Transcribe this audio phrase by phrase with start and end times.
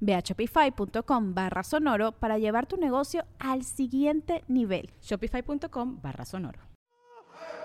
[0.00, 4.90] Ve a shopify.com barra sonoro para llevar tu negocio al siguiente nivel.
[5.00, 6.68] Shopify.com barra sonoro.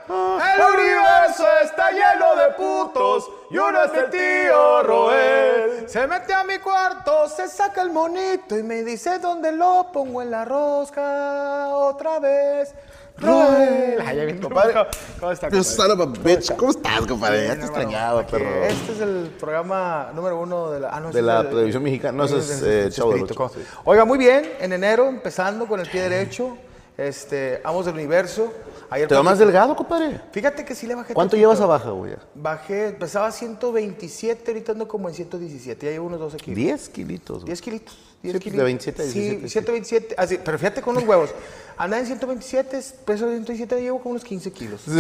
[0.06, 5.90] El universo está lleno de putos y uno es el tío Roel.
[5.90, 10.22] Se mete a mi cuarto, se saca el monito y me dice dónde lo pongo
[10.22, 12.76] en la rosca otra vez.
[13.18, 14.02] Roel.
[14.06, 14.74] Ay, ya viene, compadre.
[15.20, 15.64] ¿Cómo está, compadre?
[15.64, 16.56] son of a bitch.
[16.56, 17.48] ¿Cómo estás, compadre?
[17.48, 18.28] Ya te Bien, extrañaba, hermano.
[18.28, 18.64] perro.
[18.64, 22.18] Este es el programa número uno de la, ah, no, De la televisión mexicana.
[22.18, 23.52] No, ese es, eh, Chavo del Ocho.
[23.86, 24.54] Oiga, muy bien.
[24.60, 26.58] En enero, empezando con el pie derecho.
[26.98, 28.54] Este, Amos del Universo.
[28.90, 30.22] Ayer ¿Te va más delgado, compadre?
[30.32, 32.14] Fíjate que sí le bajé ¿Cuánto llevas abajo, güey?
[32.36, 36.56] Bajé, pesaba 127, ahorita ando como en 117, ya llevo unos 12 kilos.
[36.56, 37.38] 10 kilitos.
[37.38, 37.46] güey.
[37.48, 37.98] 10 kilitos.
[38.24, 38.58] 10 Sí, kilitos.
[38.58, 39.50] de 27 a Sí, 17, sí.
[39.52, 41.30] 127, así, pero fíjate con los huevos.
[41.78, 44.82] Andaba en 127, peso de 127, llevo como unos 15 kilos.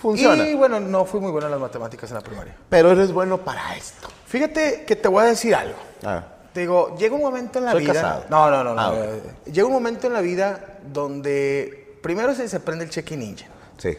[0.00, 0.48] Funciona.
[0.48, 2.56] Y bueno, no fui muy bueno en las matemáticas en la primaria.
[2.68, 4.08] Pero eres bueno para esto.
[4.26, 5.76] Fíjate que te voy a decir algo.
[6.02, 7.92] Ah, Te digo, llega un momento en la Soy vida.
[7.94, 8.24] casado.
[8.28, 8.80] No, no, no, no.
[8.80, 8.94] Ah,
[9.46, 13.46] Llega un momento en la vida donde primero se, se prende el check ninja.
[13.78, 13.96] sí.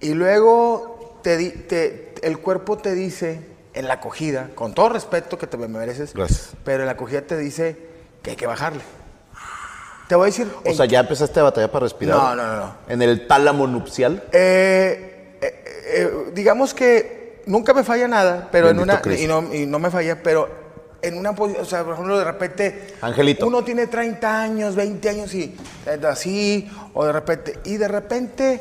[0.00, 3.40] Y luego te- el cuerpo te dice
[3.74, 6.50] en la acogida, con todo respeto que te me mereces, Gracias.
[6.64, 7.76] pero en la acogida te dice
[8.22, 8.82] que hay que bajarle.
[10.08, 10.48] Te voy a decir.
[10.66, 12.16] O sea, ya empezaste a batallar para respirar.
[12.16, 12.74] No, no, no, no.
[12.88, 14.24] En el tálamo nupcial.
[14.32, 19.00] Eh, eh, eh, digamos que nunca me falla nada, pero en una.
[19.18, 20.48] Y no, y no me falla, pero
[21.00, 21.64] en una posición.
[21.64, 22.94] O sea, por ejemplo, de repente.
[23.00, 23.46] Angelito.
[23.46, 27.58] Uno tiene 30 años, 20 años y eh, así, o de repente.
[27.64, 28.60] Y de repente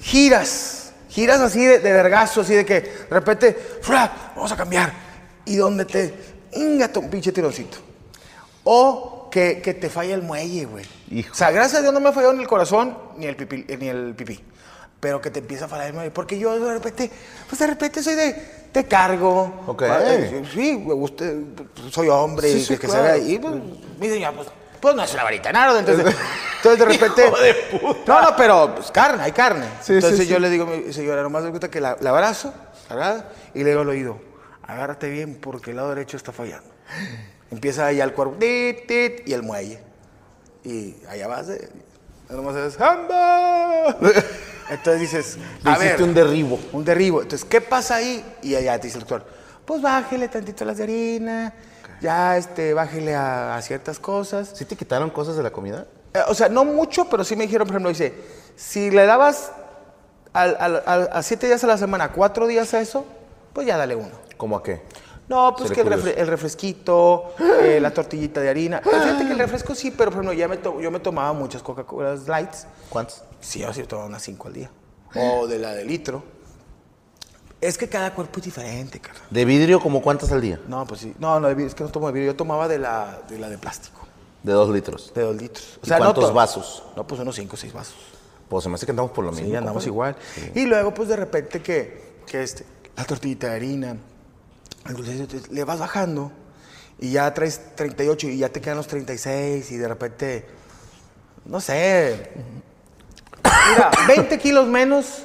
[0.00, 0.83] giras.
[1.14, 3.52] Giras así de, de vergazo, así de que de repente.
[3.80, 4.32] ¡fra!
[4.34, 4.92] Vamos a cambiar.
[5.44, 6.12] Y donde te.
[6.54, 7.78] Ingate un pinche tironcito.
[8.64, 10.84] O que, que te falla el muelle, güey.
[11.30, 13.64] O sea, gracias a Dios no me ha fallado ni el corazón ni el pipí.
[13.68, 14.40] eh, Ni el pipí.
[15.00, 16.10] Pero que te empieza a fallar el muelle.
[16.10, 17.10] Porque yo de repente,
[17.48, 18.32] pues de repente soy de,
[18.72, 19.64] te cargo.
[19.66, 19.82] Ok.
[19.82, 20.00] Ah,
[20.52, 21.24] Sí, me gusta,
[21.90, 23.02] soy hombre Sí, y sí, que, que claro.
[23.04, 23.38] se vea ahí.
[23.38, 23.54] Pues,
[24.00, 24.48] mi señora, pues,
[24.84, 25.78] pues no es una varita nardo.
[25.78, 26.14] Entonces,
[26.56, 27.32] entonces de repente.
[28.06, 29.64] No, no, pero pues, carne, hay carne.
[29.80, 30.42] Sí, entonces sí, yo sí.
[30.42, 32.52] le digo, a mi señora, nomás me gusta que la, la abrazo,
[32.90, 33.24] ¿verdad?
[33.54, 34.20] Y le digo al oído,
[34.62, 36.68] agárrate bien porque el lado derecho está fallando.
[37.50, 39.80] Empieza ahí al cuerpo, tit, tit, y el muelle.
[40.64, 41.66] Y allá vas, eh,
[42.28, 43.96] nomás haces, ¡Hamba!
[44.68, 46.60] Entonces dices, Le a hiciste ver, un derribo.
[46.72, 47.22] un derribo.
[47.22, 48.22] Entonces, ¿qué pasa ahí?
[48.42, 49.26] Y allá te dice el doctor,
[49.64, 51.54] pues bájele tantito las de harina,
[52.04, 54.52] ya este, bájele a, a ciertas cosas.
[54.54, 55.86] ¿Sí te quitaron cosas de la comida?
[56.12, 58.14] Eh, o sea, no mucho, pero sí me dijeron, por ejemplo, dice,
[58.54, 59.50] si le dabas
[60.34, 63.04] al- al- al- a siete días a la semana, cuatro días a eso,
[63.54, 64.10] pues ya dale uno.
[64.36, 64.82] ¿Cómo a qué?
[65.26, 66.06] No, pues que el, curioso.
[66.08, 68.82] refre- el refresquito, eh, la tortillita de harina.
[68.84, 71.62] Pero Fíjate que el refresco sí, pero por ejemplo, ya me yo me tomaba muchas
[71.62, 72.66] Coca-Colas Lights.
[72.90, 73.22] ¿Cuántos?
[73.40, 74.70] Sí, yo sí tomaba unas cinco al día.
[75.16, 76.22] O de la de litro.
[77.66, 79.18] Es que cada cuerpo es diferente, cara.
[79.30, 80.60] ¿De vidrio como cuántas al día?
[80.68, 81.14] No, pues sí.
[81.18, 82.32] No, no, de vidrio, es que no tomo de vidrio.
[82.32, 84.06] Yo tomaba de la de, la de plástico,
[84.42, 85.12] De dos litros.
[85.14, 85.78] de dos litros.
[85.82, 86.82] ¿Y cuántos to- vasos?
[86.96, 87.94] No, pues unos cinco o seis vasos.
[88.48, 89.46] Pues se me hace que andamos por lo mismo.
[89.48, 90.16] Sí, andamos compadre.
[90.36, 90.54] igual.
[90.54, 92.66] Y luego, pues de repente que, que este,
[92.96, 93.96] la tortillita de harina,
[95.50, 96.30] le vas bajando
[96.98, 100.46] y ya traes 38 y ya te quedan los 36 y de repente,
[101.46, 102.30] no sé,
[103.70, 105.22] mira, 20 kilos menos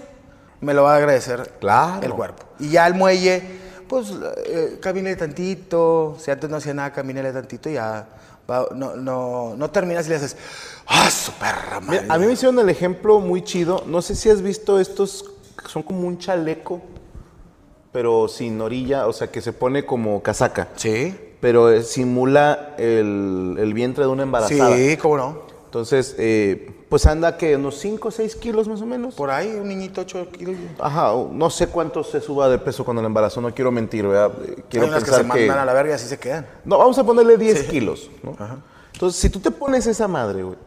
[0.61, 2.01] me lo va a agradecer Claro.
[2.03, 2.43] el cuerpo.
[2.59, 3.41] Y ya el muelle,
[3.87, 4.13] pues
[4.45, 4.79] eh,
[5.17, 8.07] tantito, si antes no hacía nada, camínele tantito y ya
[8.49, 10.35] va- no, no, no terminas y le haces,
[10.87, 12.01] ¡ah, su perra madre!
[12.01, 13.83] Mira, a mí me hicieron el ejemplo muy chido.
[13.87, 15.25] No sé si has visto estos,
[15.61, 16.81] que son como un chaleco,
[17.91, 20.67] pero sin orilla, o sea, que se pone como casaca.
[20.75, 21.17] Sí.
[21.41, 24.75] Pero eh, simula el, el vientre de una embarazada.
[24.75, 25.41] Sí, cómo no.
[25.65, 29.13] Entonces, eh, pues anda que unos 5 o 6 kilos más o menos.
[29.13, 30.55] Por ahí, un niñito 8 kilos.
[30.79, 34.31] Ajá, no sé cuánto se suba de peso cuando el embarazo, no quiero mentir, ¿verdad?
[34.43, 36.47] Eh, Quiero Hay unas que pensar se mandan a la verga y así se quedan.
[36.65, 38.35] No, vamos a ponerle 10 kilos, ¿no?
[38.93, 40.57] Entonces, si tú te pones esa madre, güey,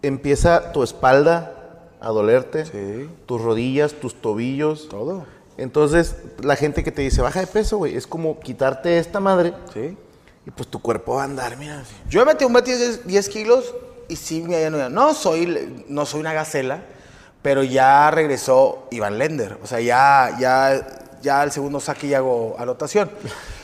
[0.00, 1.54] empieza tu espalda
[2.00, 2.64] a dolerte.
[2.64, 3.10] Sí.
[3.26, 4.88] Tus rodillas, tus tobillos.
[4.88, 5.26] Todo.
[5.56, 9.54] Entonces, la gente que te dice, baja de peso, güey, es como quitarte esta madre
[9.74, 9.96] Sí.
[10.46, 11.82] y pues tu cuerpo va a andar, mira.
[12.08, 13.74] Yo me metí un metí 10, 10 kilos
[14.08, 16.82] y sí me no, no soy no soy una gacela,
[17.42, 19.58] pero ya regresó Iván Lender.
[19.62, 23.10] O sea, ya, ya, ya el segundo saque y hago anotación.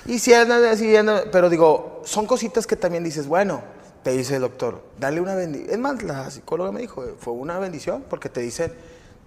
[0.06, 3.62] Y así, anda- pero digo, son cositas que también dices, bueno,
[4.02, 5.70] te dice el doctor, dale una bendición.
[5.72, 8.72] Es más, la psicóloga me dijo, fue una bendición porque te dicen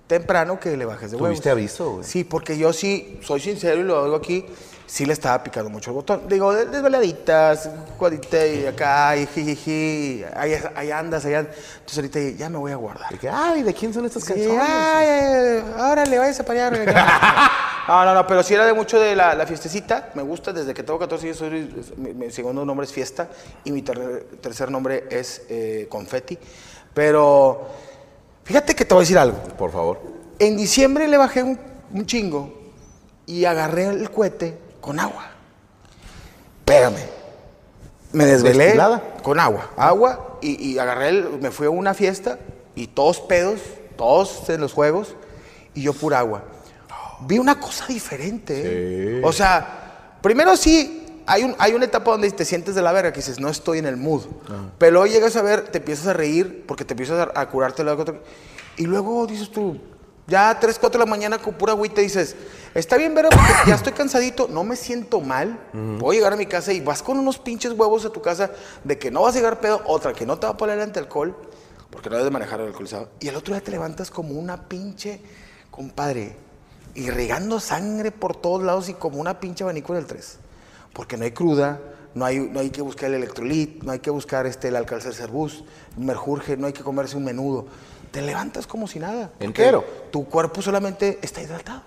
[0.05, 1.29] temprano que le bajes de huevos.
[1.29, 2.03] ¿Tuviste aviso, güey?
[2.03, 4.45] Sí, porque yo sí, soy sincero y lo digo aquí,
[4.87, 6.23] sí le estaba picando mucho el botón.
[6.27, 11.55] Digo, de- desveladitas, jugadita y acá, y jijiji, ahí, ahí andas, ahí andas.
[11.79, 13.11] Entonces ahorita ya me voy a guardar.
[13.11, 14.61] De que, ay, ¿de quién son estas Sí, canciones?
[14.63, 17.51] ay, ay, órale, váyase para allá.
[17.87, 20.09] No, no, no, pero sí era de mucho de la, la fiestecita.
[20.13, 23.29] Me gusta, desde que tengo 14 años, soy- mi, mi segundo nombre es Fiesta
[23.63, 26.37] y mi ter- tercer nombre es eh, Confetti.
[26.93, 27.65] Pero
[28.43, 29.37] fíjate que te voy a decir algo.
[29.57, 30.01] Por favor.
[30.37, 31.57] En diciembre le bajé un,
[31.93, 32.51] un chingo
[33.25, 34.57] y agarré el cohete
[34.87, 35.25] con agua.
[36.59, 37.03] Espérame.
[38.13, 39.17] Me desvelé ¿Destilada?
[39.21, 39.71] con agua.
[39.75, 41.39] Agua y, y agarré el.
[41.41, 42.39] Me fui a una fiesta
[42.73, 43.59] y todos pedos,
[43.97, 45.13] todos en los juegos
[45.73, 46.43] y yo pura agua.
[47.19, 48.61] Vi una cosa diferente.
[48.63, 49.21] ¿eh?
[49.25, 51.03] O sea, primero sí.
[51.29, 53.79] Hay, un, hay una etapa donde te sientes de la verga que dices, no estoy
[53.79, 54.23] en el mood.
[54.77, 57.83] Pero luego llegas a ver, te empiezas a reír porque te empiezas a, a curarte
[57.83, 57.97] la
[58.77, 59.77] Y luego dices tú,
[60.27, 62.35] ya a 3, 4 de la mañana con pura agüita dices,
[62.73, 63.35] está bien, porque
[63.65, 67.01] ya estoy cansadito, no me siento mal, voy a llegar a mi casa y vas
[67.01, 68.51] con unos pinches huevos a tu casa
[68.83, 70.99] de que no vas a llegar pedo, otra que no te va a poner ante
[70.99, 71.35] alcohol,
[71.89, 74.67] porque no debes de manejar el alcoholizado, y el otro día te levantas como una
[74.67, 75.21] pinche,
[75.71, 76.35] compadre,
[76.93, 80.39] irrigando sangre por todos lados y como una pinche abanico en el 3,
[80.91, 81.79] porque no hay cruda,
[82.15, 85.13] no hay, no hay que buscar el electrolit, no hay que buscar este, el alcalcer
[85.13, 85.63] cerbús,
[85.95, 87.67] merjurje, no hay que comerse un menudo.
[88.17, 89.29] Te levantas como si nada.
[89.39, 89.85] Entero.
[90.09, 91.83] Tu cuerpo solamente está hidratado.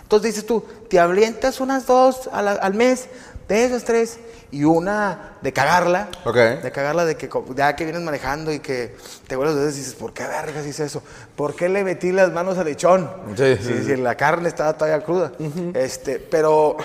[0.00, 3.08] Entonces dices tú, te avientas unas dos a la- al mes,
[3.46, 4.18] de esas tres,
[4.50, 6.08] y una de cagarla.
[6.24, 6.34] Ok.
[6.62, 8.96] De cagarla de que ya que vienes manejando y que
[9.28, 11.02] te vuelves los dedos y dices, ¿por qué vergas hice eso?
[11.36, 13.10] ¿Por qué le metí las manos al lechón?
[13.36, 15.32] Sí, si, sí, si la carne estaba todavía cruda.
[15.74, 16.78] este, pero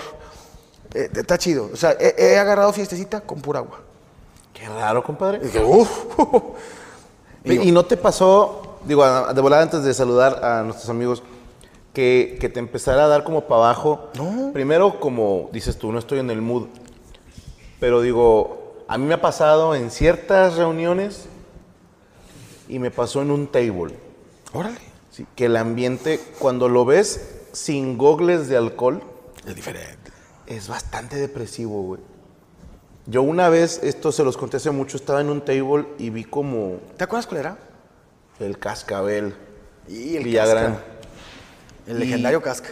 [0.92, 1.70] eh, está chido.
[1.72, 3.80] O sea, he, he agarrado fiestecita con pura agua.
[4.52, 5.38] Qué raro, compadre.
[5.38, 5.90] Y dije, uff.
[7.44, 11.22] ¿Y, y no te pasó, digo, de volada antes de saludar a nuestros amigos,
[11.92, 14.08] que, que te empezara a dar como para abajo?
[14.14, 14.50] No.
[14.52, 16.66] Primero, como dices tú, no estoy en el mood.
[17.80, 21.26] Pero digo, a mí me ha pasado en ciertas reuniones
[22.68, 23.94] y me pasó en un table.
[24.52, 24.78] Órale.
[25.10, 29.02] Sí, que el ambiente, cuando lo ves sin gogles de alcohol,
[29.46, 30.10] Es diferente.
[30.46, 32.00] es bastante depresivo, güey.
[33.06, 36.22] Yo una vez, esto se los conté hace mucho, estaba en un table y vi
[36.24, 37.58] como ¿Te acuerdas cuál era?
[38.40, 39.34] El cascabel.
[39.88, 40.74] Y el Villagrán.
[40.74, 40.84] casca.
[41.86, 42.70] El Y- legendario casca.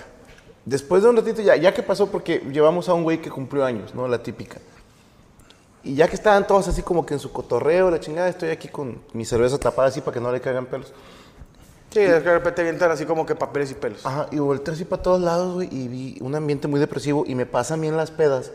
[0.65, 3.65] Después de un ratito, ya, ya que pasó, porque llevamos a un güey que cumplió
[3.65, 4.07] años, ¿no?
[4.07, 4.59] La típica.
[5.83, 8.69] Y ya que estaban todos así como que en su cotorreo, la chingada, estoy aquí
[8.69, 10.93] con mi cerveza tapada así para que no le caigan pelos.
[11.91, 14.05] Sí, de repente avientan así como que papeles y pelos.
[14.07, 17.35] Ajá, y volteé así para todos lados, güey, y vi un ambiente muy depresivo y
[17.35, 18.53] me pasan bien las pedas.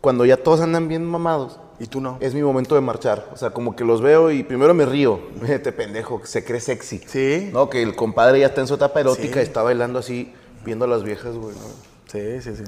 [0.00, 2.18] Cuando ya todos andan bien mamados, Y tú no.
[2.20, 3.28] es mi momento de marchar.
[3.32, 5.20] O sea, como que los veo y primero me río.
[5.48, 6.98] Este pendejo, que se cree sexy.
[7.06, 7.50] Sí.
[7.52, 9.40] No, que el compadre ya está en su etapa erótica Sí.
[9.40, 10.32] y está bailando así,
[10.64, 11.62] viendo a las viejas, güey, ¿no?
[12.10, 12.64] Sí, sí, sí.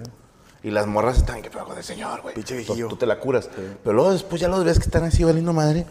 [0.63, 2.35] Y las morras están, que pedo de señor, güey.
[2.35, 2.89] Pinche viejillo.
[2.89, 3.51] Tú te la curas.
[3.83, 5.85] Pero luego después ya los ves que están así valiendo madre.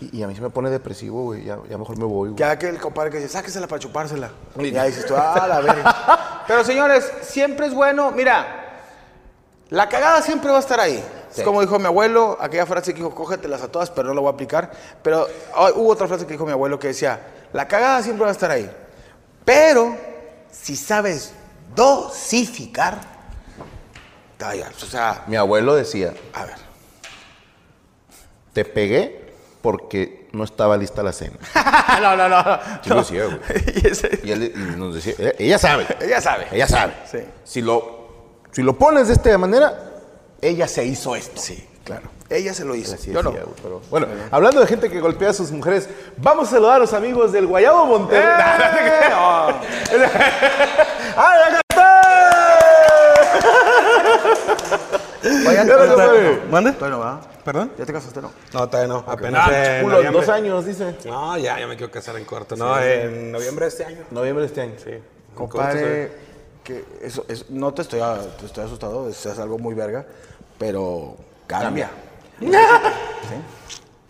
[0.00, 1.44] Y, y a mí se me pone depresivo, güey.
[1.44, 2.38] Ya, ya mejor me voy, güey.
[2.38, 4.30] Ya que el compadre que dice, sáquesela para chupársela.
[4.58, 6.44] Y ya dices tú, ah, la verga.
[6.48, 8.82] Pero señores, siempre es bueno, mira,
[9.70, 11.02] la cagada siempre va a estar ahí.
[11.36, 11.42] Sí.
[11.42, 14.20] Es como dijo mi abuelo, aquella frase que dijo, cógetelas a todas, pero no la
[14.22, 14.70] voy a aplicar.
[15.02, 15.28] Pero
[15.74, 17.20] hubo otra frase que dijo mi abuelo que decía,
[17.52, 18.70] la cagada siempre va a estar ahí.
[19.44, 19.94] Pero
[20.50, 21.32] si sabes
[21.74, 23.16] dosificar.
[24.82, 26.56] O sea, Mi abuelo decía, a ver.
[28.52, 31.36] te pegué porque no estaba lista la cena.
[32.00, 32.42] no, no, no.
[32.42, 32.58] no.
[32.82, 33.38] Sí lo decía, güey.
[34.24, 35.86] Y él y nos decía, ella, ella sabe.
[36.00, 36.46] ella sabe.
[36.50, 36.94] Ella sabe.
[37.10, 37.18] Sí.
[37.44, 39.95] Si lo, si lo pones de esta manera,
[40.40, 41.40] ella se hizo esto.
[41.40, 42.08] Sí, claro.
[42.28, 42.94] Ella se lo hizo.
[42.94, 43.30] Así Yo no.
[43.30, 46.76] decía, güey, pero- bueno, hablando de gente que golpea a sus mujeres, vamos a saludar
[46.76, 48.28] a los amigos del Guayabo Monterrey.
[48.28, 49.12] ¡Eh!
[51.16, 51.60] ¡Ah.
[56.50, 56.72] ¿Mande?
[56.72, 57.20] Todavía no va.
[57.44, 57.72] ¿Perdón?
[57.78, 58.32] ¿Ya te casaste, no?
[58.52, 59.04] No, todavía no.
[59.06, 60.20] Apenas Ah, en culo, noviembre.
[60.20, 60.96] dos años, dice.
[61.04, 62.56] No, ya, ya me quiero casar en corto.
[62.56, 64.04] No, en noviembre de este año.
[64.10, 64.74] Noviembre de este año.
[64.82, 64.90] Sí.
[65.34, 66.25] Compadre, corto
[66.66, 70.04] que eso, es- no te estoy, a- te estoy asustado, es, es algo muy verga,
[70.58, 71.90] pero cambia.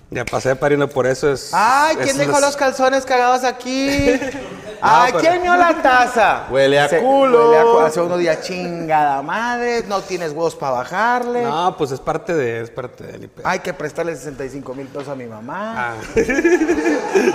[0.09, 1.33] Ya pasé pariendo por eso.
[1.33, 3.89] Es, Ay, ¿quién dejó los calzones cagados aquí?
[4.81, 6.47] ¡Ay, pero- quién vio la taza!
[6.49, 7.49] Huele a Se- culo.
[7.51, 7.81] Huele a culo.
[7.81, 11.43] Hace unos días chingada madre, no tienes huevos para bajarle.
[11.43, 13.49] No, pues es parte de, es parte de ni pedo.
[13.49, 15.75] Hay que prestarle 65 mil pesos a mi mamá.
[15.77, 15.95] Ah.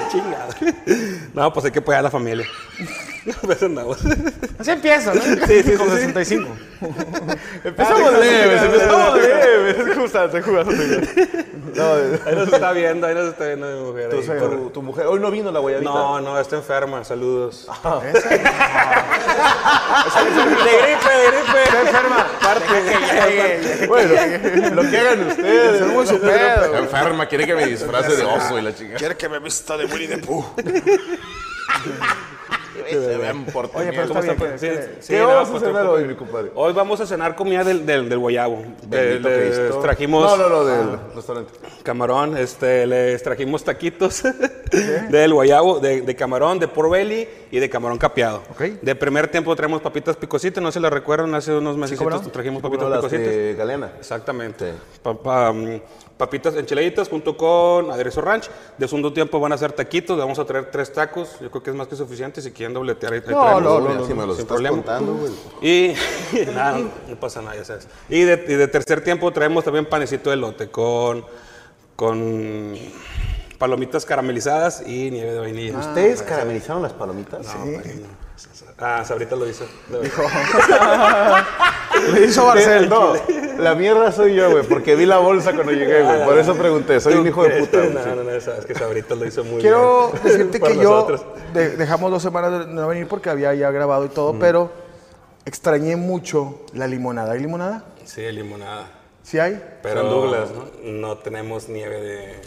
[0.10, 0.48] Chingada.
[1.34, 2.48] No, pues hay que apoyar a la familia.
[3.42, 4.00] Pues andamos.
[4.60, 5.22] Así empieza, ¿no?
[5.22, 6.13] Sí, sí, Con sí, sí.
[6.13, 6.50] 65.
[7.63, 9.96] Empezamos leves, empezamos leves.
[9.96, 11.46] Jugaste, jugaste.
[11.75, 11.94] No,
[12.25, 14.10] Ahí nos está viendo, ahí nos está viendo mi mujer.
[14.12, 15.92] ahí, tu, por- tu mujer, hoy no vino la guayabita.
[15.92, 17.04] No, no, está enferma.
[17.04, 17.68] Saludos.
[17.84, 18.00] Ah.
[18.04, 18.32] de gripe,
[21.13, 21.63] de gripe.
[21.63, 22.28] Está enferma.
[23.88, 25.82] Bueno, lo que hagan ustedes.
[25.82, 26.75] Es muy su pedo.
[26.75, 28.96] enferma, quiere que me disfrace de oso y la chica.
[28.96, 30.44] Quiere que me vista de Winnie the Pooh.
[32.89, 34.45] Se ven por Oye, pero ¿Cómo está está?
[34.45, 34.59] bien.
[34.59, 36.51] Sí, que- sí, ¿Qué no, vamos a cenar tampoco- hoy, mi compadre?
[36.55, 38.63] Hoy vamos a cenar comida del, del, del guayabo.
[38.88, 41.53] De- Bendito les trajimos No, no, no, del restaurante.
[41.83, 44.23] camarón, este, les trajimos taquitos
[45.09, 48.41] del guayabo, de, de camarón, de pork belly y de camarón capeado.
[48.81, 51.97] De primer tiempo traemos papitas picositas, no se las recuerdan, hace unos meses
[52.31, 53.25] trajimos ¿Cómo papitas picositas.
[53.27, 53.91] de Galeana?
[54.00, 54.73] Exactamente.
[55.03, 55.81] Pa- pa- mm,
[56.22, 58.48] papitas enchiladitas junto con aderezo ranch.
[58.78, 61.40] De segundo tiempo van a ser taquitos, le vamos a traer tres tacos.
[61.42, 62.44] Yo creo que es más que suficiente.
[62.44, 63.63] Si quieren dobletear, ahí No, traemos.
[63.63, 64.78] no, no, si me los sin estás problema.
[64.78, 65.32] contando, güey.
[65.63, 65.96] Y
[66.54, 67.88] nada, no, no pasa nada, ya sabes.
[68.08, 71.25] Y de, y de tercer tiempo traemos también panecito de lote con,
[71.96, 72.75] con
[73.58, 75.80] palomitas caramelizadas y nieve de vainilla.
[75.80, 77.48] ¿Ustedes caramelizaron las palomitas?
[78.83, 79.63] Ah, Sabrita lo hizo.
[79.91, 80.23] Lo hizo.
[82.13, 82.89] Le hizo Barcel.
[82.89, 83.13] No,
[83.59, 86.25] la mierda soy yo, güey, porque vi la bolsa cuando llegué, güey.
[86.25, 87.77] Por eso pregunté, soy un hijo de puta.
[87.77, 87.93] güey.
[87.93, 90.23] No, no, no, es que Sabrita lo hizo muy Quiero bien.
[90.23, 91.07] decirte Por que yo
[91.53, 94.71] de- dejamos dos semanas de no venir porque había ya grabado y todo, pero
[95.45, 97.33] extrañé mucho la limonada.
[97.33, 97.83] ¿Hay limonada?
[98.05, 98.88] Sí, limonada.
[99.21, 99.61] ¿Sí hay?
[99.83, 100.91] Pero San Douglas, ¿no?
[100.91, 102.41] no tenemos nieve de,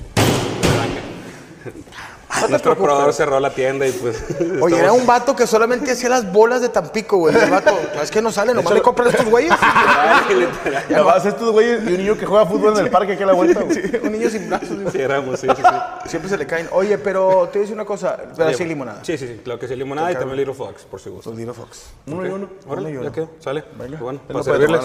[2.48, 4.22] Nuestro proveedor cerró la tienda y pues.
[4.40, 7.34] Oye, estamos- era un vato que solamente hacía las bolas de Tampico, güey.
[7.36, 9.52] El vato, es que no sale, nomás le compran estos güeyes.
[10.90, 13.26] Ya vas, estos güeyes y un niño que juega fútbol en el parque aquí a
[13.26, 14.00] la vuelta, güey.
[14.02, 14.68] un niño sin brazos.
[14.92, 16.08] Sí, éramos, sí, sí, sí.
[16.08, 16.68] Siempre se le caen.
[16.72, 19.04] Oye, pero te voy a decir una cosa, pero sí limonada.
[19.04, 19.40] Sí, sí, sí.
[19.44, 21.30] Claro que sí, limonada y también Little Fox, por si gusto.
[21.30, 21.84] Los Little Fox.
[22.06, 22.48] Uno y uno.
[22.66, 23.64] Órale, uno y ya quedó, sale.
[23.78, 23.98] Venga.
[23.98, 24.80] Bueno, No para servirles.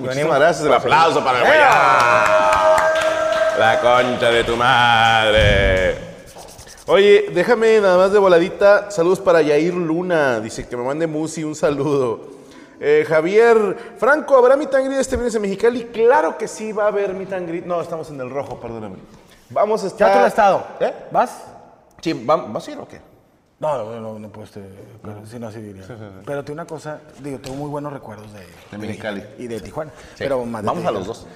[0.00, 0.66] Muchísimas gracias.
[0.66, 1.60] El aplauso para el.
[3.58, 6.09] La concha de tu madre.
[6.92, 8.90] Oye, déjame nada más de voladita.
[8.90, 10.40] Saludos para Yair Luna.
[10.40, 12.20] Dice que me mande Musi un saludo.
[12.80, 15.84] Eh, Javier Franco, ¿habrá meet and greet este viernes en Mexicali?
[15.92, 17.64] Claro que sí va a haber meet and greet.
[17.64, 18.96] No, estamos en el rojo, perdóname.
[19.50, 20.08] Vamos a estar...
[20.08, 20.66] ¿Ya te lo has estado?
[20.80, 20.92] ¿Eh?
[21.12, 21.42] ¿Vas?
[22.00, 23.00] Sí, ¿va- ¿vas a ir o qué?
[23.60, 24.62] No, no, no, no puedo, este,
[25.02, 25.84] pero sí, no, así diría.
[26.26, 28.40] Pero tengo una cosa, digo, tengo muy buenos recuerdos de,
[28.72, 29.22] De Mexicali.
[29.38, 29.92] Y de Tijuana.
[30.14, 30.14] Sí.
[30.18, 30.98] Pero más de Vamos a Tijuana.
[30.98, 31.26] los dos.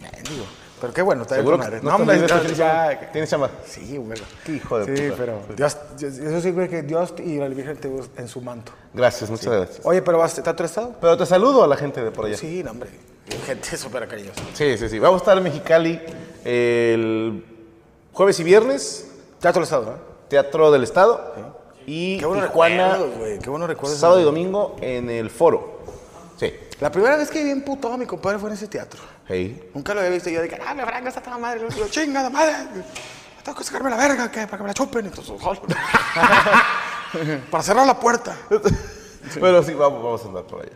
[0.00, 0.44] Eh, digo,
[0.84, 1.80] pero qué bueno, está bien Seguro madre.
[1.82, 2.26] no hombre,
[2.56, 3.50] ya- ¿Tienes chamba?
[3.66, 4.22] Sí, bueno.
[4.44, 5.16] Qué hijo de Sí, puta.
[5.18, 8.72] pero Dios, eso sí creo que Dios y la Virgen te buscan en su manto.
[8.92, 9.80] Gracias, muchas gracias.
[9.84, 10.94] Oye, pero vas, ¿está tu estado?
[11.00, 12.36] Pero te saludo a la gente de por allá.
[12.36, 12.90] Sí, no, hombre.
[13.46, 14.40] Gente súper cariñosa.
[14.52, 14.98] Sí, sí, sí.
[14.98, 16.00] Vamos a estar en Mexicali
[16.44, 17.44] el
[18.12, 19.10] jueves y viernes,
[19.40, 19.92] Ya tu estado, ¿no?
[20.28, 21.32] Teatro del Estado.
[21.86, 23.38] Y Qué Tijuana, güey.
[23.38, 23.98] Qué recuerdos.
[23.98, 25.80] sábado y domingo en el foro.
[26.38, 26.52] Sí.
[26.80, 29.00] La primera vez que vi emputado a mi compadre fue en ese teatro.
[29.28, 29.70] Hey.
[29.74, 30.28] Nunca lo había visto.
[30.28, 31.66] Y yo dije, ah, me franca está toda madre.
[31.70, 32.54] Y yo, chingada madre.
[33.44, 34.46] Tengo que sacarme la verga, ¿qué?
[34.46, 35.06] Para que me la chupen.
[35.06, 35.34] Entonces,
[37.50, 38.34] para cerrar la puerta.
[38.48, 40.72] Pero sí, vamos, vamos a andar por allá.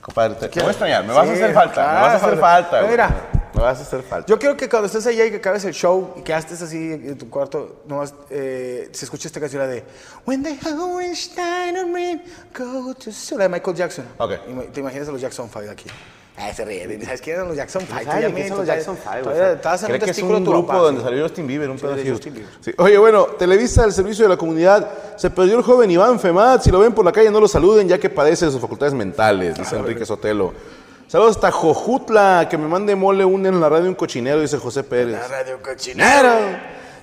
[0.00, 1.04] Compadre, te, voy a extrañar.
[1.04, 1.80] Me vas a Sí, hacer falta.
[1.80, 2.40] me vas a hacer claro.
[2.40, 2.82] falta.
[2.82, 3.08] Mira.
[3.54, 4.26] Me vas a hacer falta.
[4.26, 6.92] Yo quiero que cuando estés allá y que acabes el show y que estés así
[6.92, 9.84] en tu cuarto, nomás eh, se escuche esta canción la de
[10.26, 12.22] When the Hohenstein and Rain
[12.56, 14.04] go to sleep", la de Michael Jackson.
[14.18, 14.32] Ok.
[14.48, 15.86] Y Te imaginas a los Jackson 5 aquí.
[16.40, 17.04] Ah, se ríe.
[17.04, 18.04] ¿Sabes quién eran los Jackson 5?
[18.04, 19.54] ¿Sabe qué son los Jackson Five, güey?
[19.54, 21.86] Estabas en un que es testículo un grupo papá, donde salió Justin Bieber, un Sí.
[22.08, 22.50] Justin Bieber.
[22.60, 22.72] Sí.
[22.78, 26.62] Oye, bueno, Televisa, el servicio de la comunidad, se perdió el joven Iván Femat.
[26.62, 28.94] Si lo ven por la calle, no lo saluden, ya que padece de sus facultades
[28.94, 30.52] mentales, dice Enrique Sotelo.
[31.08, 34.84] Saludos hasta Jojutla, que me mande mole un en la radio un cochinero, dice José
[34.84, 35.18] Pérez.
[35.18, 36.28] La radio cochinero.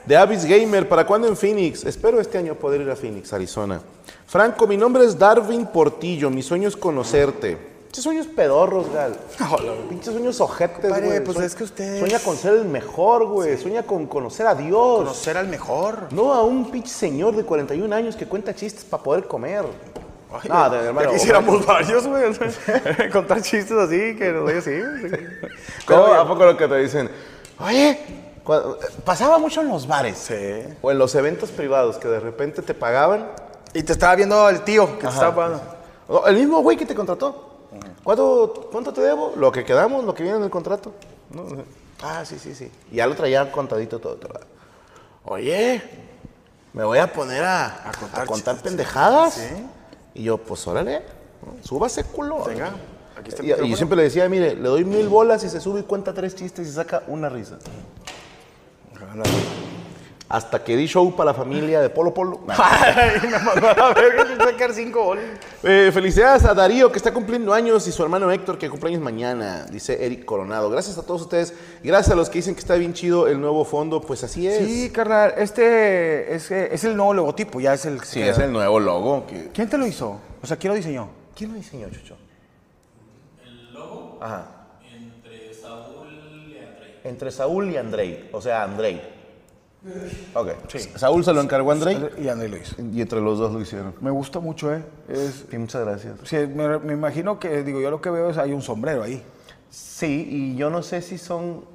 [0.05, 1.83] De Avis Gamer, ¿para cuándo en Phoenix?
[1.85, 3.81] Espero este año poder ir a Phoenix, Arizona.
[4.27, 7.57] Franco, mi nombre es Darwin Portillo, mi sueño es conocerte.
[7.85, 9.15] Pinches sueños pedorros, Gal.
[9.89, 11.24] Pinches sueños ojetes, güey.
[11.24, 13.57] pues Sueña- es que usted Sueña con ser el mejor, güey.
[13.57, 14.97] Sueña con conocer a Dios.
[15.00, 16.09] Conocer al mejor.
[16.12, 19.63] No a un pinche señor de 41 años que cuenta chistes para poder comer.
[20.48, 21.12] No, de hermano.
[21.12, 22.24] Quisiéramos varios, güey.
[23.12, 24.80] Contar chistes así, que nos así.
[25.86, 26.06] ¿Cómo?
[26.13, 27.10] ¿A poco lo que te dicen?
[27.60, 28.00] Oye,
[29.04, 30.18] pasaba mucho en los bares.
[30.18, 30.63] Sí.
[30.82, 33.27] O en los eventos privados que de repente te pagaban.
[33.74, 35.62] Y te estaba viendo el tío que te estaba pagando.
[36.08, 37.51] No, el mismo güey que te contrató.
[38.04, 39.34] ¿Cuánto, ¿Cuánto te debo?
[39.36, 40.94] Lo que quedamos, lo que viene en el contrato.
[41.30, 41.44] No,
[42.04, 42.72] Ah, sí, sí, sí.
[42.92, 44.15] Y ya lo traía contadito todo.
[44.15, 44.39] todo.
[45.24, 45.82] Oye,
[46.74, 48.62] me voy a poner a, a contar contar, chistes.
[48.62, 49.34] pendejadas.
[49.34, 49.65] Sí.
[50.15, 51.03] Y yo, pues órale,
[51.62, 52.43] súbase culo.
[52.45, 52.72] Venga,
[53.19, 55.60] aquí está Y, y yo siempre le decía, mire, le doy mil bolas y se
[55.60, 57.57] sube y cuenta tres chistes y saca una risa.
[60.27, 62.39] Hasta que di show para la familia de Polo Polo.
[62.48, 65.24] Ay, me mandó a la verga, sacar cinco goles.
[65.62, 69.01] Eh, felicidades a Darío, que está cumpliendo años, y su hermano Héctor, que cumple años
[69.03, 70.72] mañana, dice Eric Coronado.
[70.72, 71.53] Gracias a todos ustedes,
[71.84, 74.65] gracias a los que dicen que está bien chido el nuevo fondo, pues así es.
[74.67, 78.01] Sí, carnal, este es, es el nuevo logotipo, ya es el...
[78.01, 79.27] Sí, es el nuevo logo.
[79.27, 80.20] que- ¿Quién te lo hizo?
[80.41, 81.08] O sea, ¿quién lo diseñó?
[81.36, 82.17] ¿Quién lo diseñó, Chucho?
[83.46, 84.17] El logo.
[84.20, 84.48] Ajá.
[84.91, 86.08] Entre Saúl
[86.50, 87.00] y Andrei.
[87.03, 89.13] Entre Saúl y Andrei, o sea, Andrei.
[90.34, 90.50] Ok.
[90.96, 92.75] Saúl se lo encargó a Andrei, Y André lo hizo.
[92.82, 93.94] y entre los dos lo hicieron.
[94.01, 94.84] Me gusta mucho, ¿eh?
[95.08, 96.13] Es, Sí, muchas gracias.
[96.24, 99.22] sí, me, me imagino que, digo, yo lo que veo es hay un sombrero ahí.
[99.70, 101.65] Sí, y yo no sé si son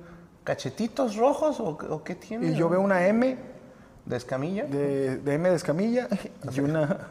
[0.44, 2.48] cachetitos rojos o, o qué tiene.
[2.48, 3.36] Y yo veo una M
[4.06, 4.64] ¿De escamilla?
[4.64, 6.08] de, de M de escamilla
[6.52, 7.08] y una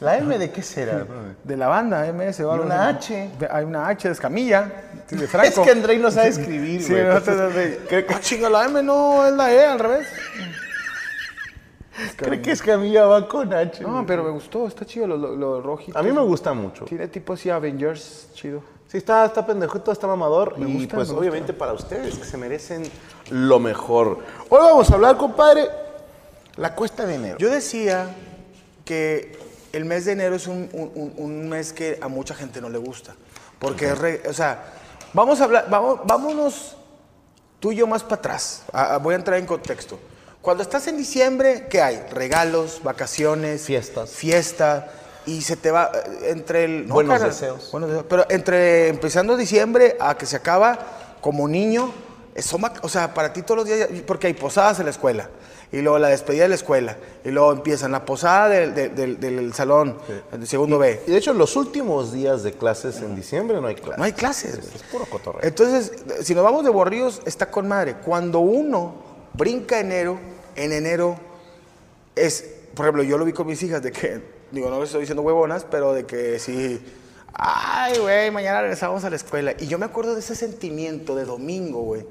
[0.00, 1.04] ¿La M de qué será?
[1.42, 2.86] de la banda MS o Y algo una.
[2.88, 3.30] H.
[3.50, 4.70] Hay una H de escamilla,
[5.08, 5.48] sí, de Franco.
[5.62, 7.04] Es que Andrei no sabe escribir, Sí, güey.
[7.04, 10.06] no, te- te- te- Ah, chinga, la M no es la E, al revés.
[12.16, 13.82] Cree que escamilla va con H.
[13.82, 14.06] No, güey.
[14.06, 15.98] pero me gustó, está chido lo, lo, lo rojito.
[15.98, 16.84] A mí me gusta mucho.
[16.84, 18.62] Tiene tipo así Avengers, chido.
[18.86, 20.56] Sí, está, está pendejito, está mamador.
[20.58, 22.84] Me y gusta, pues me obviamente para ustedes que se merecen
[23.30, 24.18] lo mejor.
[24.48, 25.68] Hoy vamos a hablar, compadre,
[26.56, 27.38] la cuesta de enero.
[27.38, 28.08] Yo decía
[28.84, 29.38] que
[29.72, 32.70] el mes de enero es un, un- un- un mes que a mucha gente no
[32.70, 33.14] le gusta.
[33.58, 34.72] Porque, es re- o sea,
[35.12, 36.76] vamos a hablar, vamos, vámonos
[37.60, 38.64] tú y yo más para atrás.
[39.02, 39.98] Voy a entrar en contexto.
[40.48, 42.02] Cuando estás en diciembre, ¿qué hay?
[42.10, 44.08] Regalos, vacaciones, Fiestas.
[44.08, 44.88] Fiesta.
[45.26, 46.84] Y se te va eh, entre el.
[46.84, 47.70] Buenos deseos.
[47.70, 48.06] buenos deseos.
[48.08, 50.78] Pero entre empezando diciembre a que se acaba,
[51.20, 51.92] como niño,
[52.34, 54.90] es son vac- o sea, para ti todos los días, porque hay posadas en la
[54.90, 55.28] escuela,
[55.70, 59.20] y luego la despedida de la escuela, y luego empiezan la posada del, del- del-
[59.20, 59.98] del salón,
[60.32, 61.02] el segundo B.
[61.06, 63.98] Y de hecho, los últimos días de clases en diciembre no hay clases.
[63.98, 64.54] No hay clases.
[64.74, 65.42] Es puro cotorreo.
[65.46, 67.96] Entonces, si nos vamos de borrillos, está con madre.
[68.02, 68.94] Cuando uno
[69.34, 70.18] brinca enero,
[70.58, 71.16] en enero
[72.16, 72.44] es,
[72.74, 75.22] por ejemplo, yo lo vi con mis hijas de que, digo, no les estoy diciendo
[75.22, 76.84] huevonas, pero de que sí,
[77.32, 79.54] ay, güey, mañana regresamos a la escuela.
[79.58, 82.04] Y yo me acuerdo de ese sentimiento de domingo, güey,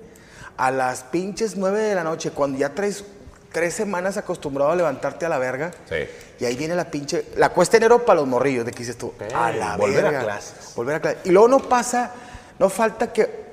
[0.55, 3.03] a las pinches nueve de la noche, cuando ya traes
[3.51, 5.71] tres semanas acostumbrado a levantarte a la verga.
[5.89, 5.95] Sí.
[6.39, 9.13] Y ahí viene la pinche, la cuesta enero para los morrillos, de que dices tú,
[9.33, 10.23] a la volver a verga.
[10.23, 10.75] clases.
[10.75, 11.19] Volver a clases.
[11.25, 12.11] Y luego no pasa,
[12.59, 13.47] no falta que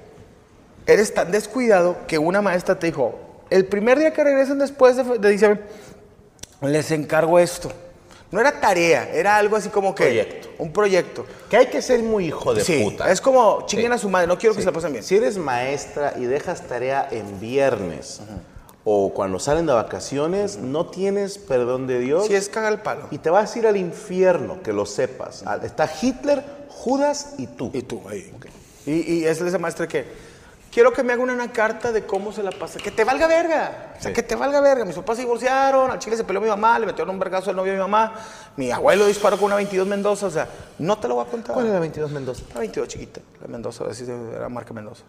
[0.87, 3.19] eres tan descuidado que una maestra te dijo,
[3.51, 5.63] el primer día que regresen después de, de diciembre,
[6.63, 7.71] les encargo esto.
[8.31, 10.05] No era tarea, era algo así como que...
[10.05, 10.49] Proyecto.
[10.59, 11.27] Un proyecto.
[11.49, 13.11] Que hay que ser muy hijo de sí, puta.
[13.11, 13.95] es como chinguen Sí.
[13.95, 15.05] a su madre, no quiero que se la pasen bien.
[15.05, 18.21] Si eres maestra y dejas tarea en viernes
[18.83, 23.07] o cuando salen de vacaciones, no tienes perdón de Dios Sí, es cagar el palo.
[23.11, 25.45] y te vas a ir al infierno, que lo sepas.
[25.63, 27.71] Está Hitler, Judas y tú.
[27.73, 28.33] Y tú, ahí.
[28.85, 30.05] Y, y es esa maestra que,
[30.75, 32.81] quiero que me haga una, carta de cómo se la pasa.
[32.81, 33.93] Que te valga verga.
[33.97, 34.13] O sea, Sí.
[34.15, 34.85] que te valga verga.
[34.85, 37.57] Mis papás se divorciaron, al chile se peleó mi mamá, le metieron un vergazo al
[37.57, 38.15] novio de mi mamá.
[38.57, 40.27] Mi abuelo disparó con una 22 Mendoza.
[40.27, 40.49] O sea,
[40.81, 41.55] no te lo voy a contar.
[41.55, 42.43] ¿Cuál es la 22 Mendoza?
[42.53, 43.21] La 22 chiquita.
[43.41, 45.05] La Mendoza, así era marca Mendoza.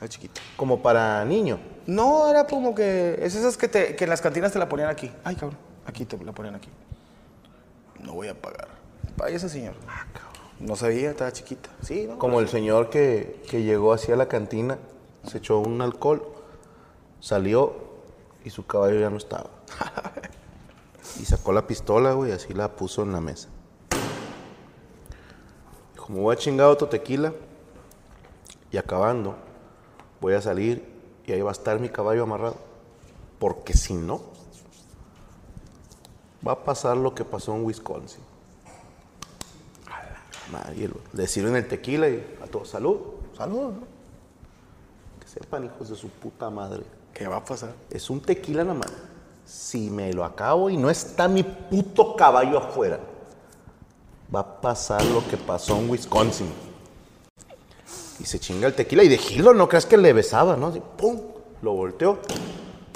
[0.00, 0.40] La chiquita.
[0.56, 1.60] Como para niño.
[1.86, 3.18] No, era como que.
[3.20, 5.12] Es esas que, te, que en las cantinas te la ponían aquí.
[5.22, 5.58] Ay, cabrón.
[5.86, 6.70] Aquí te la ponían aquí.
[8.00, 8.68] No voy a pagar.
[9.16, 9.74] Pague ese señor.
[10.60, 11.70] No sabía, estaba chiquita.
[11.82, 12.18] Sí, ¿no?
[12.18, 14.78] Como el señor que, que llegó así a la cantina,
[15.24, 16.22] se echó un alcohol,
[17.20, 17.74] salió
[18.44, 19.50] y su caballo ya no estaba.
[21.20, 23.48] Y sacó la pistola, güey, y así la puso en la mesa.
[25.94, 27.32] Dijo, me voy a chingar otro tequila
[28.70, 29.36] y acabando,
[30.20, 30.84] voy a salir
[31.24, 32.56] y ahí va a estar mi caballo amarrado.
[33.38, 34.20] Porque si no,
[36.46, 38.22] va a pasar lo que pasó en Wisconsin.
[40.52, 42.98] Madre, le sirven el tequila y a todos, salud,
[43.36, 43.72] salud.
[43.72, 43.80] ¿no?
[45.20, 46.84] Que sepan, hijos de su puta madre.
[47.12, 47.74] ¿Qué va a pasar?
[47.90, 48.92] Es un tequila nada más.
[49.44, 53.00] Si me lo acabo y no está mi puto caballo afuera,
[54.34, 56.52] va a pasar lo que pasó en Wisconsin.
[58.18, 60.68] Y se chinga el tequila y de gilo, no creas que le besaba, ¿no?
[60.68, 61.20] Así, ¡Pum!
[61.62, 62.18] Lo volteó.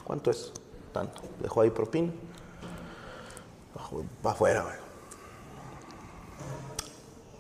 [0.05, 0.53] ¿Cuánto es?
[0.93, 1.23] Tanto.
[1.41, 2.13] Dejó ahí propina.
[4.25, 4.80] Va afuera, güey.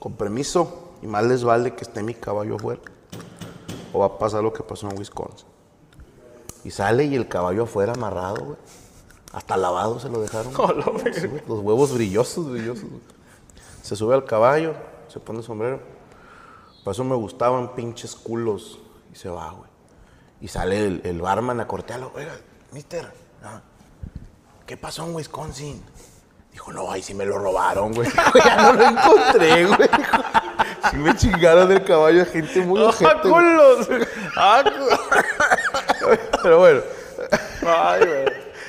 [0.00, 2.80] Con permiso, y más les vale que esté mi caballo afuera.
[3.92, 5.46] O va a pasar lo que pasó en Wisconsin.
[6.64, 8.58] Y sale y el caballo afuera amarrado, güey.
[9.32, 10.52] Hasta lavado se lo dejaron.
[11.14, 12.88] Sí, güey, los huevos brillosos, brillosos.
[12.88, 13.00] güey.
[13.82, 14.74] Se sube al caballo,
[15.08, 15.80] se pone el sombrero.
[16.84, 18.80] Por eso me gustaban pinches culos.
[19.12, 19.70] Y se va, güey.
[20.40, 22.10] Y sale el, el barman a cortearlo.
[22.14, 22.32] Oiga,
[22.72, 23.12] mister.
[23.44, 23.60] ah,
[24.66, 25.82] ¿qué pasó en Wisconsin?
[26.52, 28.08] Dijo, no, ahí sí me lo robaron, güey.
[28.44, 29.88] ya no lo encontré, güey.
[30.90, 33.44] Sí me chingaron del caballo, gente muy ojete, güey.
[34.36, 34.64] ¡Ah,
[36.42, 36.80] Pero bueno,
[37.66, 38.24] Ay, güey.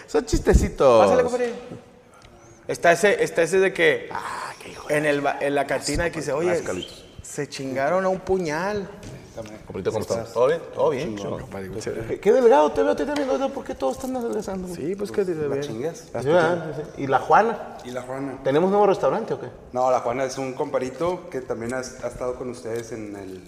[0.08, 1.06] son chistecitos.
[1.06, 1.54] Pásale, compadre.
[2.68, 6.20] Está ese, está ese de que Ah, qué hijo en, el, en la cantina que
[6.20, 6.62] dice, oye,
[7.22, 8.88] se chingaron a un puñal.
[9.36, 10.34] Compadrito, ¿cómo estás?
[10.34, 10.62] ¿Todo bien?
[10.74, 11.16] ¿Todo bien?
[11.16, 13.50] ¿Qué, qué delgado te veo a ti también, ¿no?
[13.50, 14.68] ¿Por qué todos están adelgazando?
[14.76, 15.62] Sí, pues que dice, bien.
[15.62, 16.06] ¿Chingas?
[16.98, 17.78] ¿Y la Juana?
[17.86, 18.40] ¿Y la Juana?
[18.44, 19.48] ¿Tenemos nuevo restaurante o qué?
[19.72, 23.44] No, la Juana es un comparito que también ha, ha estado con ustedes en el,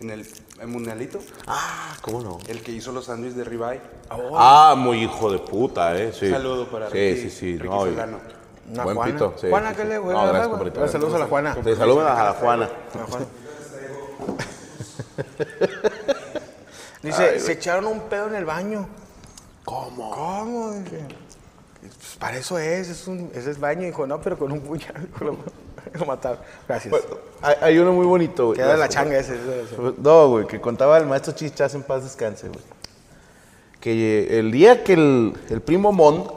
[0.00, 0.26] en el,
[0.60, 1.18] en Mundialito.
[1.46, 2.38] Ah, ¿cómo no?
[2.48, 3.80] El que hizo los sándwiches de ribeye.
[4.10, 6.12] Ah, muy hijo de puta, eh.
[6.14, 6.26] Sí.
[6.26, 7.58] Un saludo para Sí, Ricky- sí, sí.
[7.58, 8.18] Ricky no, y- Solano.
[8.72, 9.12] Una Buen Juana.
[9.12, 9.34] pito.
[9.38, 9.88] Sí, Juana, sí, ¿qué sí.
[9.88, 10.16] le güey?
[10.16, 10.92] No, gracias.
[10.92, 11.54] Saludos a la Juana.
[11.54, 12.64] Sí, saludos a la Juana.
[12.94, 13.26] A la Juana.
[17.02, 18.88] Dice, se echaron un pedo en el baño.
[19.64, 20.10] ¿Cómo?
[20.10, 20.72] ¿Cómo?
[20.72, 21.04] Dije,
[21.80, 23.82] pues para eso es, es un, ese es baño.
[23.82, 25.08] Dijo, no, pero con un puñal.
[25.20, 25.36] Lo,
[25.94, 26.38] lo mataron.
[26.66, 26.90] Gracias.
[26.90, 27.06] Bueno,
[27.40, 28.56] hay, hay uno muy bonito, güey.
[28.56, 29.36] Queda la changa ese.
[29.36, 29.76] ese, ese.
[29.98, 32.60] No, güey, que contaba el maestro Chichas en paz descanse, güey.
[33.80, 36.30] Que el día que el, el primo Mon,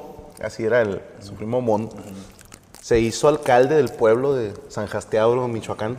[0.44, 1.90] así era el, su primo Mon,
[2.82, 5.98] se hizo alcalde del pueblo de San Jasteauro, Michoacán.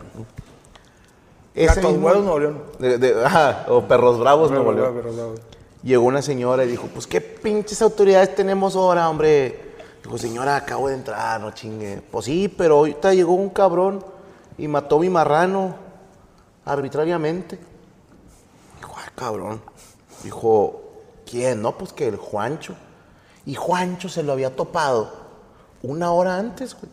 [1.55, 2.63] Gatos Güeros, Nuevo León.
[2.79, 4.93] de- de- ajá, o Perros Bravos, Nuevo León.
[4.97, 5.35] pero, pero,
[5.83, 9.73] Llegó una señora y dijo, pues qué pinches autoridades tenemos ahora, hombre.
[10.05, 12.01] Dijo, señora, acabo de entrar, no chingue.
[12.11, 14.05] Pues sí, pero ahorita llegó un cabrón
[14.57, 15.75] y mató a mi marrano
[16.65, 17.59] arbitrariamente.
[18.79, 19.61] Dijo, ah, cabrón.
[20.23, 20.81] Dijo,
[21.29, 21.61] ¿quién?
[21.63, 22.75] No, pues que el Juancho.
[23.45, 25.11] Y Juancho se lo había topado
[25.83, 26.91] una hora antes, güey.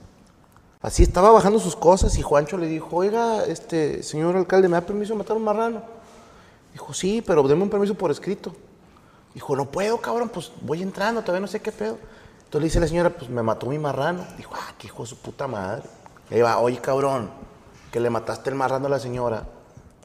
[0.82, 4.82] Así estaba bajando sus cosas y Juancho le dijo, oiga, este, señor alcalde, ¿me da
[4.82, 5.82] permiso de matar a un marrano?
[6.72, 8.56] Dijo, sí, pero deme un permiso por escrito.
[9.34, 11.98] Dijo, no puedo, cabrón, pues voy entrando, todavía no sé qué pedo.
[12.38, 14.26] Entonces le dice la señora, pues me mató mi marrano.
[14.38, 15.84] Dijo, ah, qué hijo de su puta madre.
[16.30, 17.30] Le iba, oye, cabrón,
[17.92, 19.44] que le mataste el marrano a la señora.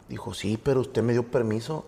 [0.08, 1.84] Dijo, sí, pero usted me dio permiso.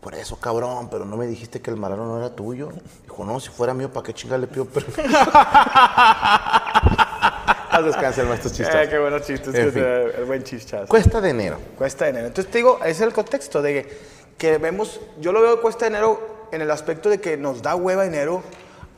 [0.00, 2.70] Por eso, cabrón, pero no me dijiste que el marrano no era tuyo.
[3.02, 5.02] Dijo, no, si fuera mío, ¿para qué chinga le pido permiso?
[7.74, 9.52] Haz descanse el maestro Eh, qué buenos chistes.
[9.52, 10.86] En que el buen chistazo.
[10.86, 11.58] Cuesta de enero.
[11.76, 12.26] Cuesta de enero.
[12.28, 13.98] Entonces te digo, ese es el contexto de que,
[14.38, 17.74] que vemos, yo lo veo cuesta de enero en el aspecto de que nos da
[17.74, 18.42] hueva enero,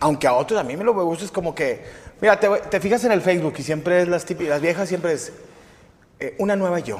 [0.01, 1.85] aunque a otros a mí me lo gusta, es como que,
[2.21, 5.15] mira, te, te fijas en el Facebook y siempre es las típicas, las viejas siempre
[5.15, 5.33] es
[6.21, 6.99] eh, una nueva yo.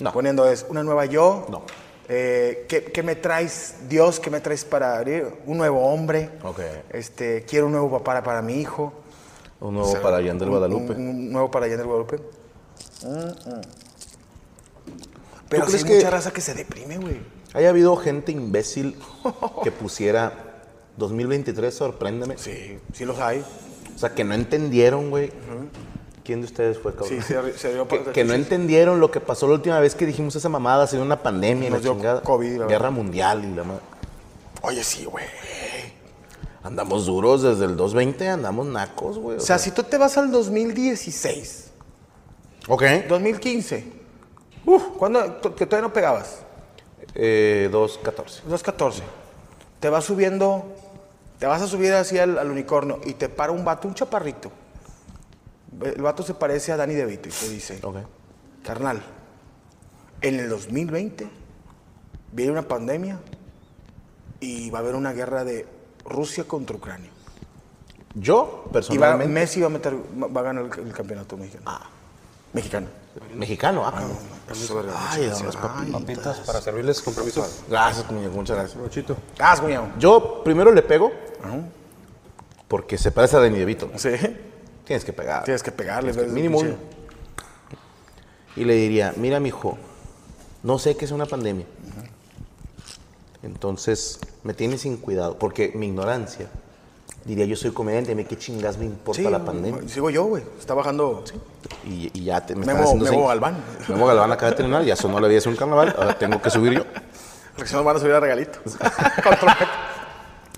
[0.00, 0.12] No.
[0.12, 1.46] Poniendo es una nueva yo.
[1.48, 1.62] No.
[2.06, 4.20] Eh, ¿qué, qué me traes, Dios?
[4.20, 5.26] ¿Qué me traes para abrir?
[5.46, 6.28] Un nuevo hombre.
[6.42, 6.60] Ok.
[6.90, 8.92] Este, quiero un nuevo papá para mi hijo.
[9.60, 10.92] Un nuevo para allá del Guadalupe.
[10.94, 12.18] Un, un nuevo para allá del Guadalupe.
[15.48, 17.16] Pero sí crees hay que- mucha raza que se deprime, güey.
[17.52, 18.96] ¿Haya habido gente imbécil
[19.62, 20.32] que pusiera
[20.96, 22.36] 2023, sorpréndeme?
[22.38, 23.44] Sí, sí los hay.
[23.94, 25.30] O sea, que no entendieron, güey.
[26.24, 27.10] ¿Quién de ustedes fue, cabrón?
[27.10, 30.06] Sí, se, se dio que, que no entendieron lo que pasó la última vez que
[30.06, 32.22] dijimos esa mamada, ha sido una pandemia Nos la dio chingada.
[32.22, 33.82] COVID, la Guerra mundial y la madre.
[34.62, 35.26] Oye, sí, güey.
[36.64, 39.36] Andamos duros desde el 220, andamos nacos, güey.
[39.36, 41.70] O sea, si tú te vas al 2016,
[42.66, 42.82] Ok.
[43.06, 43.84] 2015,
[44.64, 45.40] uf, ¿cuándo?
[45.54, 46.38] Que todavía no pegabas.
[47.14, 48.40] Eh, 214.
[48.48, 49.02] 214.
[49.78, 50.64] Te vas subiendo,
[51.38, 54.50] te vas a subir así al, al unicornio y te para un vato, un chaparrito.
[55.82, 57.96] El vato se parece a Danny DeVito y te dice, Ok.
[58.62, 59.02] carnal,
[60.22, 61.28] en el 2020
[62.32, 63.18] viene una pandemia
[64.40, 65.66] y va a haber una guerra de
[66.04, 67.10] Rusia contra Ucrania.
[68.14, 69.32] Yo, Y va, personalmente.
[69.32, 71.80] Messi va a, meter, va a ganar el, el campeonato mexicano.
[72.52, 72.86] mexicano.
[73.34, 74.16] Mexicano, ah, cabrón.
[75.10, 76.00] Ay, don las papitas.
[76.00, 77.46] Papitas para servirles compromiso.
[77.68, 78.78] Gracias, muñeco, muchas gracias.
[78.78, 79.16] Brochito.
[79.38, 79.88] Ah, cuñado.
[79.98, 81.12] Yo primero le pego
[82.68, 83.90] porque se parece a Danny DeVito.
[83.96, 84.10] Sí.
[84.84, 85.44] Tienes que pegar.
[85.44, 86.12] Tienes que pegarle.
[86.12, 86.74] Tienes mínimo uno.
[88.56, 89.78] Y le diría, mira, mijo,
[90.62, 91.66] no sé qué es una pandemia.
[93.44, 96.48] Entonces, me tienes sin cuidado, porque mi ignorancia,
[97.24, 99.86] diría, yo soy comediante, a mí qué chingas me importa Sí, la pandemia.
[99.88, 100.42] Sigo yo, güey.
[100.58, 101.22] Está bajando.
[101.84, 103.28] Y, y ya te, me Memo- están Memo.
[103.28, 103.56] Galván.
[103.88, 106.50] Memo Galván acaba de terminar, ya sonó la vida es un carnaval, ahora tengo que
[106.50, 106.84] subir yo.
[107.54, 108.58] Porque si no nos van a subir a regalito.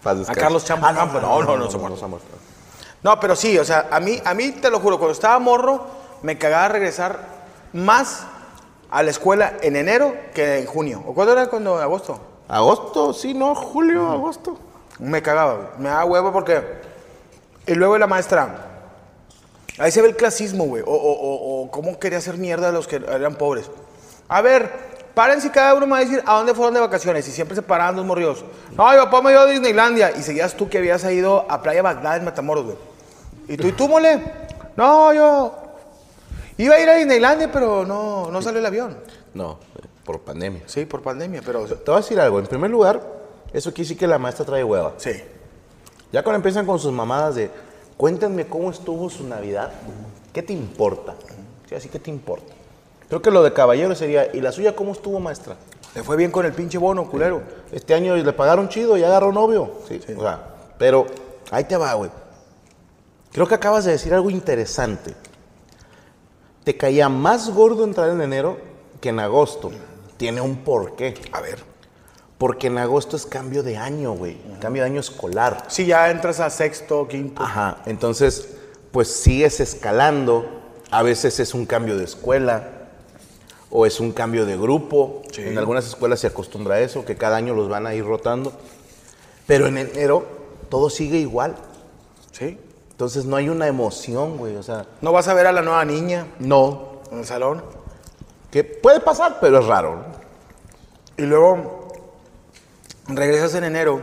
[0.05, 0.35] A.
[0.35, 0.87] Carlos Champo.
[0.87, 2.18] Ah, no, no, no, no, no, no, no, no.
[3.03, 5.87] No, pero sí, o sea, a mí, a mí te lo juro, cuando estaba morro,
[6.22, 7.20] me cagaba regresar
[7.72, 8.25] más
[8.90, 11.03] a la escuela en enero que en junio.
[11.07, 11.49] ¿O cuándo era?
[11.49, 12.18] Cuando, en agosto.
[12.48, 14.59] Agosto, sí, no, julio, agosto.
[14.98, 16.62] Me cagaba, me daba huevo porque.
[17.66, 18.62] Y luego la maestra.
[19.78, 20.82] Ahí se ve el clasismo, güey.
[20.87, 23.70] O, o, o, o cómo quería hacer mierda a los que eran pobres.
[24.28, 27.26] A ver, Párense y cada uno me va a decir a dónde fueron de vacaciones.
[27.26, 28.44] Y siempre se paraban dos morridos.
[28.76, 30.14] No, mi papá me dio a Disneylandia.
[30.14, 32.76] Y seguías tú que habías ido a Playa Bagdad en Matamoros, güey.
[33.48, 34.20] ¿Y tú y tú, mole?
[34.76, 35.54] No, yo.
[36.59, 38.98] Iba a ir a Disneylandia, pero no, no salió el avión.
[39.32, 39.59] No,
[40.07, 40.62] por pandemia.
[40.66, 41.66] Sí, por pandemia, pero.
[41.66, 42.38] Te voy a decir algo.
[42.38, 43.03] En primer lugar,
[43.53, 44.95] eso quiere decir que la maestra trae hueva.
[44.97, 45.11] Sí.
[46.12, 47.51] Ya cuando empiezan con sus mamadas de,
[47.97, 49.73] cuéntenme cómo estuvo su Navidad,
[50.33, 51.16] ¿qué te importa?
[51.69, 52.55] Sí, así que te importa.
[53.09, 55.57] Creo que lo de caballero sería, ¿y la suya cómo estuvo, maestra?
[55.95, 57.42] Le fue bien con el pinche bono, culero.
[57.73, 59.73] Este año le pagaron chido y agarró novio.
[59.88, 61.07] Sí, o sea, pero
[61.51, 62.11] ahí te va, güey.
[63.33, 65.14] Creo que acabas de decir algo interesante.
[66.64, 68.59] Te caía más gordo entrar en enero
[69.01, 69.71] que en agosto.
[70.16, 71.14] Tiene un porqué.
[71.33, 71.59] A ver.
[72.38, 74.37] Porque en agosto es cambio de año, güey.
[74.61, 75.64] Cambio de año escolar.
[75.68, 77.42] Sí, ya entras a sexto, quinto.
[77.42, 78.48] Ajá, entonces,
[78.92, 80.46] pues sigues escalando.
[80.90, 82.68] A veces es un cambio de escuela
[83.70, 85.22] o es un cambio de grupo.
[85.33, 85.42] Sí.
[85.42, 88.52] En algunas escuelas se acostumbra a eso, que cada año los van a ir rotando.
[89.46, 90.26] Pero en enero
[90.68, 91.57] todo sigue igual.
[92.33, 92.59] Sí.
[92.90, 94.57] Entonces no hay una emoción, güey.
[94.57, 97.00] O sea, No vas a ver a la nueva niña no.
[97.11, 97.62] en el salón.
[98.57, 100.03] Que puede pasar, pero es raro.
[101.19, 101.88] Y luego
[103.07, 104.01] regresas en enero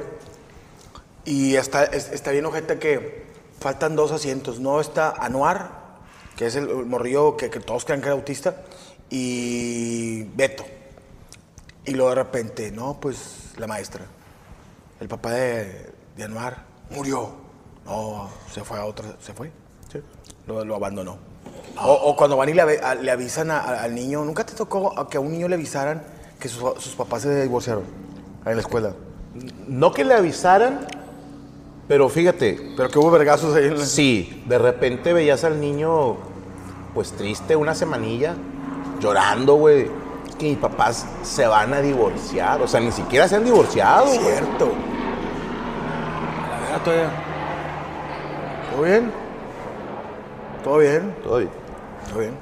[1.25, 3.25] y está, es- está bien ojete que
[3.59, 4.59] faltan dos asientos.
[4.59, 5.71] No está Anuar,
[6.35, 8.57] que es el, morrillo que, que todos creen que era autista,
[9.09, 10.65] y Beto.
[11.85, 14.05] Y luego de repente, no, pues la maestra,
[14.99, 17.33] el papá de, de Anuar murió.
[17.85, 19.51] No, se fue a otra, se fue.
[20.45, 21.32] Lo, lo abandonó.
[21.81, 24.45] O, o cuando van y le, ave- a- le avisan a- a- al niño, ¿nunca
[24.45, 26.03] te tocó a que a un niño le avisaran
[26.39, 27.83] que sus, sus papás se divorciaron
[28.45, 28.93] en la escuela?
[29.67, 30.85] No que le avisaran,
[31.87, 33.85] pero fíjate, Pero que hubo vergazos ahí en la...
[33.85, 36.15] Sí, de repente veías al niño,
[36.93, 38.35] pues triste, una semanilla,
[38.99, 39.89] llorando, güey.
[40.29, 42.61] Es que mis papás se van a divorciar.
[42.61, 44.07] O sea, ni siquiera se han divorciado.
[44.07, 44.69] Cierto.
[46.49, 47.09] La verdad, todavía.
[48.71, 49.11] ¿Todo bien?
[50.63, 51.15] ¿Todo bien?
[51.23, 51.49] Todo bien.
[52.09, 52.33] ¿Todo bien?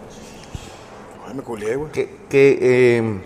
[1.27, 1.91] Ay, me culié, güey.
[1.91, 3.21] Que, que, eh,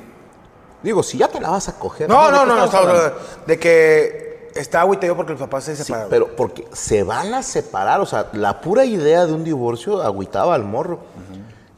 [0.83, 2.09] digo, si ya te la vas a coger.
[2.09, 3.17] No, no, ¿de qué no, no, hablando?
[3.47, 6.09] de que está agüiteo porque los papás se Sí, separaron.
[6.09, 10.55] pero porque se van a separar, o sea, la pura idea de un divorcio agüitaba
[10.55, 10.99] al morro.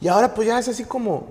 [0.00, 1.26] Y ahora pues ya es así como,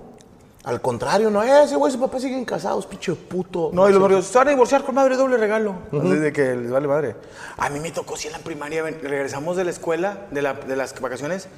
[0.64, 3.70] al contrario, no, "Eh, ese güey y su papá siguen casados, pinche puto.
[3.72, 5.74] No, y los morrillos, se van a divorciar con madre doble regalo.
[5.92, 7.16] Así de que les vale madre.
[7.56, 8.82] A mí me tocó, sí, en la primaria.
[8.82, 11.48] Regresamos de la escuela, de, la- de las vacaciones,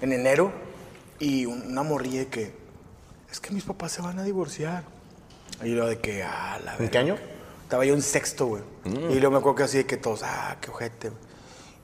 [0.00, 0.50] en enero,
[1.18, 2.54] y un- una morrilla de que,
[3.30, 4.84] es que mis papás se van a divorciar.
[5.62, 6.90] Y lo de que, ah, la ¿En verga.
[6.90, 7.16] qué año?
[7.62, 8.62] Estaba yo en sexto, güey.
[8.84, 11.12] Y luego me acuerdo que así de que todos, ah, qué ojete.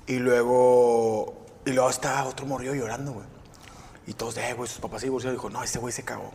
[0.06, 3.26] Y luego, y luego estaba otro morrillo llorando, güey.
[4.06, 5.36] Y todos, eh, güey, sus papás se divorciaron.
[5.36, 6.32] Dijo, no, ese güey se cagó.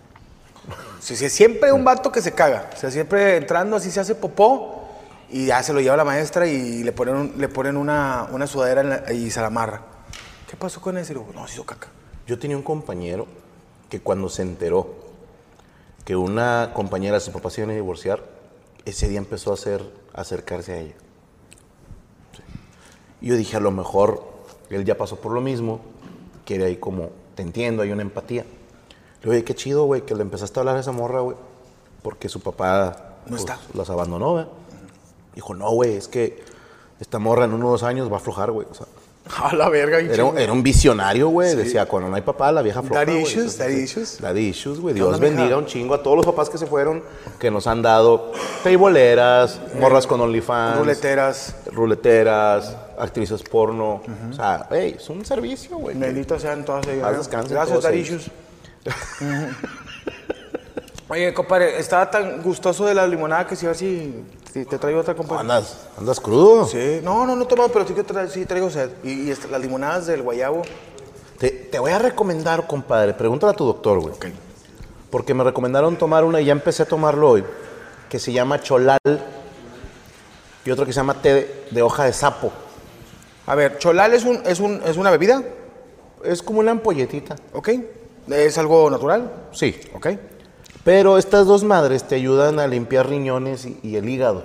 [0.99, 2.69] Sí, sí, siempre un vato que se caga.
[2.73, 4.87] O sea, siempre entrando así se hace popó
[5.29, 9.11] y ya se lo lleva la maestra y le ponen, le ponen una, una sudadera
[9.13, 9.81] y se la amarra.
[10.49, 11.13] ¿Qué pasó con ese?
[11.13, 11.89] Y luego, no, se hizo caca.
[12.25, 13.27] Yo tenía un compañero
[13.89, 14.95] que cuando se enteró
[16.05, 18.23] que una compañera de su papá se iban a divorciar,
[18.85, 20.95] ese día empezó a hacer, acercarse a ella.
[23.19, 24.23] Yo dije, a lo mejor
[24.69, 25.81] él ya pasó por lo mismo,
[26.45, 28.45] quiere ahí como, te entiendo, hay una empatía.
[29.23, 31.35] Le oye, qué chido, güey, que le empezaste a hablar a esa morra, güey,
[32.03, 33.59] porque su papá No pues, está.
[33.73, 34.45] las abandonó, güey.
[35.35, 36.43] Dijo, no, güey, es que
[36.99, 38.67] esta morra en unos años va a aflojar, güey.
[38.69, 38.85] O sea,
[39.43, 41.51] A la verga, era, un- era un visionario, güey.
[41.51, 41.57] Sí.
[41.57, 44.21] Decía, cuando no hay papá, la vieja floja, Daddy issues, daddy issues.
[44.21, 44.93] Daddy issues, güey.
[44.95, 47.03] ¿Qué Dios bendiga un chingo a todos los papás que se fueron,
[47.37, 48.31] que nos han dado
[48.63, 50.77] teiboleras, morras con OnlyFans.
[50.79, 51.55] Ruleteras.
[51.73, 54.01] Ruleteras, actrices porno.
[54.29, 55.97] O sea, hey, es un servicio, güey.
[55.97, 57.17] Benditos sean todas ellas.
[57.17, 58.09] Descansen Gracias, todos Daddy ellos.
[58.21, 58.31] issues.
[61.09, 64.77] Oye, compadre, estaba tan gustoso de la limonada que si a ver si, si te
[64.77, 65.41] traigo otra, compadre.
[65.41, 66.65] ¿Andas, andas crudo?
[66.65, 68.89] Sí, no, no, no he tomado, pero sí que tra- sí traigo sed.
[69.03, 70.63] Y, y este, las limonadas del guayabo.
[71.39, 73.13] Te, te voy a recomendar, compadre.
[73.13, 74.13] Pregúntale a tu doctor, güey.
[74.13, 74.25] Ok.
[75.09, 77.45] Porque me recomendaron tomar una y ya empecé a tomarlo hoy,
[78.09, 78.99] que se llama cholal
[80.65, 82.51] y otro que se llama té de, de hoja de sapo.
[83.45, 85.41] A ver, cholal es, un, es, un, es una bebida,
[86.25, 87.37] Es como una ampolletita.
[87.53, 87.69] ¿ok?
[88.27, 89.31] ¿Es algo natural?
[89.51, 89.75] Sí.
[89.95, 90.07] ¿Ok?
[90.83, 94.43] Pero estas dos madres te ayudan a limpiar riñones y, y el hígado.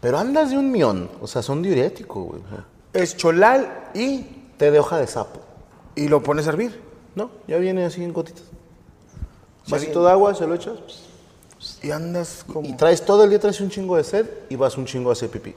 [0.00, 2.42] Pero andas de un mión, o sea, son diuréticos, güey.
[2.92, 5.40] Es cholal y, Té de hoja de sapo.
[5.94, 6.80] y lo pones a hervir.
[7.14, 8.44] No, ya viene así en gotitas.
[9.68, 10.74] Vasito de agua, se lo echas.
[11.82, 12.68] Y andas como...
[12.68, 15.12] Y traes todo el día, traes un chingo de sed y vas un chingo a
[15.12, 15.54] hacer pipí.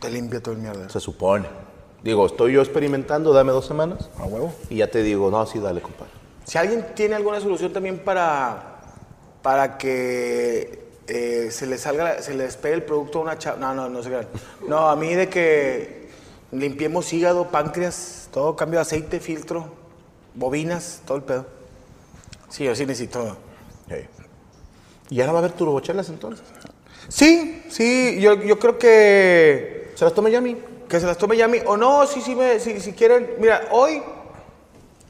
[0.00, 0.88] Te limpia todo el mierda.
[0.88, 1.46] Se supone.
[2.02, 4.08] Digo, estoy yo experimentando, dame dos semanas.
[4.18, 4.52] A huevo.
[4.70, 6.12] Y ya te digo, no, sí, dale, compadre.
[6.44, 8.72] Si alguien tiene alguna solución también para
[9.42, 13.58] para que eh, se les salga, se les pegue el producto a una chava.
[13.58, 14.28] No, no, no se crean.
[14.66, 16.08] No, a mí de que
[16.52, 19.66] limpiemos hígado, páncreas, todo, cambio de aceite, filtro,
[20.34, 21.46] bobinas, todo el pedo.
[22.48, 23.36] Sí, yo sí necesito.
[25.10, 26.46] ¿Y ahora va a haber turbochelas entonces?
[27.08, 30.56] Sí, sí, yo, yo creo que, ¿Se las toma Yami?
[30.88, 31.58] que se las tome Yami.
[31.66, 33.34] O no, sí, sí, me, si, si quieren.
[33.38, 34.02] Mira, hoy,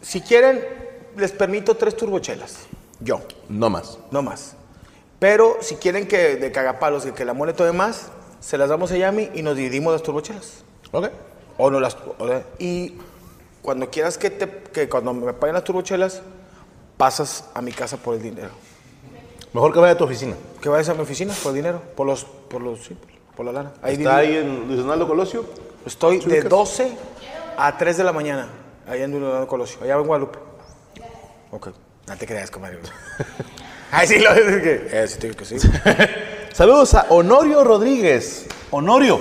[0.00, 0.81] si quieren,
[1.16, 2.66] les permito tres turbochelas.
[3.00, 3.20] Yo.
[3.48, 3.98] No más.
[4.10, 4.54] no más.
[5.18, 8.90] Pero si quieren que de cagapalos, que, que la mole tome más, se las damos
[8.92, 10.64] a Yami y nos dividimos las turbochelas.
[10.90, 11.08] Ok.
[11.58, 11.96] O no las.
[11.96, 12.96] o y
[13.62, 16.22] cuando quieras que, te, que cuando me paguen las turbochelas,
[16.96, 18.50] pasas a mi casa por el dinero.
[19.52, 20.34] Mejor que vaya a tu oficina.
[20.60, 22.96] Que vayas a mi oficina por el dinero, por los, por los, sí,
[23.36, 23.72] por la lana.
[23.82, 25.44] Ahí ¿Está ahí en Luis Donaldo Colosio?
[25.84, 26.50] Estoy ¿Sí de ubicas?
[26.50, 26.92] 12
[27.56, 28.48] a 3 de la mañana,
[28.86, 30.38] allá en Leonardo Colosio, allá en Guadalupe.
[31.52, 31.68] Ok,
[32.08, 32.78] no te creas, comadre.
[33.90, 34.88] Ay, sí, lo es que.
[34.90, 35.56] Eh, sí, te digo que sí.
[36.54, 38.46] Saludos a Honorio Rodríguez.
[38.70, 39.20] Honorio.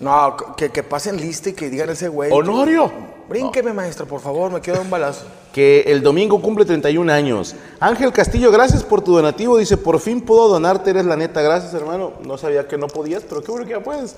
[0.00, 2.30] No, que, que pasen lista y que digan ese güey.
[2.30, 2.92] Honorio.
[3.30, 5.24] Brínqueme, maestra, por favor, me quiero dar un balazo.
[5.54, 7.56] Que el domingo cumple 31 años.
[7.80, 9.56] Ángel Castillo, gracias por tu donativo.
[9.56, 11.40] Dice, por fin puedo donarte, eres la neta.
[11.40, 12.12] Gracias, hermano.
[12.24, 14.16] No sabía que no podías, pero qué bueno que ya puedes.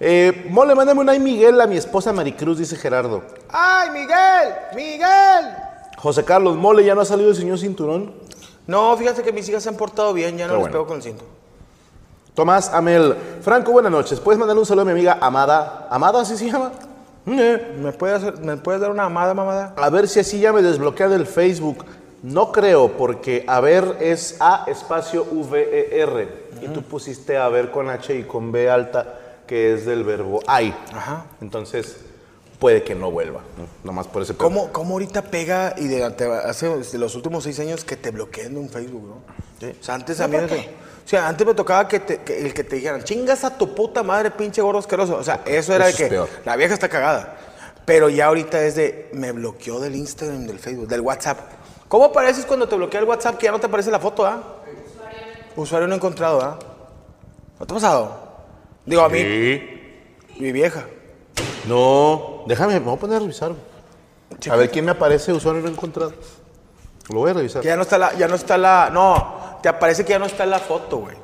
[0.00, 3.22] Eh, mole, mándame un ay Miguel a mi esposa Maricruz, dice Gerardo.
[3.48, 4.54] ¡Ay, Miguel!
[4.74, 5.67] ¡Miguel!
[5.98, 8.12] José Carlos, mole, ya no ha salido el señor cinturón.
[8.66, 10.72] No, fíjate que mis hijas se han portado bien, ya no Qué les bueno.
[10.72, 11.24] pego con el cinto.
[12.34, 14.20] Tomás Amel, Franco, buenas noches.
[14.20, 15.88] ¿Puedes mandar un saludo a mi amiga Amada?
[15.90, 16.70] ¿Amada así se llama?
[17.24, 19.74] ¿Me puedes, hacer- ¿Me puedes dar una amada, mamada?
[19.76, 21.84] A ver si así ya me desbloquea del Facebook.
[22.22, 26.48] No creo, porque a ver es A espacio V-E-R.
[26.62, 30.40] Y tú pusiste a ver con H y con B alta, que es del verbo
[30.46, 30.74] hay.
[30.92, 31.26] Ajá.
[31.40, 31.96] Entonces,
[32.58, 33.40] puede que no vuelva.
[33.56, 33.66] ¿no?
[33.84, 34.44] Nomás por ese pedo.
[34.44, 36.68] ¿Cómo, ¿Cómo ahorita pega y de, te- hace
[36.98, 39.22] los últimos seis años que te bloqueen de un Facebook, no?
[39.60, 39.76] Sí.
[39.80, 40.36] O sea, antes a mí...
[40.36, 43.74] O sea, antes me tocaba que, te- que el que te dijeran, chingas a tu
[43.74, 45.16] puta madre, pinche gordo asqueroso.
[45.16, 46.28] O sea, eso era de Eso que peor.
[46.44, 47.38] la vieja está cagada.
[47.86, 51.38] Pero ya ahorita es de, me bloqueó del Instagram, del Facebook, del WhatsApp.
[51.88, 54.56] ¿Cómo apareces cuando te bloquea el WhatsApp que ya no te aparece la foto, ah?
[55.56, 56.58] Usuario no encontrado, ¿ah?
[57.58, 58.28] ¿No te ha pasado?
[58.84, 59.24] Digo, a mí,
[60.38, 60.84] mi vieja.
[61.68, 63.52] No, déjame, me voy a poner a revisar.
[64.50, 66.12] A ver quién me aparece usuario no encontrado.
[67.10, 67.62] Lo voy a revisar.
[67.62, 70.26] Que ya no está la, ya no está la, no, te aparece que ya no
[70.26, 71.16] está la foto, güey.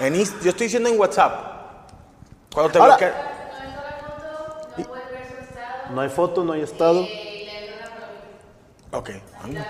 [0.00, 1.32] En Inst- yo estoy diciendo en WhatsApp.
[2.52, 3.32] Cuando te Ahora- bloquea-
[5.90, 7.06] No hay foto, no hay estado.
[8.92, 9.10] Ok.
[9.42, 9.66] anda.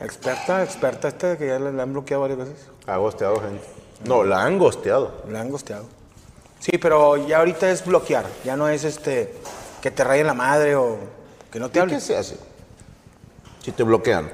[0.00, 2.68] Experta, experta esta que ya le, le han bloqueado varias veces.
[2.86, 3.64] Ha gosteado gente.
[4.04, 5.22] No, la han gosteado.
[5.28, 5.84] Le han gosteado.
[6.60, 8.26] Sí, pero ya ahorita es bloquear.
[8.44, 9.32] Ya no es este
[9.80, 10.98] que te rayen la madre o
[11.50, 11.96] que no te ¿Y hablen.
[11.98, 12.36] qué se hace?
[13.62, 14.30] Si te bloquean.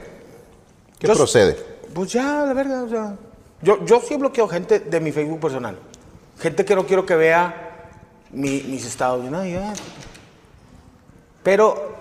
[0.98, 1.54] ¿Qué Yo- procede?
[1.94, 3.14] Pues ya, la verdad, o sea.
[3.62, 5.78] Yo, yo sí he bloqueado gente de mi Facebook personal.
[6.40, 7.88] Gente que no quiero que vea
[8.30, 9.72] mi- mis estados ya.
[11.42, 11.94] Pero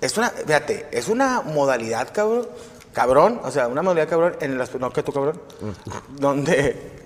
[0.00, 2.46] es una, fíjate, es una modalidad, cabrón.
[2.92, 5.40] Cabrón, o sea, una modalidad, cabrón, en las, no que tú, cabrón,
[6.18, 6.99] donde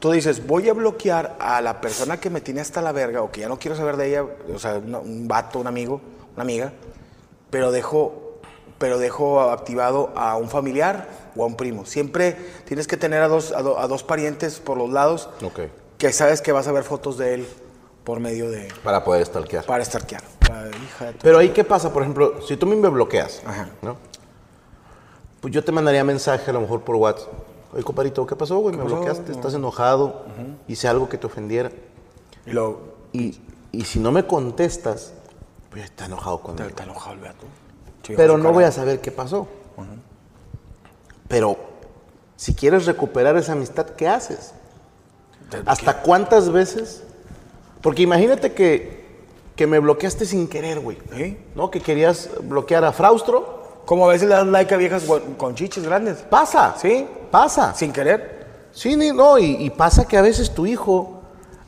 [0.00, 3.30] tú dices, voy a bloquear a la persona que me tiene hasta la verga o
[3.30, 4.24] que ya no quiero saber de ella,
[4.54, 6.00] o sea, una- un vato, un amigo,
[6.34, 6.72] una amiga,
[7.50, 8.38] pero dejo,
[8.78, 11.86] pero dejo activado a un familiar o a un primo.
[11.86, 15.28] Siempre tienes que tener a dos, a, do- a dos parientes por los lados
[15.98, 17.46] que sabes que vas a ver fotos de él
[18.04, 18.68] por medio de...
[18.82, 19.64] Para poder stalkear.
[19.64, 20.22] para estarquear.
[20.40, 21.92] Para, hija de tu- Pero ahí, ¿qué pasa?
[21.92, 23.68] Por ejemplo, si tú a mí me bloqueas, Ajá.
[23.82, 23.96] ¿no?
[25.40, 27.28] Pues yo te mandaría mensaje a lo mejor por WhatsApp.
[27.72, 28.76] Oye, compadrito, ¿qué pasó, güey?
[28.76, 28.96] Me pasó?
[28.96, 30.24] bloqueaste, estás enojado,
[30.68, 31.70] hice algo que te ofendiera.
[32.46, 32.80] Y luego,
[33.12, 33.40] Y,
[33.72, 35.12] y si no me contestas,
[35.70, 36.68] pues está enojado te, conmigo.
[36.74, 37.46] te enojado el vato.
[38.16, 39.48] Pero no voy a saber qué pasó.
[41.28, 41.56] Pero
[42.36, 44.52] si quieres recuperar esa amistad, ¿qué haces?
[45.66, 47.04] ¿Hasta cuántas veces?
[47.80, 49.22] Porque imagínate que,
[49.56, 50.98] que me bloqueaste sin querer, güey.
[51.54, 51.70] ¿No?
[51.70, 53.62] Que querías bloquear a Fraustro.
[53.86, 56.18] Como a veces le das like a viejas con, con chiches grandes.
[56.18, 56.76] Pasa.
[56.78, 57.06] ¿Sí?
[57.32, 57.74] Pasa.
[57.74, 58.46] Sin querer.
[58.72, 61.20] Sí, ni- no, y, y pasa que a veces tu hijo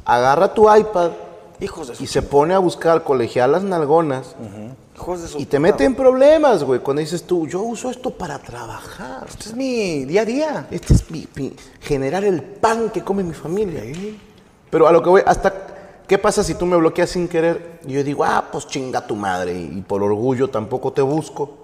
[0.05, 1.11] agarra tu iPad
[1.61, 2.03] Hijos de su...
[2.05, 4.35] y se pone a buscar colegialas nalgonas
[4.95, 5.39] Hijos de su...
[5.39, 6.81] y te mete en problemas, güey.
[6.81, 9.27] Cuando dices tú, yo uso esto para trabajar.
[9.29, 10.67] Este es mi día a día.
[10.71, 13.83] Este es mi, mi- generar el pan que come mi familia.
[14.71, 15.53] Pero a lo que voy, hasta
[16.07, 17.81] ¿qué pasa si tú me bloqueas sin querer?
[17.87, 19.55] Y yo digo, ah, pues chinga tu madre.
[19.55, 21.59] Y, y por orgullo tampoco te busco.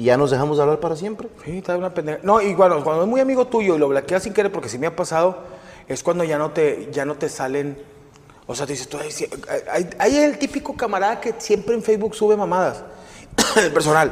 [0.00, 1.28] Y ya nos dejamos de hablar para siempre.
[1.44, 2.20] Sí, está una pendeja.
[2.22, 4.78] No, y bueno, cuando es muy amigo tuyo y lo bloqueas sin querer, porque si
[4.78, 5.36] me ha pasado,
[5.86, 7.76] es cuando ya no te, ya no te salen.
[8.46, 12.82] O sea, te dices, tú, hay, el típico camarada que siempre en Facebook sube mamadas.
[13.56, 14.10] el personal.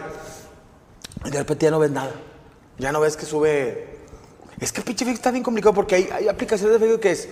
[1.25, 2.13] De repente ya no ves nada.
[2.77, 3.97] Ya no ves que sube.
[4.61, 7.31] Es que pinche Facebook está bien complicado porque hay, hay aplicaciones de Facebook que es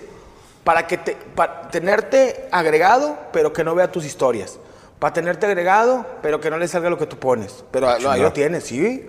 [0.65, 4.59] para que te, para tenerte agregado, pero que no vea tus historias.
[4.99, 7.65] Para tenerte agregado, pero que no le salga lo que tú pones.
[7.71, 9.09] Pero ahí- ahí lo tienes, sí.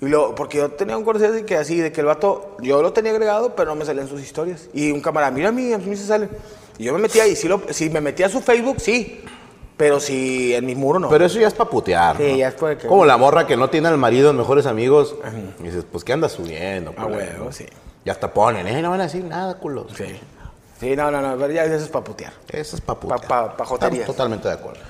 [0.00, 2.82] Y lo, porque yo tenía un conocido de que así, de que el vato, yo
[2.82, 4.68] lo tenía agregado, pero no me salían sus historias.
[4.72, 6.28] Y un camarada, mira a mí, a mí se sale.
[6.78, 9.24] Y yo me metía ahí, si, lo, si me metía a su Facebook, sí.
[9.76, 11.08] Pero si en mi muro no.
[11.08, 12.16] Pero eso ya es para putear.
[12.16, 12.36] Sí, ¿no?
[12.36, 15.14] ya es para que- Como la morra que no tiene al marido mejores amigos.
[15.60, 16.92] Y dices, pues, ¿qué andas subiendo?
[16.96, 17.64] Ah, huevo, sí.
[18.04, 18.82] Y hasta ponen, ¿eh?
[18.82, 19.92] No van a decir nada, culos.
[19.96, 20.18] Sí.
[20.80, 22.32] Sí, no, no, no, pero ya eso es para putear.
[22.50, 23.20] Eso es para putear.
[23.22, 24.00] Pa- pa- pa joterías.
[24.00, 24.80] Estamos totalmente de acuerdo.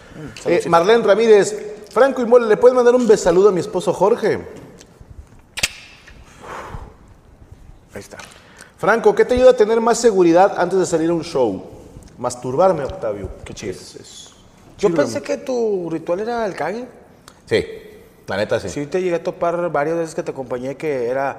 [0.46, 4.38] Eh, Marlene Ramírez, Franco y Mole, ¿le puedes mandar un besaludo a mi esposo Jorge?
[7.94, 8.18] Ahí está.
[8.76, 11.64] Franco, ¿qué te ayuda a tener más seguridad antes de salir a un show?
[12.18, 13.28] Masturbarme, Octavio.
[13.44, 13.74] Qué chido.
[14.78, 16.86] Yo pensé que tu ritual era el cague.
[17.46, 17.66] Sí,
[18.26, 18.68] la neta sí.
[18.68, 21.38] Sí, te llegué a topar varias veces que te acompañé que era.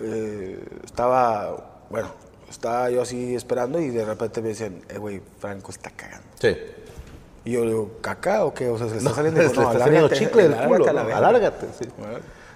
[0.00, 1.84] eh, estaba.
[1.90, 2.08] Bueno,
[2.50, 6.26] estaba yo así esperando y de repente me dicen, eh, güey, Franco está cagando.
[6.40, 6.56] Sí.
[7.48, 8.68] Y yo le digo, ¿caca o qué?
[8.68, 9.40] O sea, se le está No, saliendo.
[9.40, 10.92] está no, saliendo chicle del culo.
[10.92, 11.00] ¿no?
[11.00, 11.88] Alárgate, sí.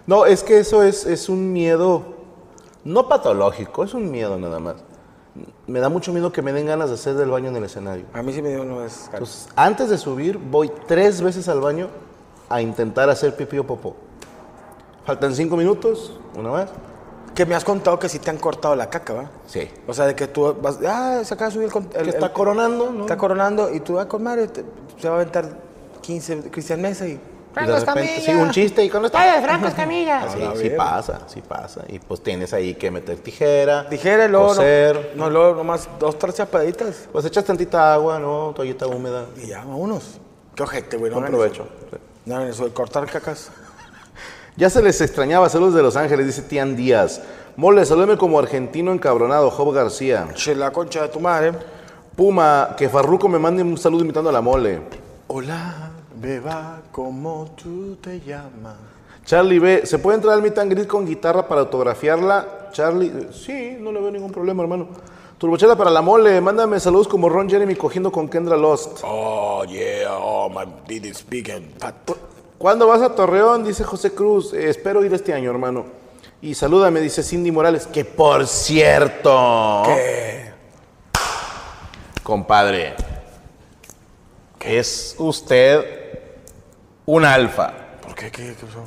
[0.06, 2.02] No, es que eso es, es un miedo,
[2.84, 4.74] no patológico, es un miedo nada más.
[5.66, 8.04] Me da mucho miedo que me den ganas de hacer del baño en el escenario.
[8.12, 9.08] A mí sí me dio una vez.
[9.10, 11.88] Entonces, antes de subir, voy tres veces al baño
[12.50, 13.96] a intentar hacer pipí o popó.
[15.06, 16.68] Faltan cinco minutos, una vez.
[17.34, 19.30] Que me has contado que sí te han cortado la caca, ¿va?
[19.46, 19.68] Sí.
[19.86, 21.98] O sea, de que tú vas, ah, se acaba de subir el...
[21.98, 23.00] el- Que está el- coronando, ¿no?
[23.02, 24.64] Está coronando y tú, ah, con madre, te-
[25.00, 25.46] se va a aventar
[26.02, 27.18] 15 Cristian Mesa y...
[27.54, 30.26] De repente, sí, un chiste y con está Franco Escamilla.
[30.34, 30.76] Sí, A sí ver.
[30.78, 31.82] pasa, sí pasa.
[31.88, 34.48] Y pues tienes ahí que meter tijera, Dijera y luego...
[34.48, 35.12] coser.
[35.16, 37.08] No, no, luego nomás dos, tres chapaditas.
[37.12, 38.52] Pues echas tantita agua, ¿no?
[38.56, 39.26] Toallita húmeda.
[39.36, 40.18] Y ya, vámonos.
[40.54, 41.10] Qué ojete, güey.
[41.10, 41.62] No Buen hagan provecho.
[41.88, 41.98] eso.
[42.24, 43.50] No eso de cortar cacas.
[44.54, 47.22] Ya se les extrañaba, saludos de Los Ángeles, dice Tian Díaz.
[47.56, 50.28] Mole, salúdame como argentino encabronado, Job García.
[50.34, 51.52] Che, la concha de tu madre.
[52.14, 54.80] Puma, que Farruco me mande un saludo imitando a la mole.
[55.28, 58.76] Hola, beba, ¿cómo tú te llamas?
[59.24, 62.68] Charlie B, ¿se puede entrar al meet and greet con guitarra para autografiarla?
[62.72, 64.88] Charlie, eh, sí, no le veo ningún problema, hermano.
[65.38, 69.00] Turbochela para la mole, mándame saludos como Ron Jeremy cogiendo con Kendra Lost.
[69.02, 71.94] Oh, yeah, oh, my dick is big and fat.
[72.62, 73.64] ¿Cuándo vas a Torreón?
[73.64, 74.52] Dice José Cruz.
[74.52, 75.84] "Eh, espero ir este año, hermano.
[76.40, 77.88] Y salúdame, dice Cindy Morales.
[77.88, 79.82] Que por cierto.
[79.84, 80.52] ¿Qué?
[82.22, 82.94] Compadre.
[84.60, 85.84] Es usted
[87.04, 87.72] un alfa.
[88.00, 88.30] ¿Por qué?
[88.30, 88.84] ¿Qué, qué pasó?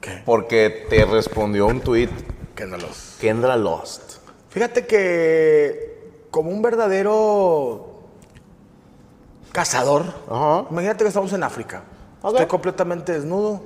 [0.00, 0.22] ¿Qué?
[0.26, 2.10] Porque te respondió un tuit
[2.56, 3.14] Que no los...
[3.20, 4.14] Kendra Lost.
[4.48, 8.00] Fíjate que como un verdadero
[9.52, 10.64] cazador, Ajá.
[10.72, 11.84] imagínate que estamos en África.
[12.24, 13.60] Estoy completamente desnudo,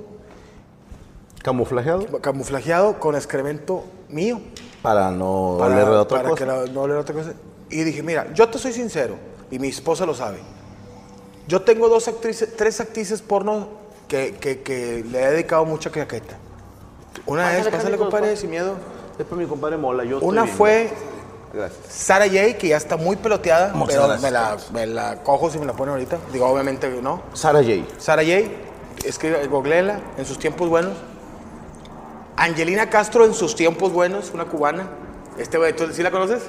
[1.43, 2.05] Camuflajeado.
[2.21, 4.39] camuflajeado, con excremento mío.
[4.81, 6.39] Para no para, oler de otra para cosa.
[6.45, 7.33] que la- no oler otra cosa.
[7.69, 9.15] Y dije, mira, yo te soy sincero,
[9.51, 10.39] y mi esposa lo sabe.
[11.47, 13.67] Yo tengo dos actrices, tres actrices porno
[14.07, 16.37] que, que- que le he dedicado mucha claqueta.
[17.25, 18.73] Una es, pásale compadre, sin miedo.
[19.19, 20.03] Es para mi compadre Mola.
[20.03, 20.89] Yo Una fue
[21.55, 21.79] Gracias.
[21.89, 24.21] Sara J, que ya está muy peloteada, Muchas pero gracias.
[24.21, 26.17] me la, me la cojo si me la ponen ahorita.
[26.33, 27.21] Digo, obviamente no.
[27.33, 27.83] Sara J.
[27.97, 28.49] Sara J,
[29.05, 30.93] escribe, googleela, en sus tiempos buenos.
[32.37, 34.89] Angelina Castro en sus tiempos buenos, una cubana.
[35.37, 36.43] Este güey, ¿tú sí la conoces?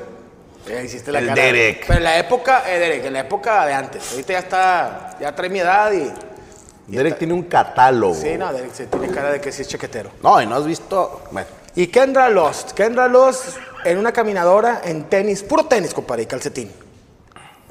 [0.69, 1.43] Eh, hiciste la El cara.
[1.43, 1.85] Derek.
[1.87, 4.11] Pero en la época, eh, Derek, en la época de antes.
[4.11, 6.13] Ahorita ya está, ya trae mi edad y...
[6.89, 8.15] Derek tiene un catálogo.
[8.15, 10.11] Sí, no, Derek se tiene cara de que sí es chaquetero.
[10.23, 11.23] No, y no has visto.
[11.31, 11.47] Bueno,
[11.77, 12.73] Y Kendra Lost.
[12.73, 13.57] Kendra Lost
[13.91, 16.71] en una caminadora en tenis, puro tenis, compadre, y calcetín.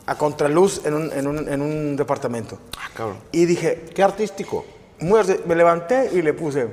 [0.08, 2.60] A contraluz en un, en un, en un departamento.
[2.78, 3.18] ah, cabrón.
[3.32, 4.66] Y dije, Qué artístico.
[5.00, 6.70] me levanté y le puse,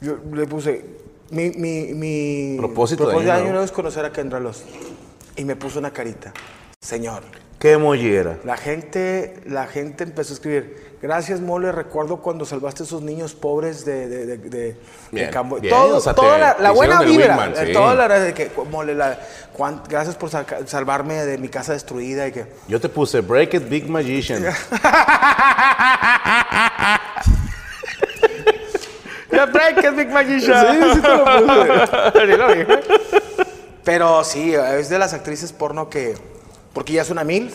[0.00, 0.84] yo le puse,
[1.30, 3.62] mi, mi, mi Propósito de año nuevo.
[3.64, 4.62] es conocer a Kendra Lost.
[5.36, 6.32] Y me puso una carita.
[6.80, 7.22] Señor,
[7.58, 8.36] Qué mollera.
[8.44, 13.34] la gente, la gente empezó a escribir, gracias Mole, recuerdo cuando salvaste a esos niños
[13.34, 14.76] pobres de, de, de, de- de
[15.10, 17.66] Bien, Cambo- bien, Todo- o sea, toda te- la, la te buena vibra, wingman, eh,
[17.68, 17.72] sí.
[17.72, 19.18] toda la de que, Mole, la-
[19.56, 20.28] cuan- gracias por
[20.66, 22.46] salvarme de mi casa destruida y que...
[22.68, 24.44] Yo te puse Break It Big Magician.
[29.32, 30.66] Ya break it, Big Magician.
[30.66, 32.20] Sí, sí te lo puse.
[32.20, 32.66] Sí lo dije.
[33.84, 36.14] Pero sí, es de las actrices porno que...
[36.76, 37.54] Porque ya es una MILF,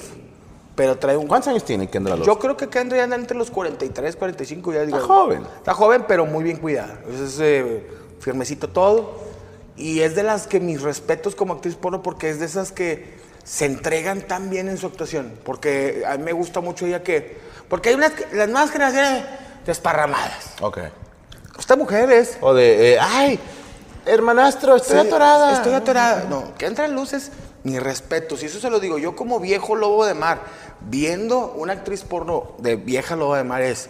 [0.75, 1.27] pero trae un...
[1.27, 2.15] ¿Cuántos años tiene Kendra?
[2.15, 4.97] Yo creo que Kendra anda entre los 43, 45, ya digo.
[4.97, 5.43] Está joven.
[5.57, 6.99] Está joven, pero muy bien cuidada.
[7.07, 7.85] Es eh,
[8.19, 9.19] firmecito todo.
[9.77, 13.13] Y es de las que mis respetos como actriz porno, porque es de esas que
[13.43, 15.31] se entregan tan bien en su actuación.
[15.43, 17.37] Porque a mí me gusta mucho ella que...
[17.69, 18.13] Porque hay unas...
[18.33, 19.23] Las nuevas generaciones
[19.67, 20.55] desparramadas.
[20.61, 20.79] Ok.
[21.59, 22.39] Esta mujer es...
[22.41, 23.39] O de, eh, ay,
[24.05, 25.53] Hermanastro, estoy Sí, atorada.
[25.53, 26.25] Estoy atorada.
[26.29, 27.31] No, que entran luces,
[27.63, 28.35] ni respeto.
[28.37, 30.39] Si eso se lo digo yo como viejo lobo de mar,
[30.81, 33.89] viendo una actriz porno de vieja lobo de mar es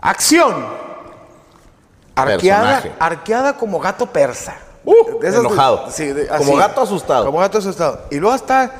[0.00, 0.66] ¡Acción!
[2.14, 2.92] Arqueada, Personaje.
[3.00, 4.56] arqueada como gato persa.
[4.84, 5.90] Uh, De esas de- enojado.
[5.90, 7.24] sí, de- Como gato asustado.
[7.24, 8.02] Como gato asustado.
[8.10, 8.70] Y luego está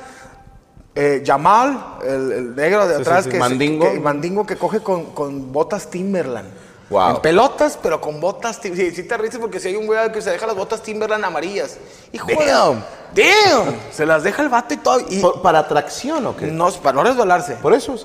[0.94, 3.90] eh, Jamal, el, el negro de sí, atrás, sí, que, Mandingo.
[3.90, 6.48] que- mandingo que coge con, con botas Timberland.
[6.90, 7.16] Wow.
[7.16, 8.58] En pelotas, pero con botas.
[8.62, 11.24] Sí, sí te ríes porque si hay un güey que se deja las botas Timberland
[11.24, 11.78] amarillas.
[12.12, 12.84] Damn.
[13.14, 13.76] Damn.
[13.92, 15.00] Se las deja el vato y todo.
[15.08, 16.46] Y ¿Por- ¿Para atracción o qué?
[16.46, 17.54] no, para no resbalarse.
[17.56, 17.96] Por eso.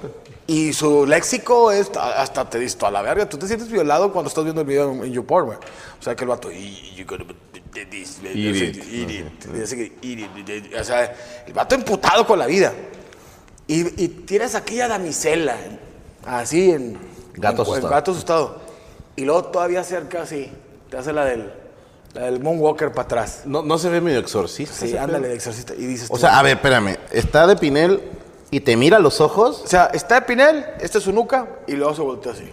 [0.47, 3.27] Y su léxico es hasta te dices a la verga.
[3.27, 5.57] Tú te sientes violado cuando estás viendo el video en, en YouPorn, güey.
[5.99, 6.51] O sea, que el vato.
[6.51, 7.33] "Y- you gotta do
[7.91, 8.77] this, Eat you it".
[8.77, 11.13] gotta eat it", y dice O sea,
[11.45, 12.73] el vato emputado con la vida.
[13.67, 15.57] Y, y tienes aquella damisela,
[16.25, 16.97] así en.
[17.33, 17.89] Gato en- en asustado.
[17.89, 18.68] gato asustado.
[19.19, 20.49] Y luego todavía cerca así.
[20.89, 21.51] Te hace la del.
[22.13, 23.41] La del Moonwalker para atrás.
[23.45, 24.73] No, no se ve medio exorcista.
[24.73, 25.73] Sí, ese ándale, de exorcista.
[25.75, 26.09] Y dices.
[26.09, 26.97] O tú, sea, a ver, espérame.
[27.11, 28.01] Está de Pinel
[28.49, 29.61] y te mira a los ojos.
[29.63, 32.49] O sea, está de Pinel, esta es su nuca, y luego se voltea así.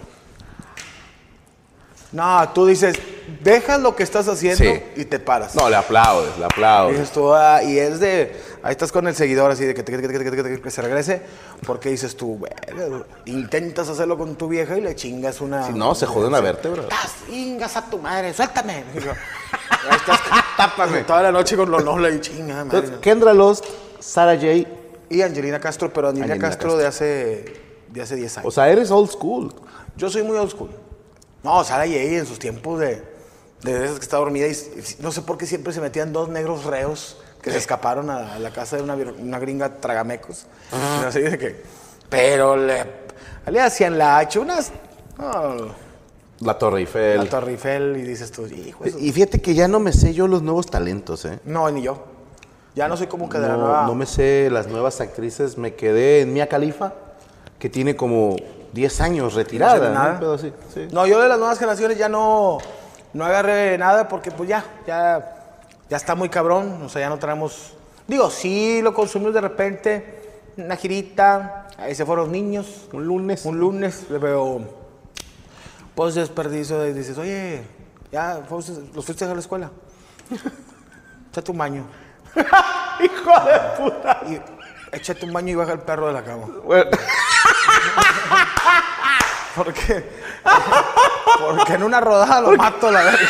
[2.17, 2.97] No, tú dices,
[3.45, 4.83] dejas lo que estás haciendo Sí.
[4.97, 5.55] y te paras.
[5.55, 6.99] No, le aplaudes, le Y aplaudes.
[6.99, 9.93] dices tú, ah, y es de, ahí estás con el seguidor así de que, te-
[9.93, 11.21] que, te- que te- que te- que se regrese,
[11.67, 15.67] porque dices tú, "Verga, intentas hacerlo con tu vieja y le chingas una...
[15.67, 16.85] Si no, se jode una vértebra.
[16.91, 18.85] ¡Ah, chingas a tu madre, suéltame!
[18.97, 20.21] Y yo, ahí estás,
[20.57, 21.03] tápame.
[21.05, 22.79] Toda la noche con los nobles y chinga, madre.
[22.79, 23.65] Entonces, Kendra Lost,
[24.01, 24.67] Sarah J.
[25.11, 26.79] Y Angelina Castro, pero Angelina, Angelina Castro, Castro.
[26.81, 28.49] de hace de hace 10 años.
[28.49, 29.55] O sea, eres old school.
[29.97, 30.71] Yo soy muy old school.
[31.47, 33.03] No, Sara J en sus tiempos de,
[33.63, 34.57] de esas que está dormida y
[35.01, 38.39] no sé por qué siempre se metían dos negros reos que se escaparon a, a
[38.41, 40.47] la casa de una, gringa tragamecos.
[41.03, 41.63] No sé de qué.
[42.11, 42.85] Pero le,
[43.51, 44.73] le hacían la H, unas...
[46.41, 47.17] La Torre Eiffel.
[47.19, 49.93] la Torre Eiffel y dices tú, hijo de su- Y fíjate que ya no me
[49.93, 51.39] sé yo los nuevos talentos, ¿eh?
[51.45, 52.05] No, ni yo.
[52.75, 53.87] Ya no soy como que de la No, nueva...
[53.87, 55.57] no me sé las nuevas actrices.
[55.57, 56.93] Me quedé en Mia Khalifa,
[57.59, 58.37] que tiene como
[58.77, 59.89] 10 años retirada.
[59.89, 59.95] No ¿no?
[60.21, 60.39] nada.
[60.39, 60.53] Sí.
[60.91, 62.59] Yo de las nuevas generaciones ya no,
[63.15, 65.35] no agarré nada porque pues ya, ya,
[65.89, 66.83] ya está muy cabrón.
[66.85, 67.75] O sea, ya no tenemos...
[68.07, 70.21] Digo, sí lo consumimos de repente,
[70.59, 72.87] una girita, ahí se fueron los niños.
[72.93, 73.45] Un lunes.
[73.45, 74.61] Un lunes, pero
[75.95, 77.63] pues desperdicio de dices, oye,
[78.13, 79.71] ya fuiste- los fuiste a la escuela.
[81.33, 81.87] Échate un baño.
[83.01, 83.61] ¡Hijo de
[83.91, 84.21] puta!
[84.29, 84.41] Y
[84.97, 86.47] échate un baño y baja el perro de la cama.
[86.65, 86.91] Bueno,
[89.55, 90.05] ¿Por qué?
[91.39, 93.29] Porque en una rodada lo mato la verga.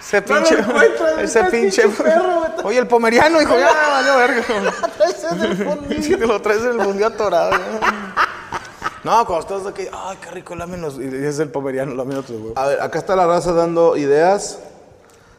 [0.00, 0.58] Ese pinche.
[0.58, 1.82] encuentras, ese pinche.
[1.84, 2.52] pinche perro, güey.
[2.64, 4.42] Oye, el pomeriano, hijo, ya, valió verga.
[6.18, 7.58] Te lo traes en el mundial atorado.
[9.04, 10.98] No, cuando estás aquí, ay, qué rico, lámenos.
[10.98, 12.56] Y es el pomeriano, lámenos tus huevos.
[12.56, 14.58] a ver, acá está la raza dando ideas.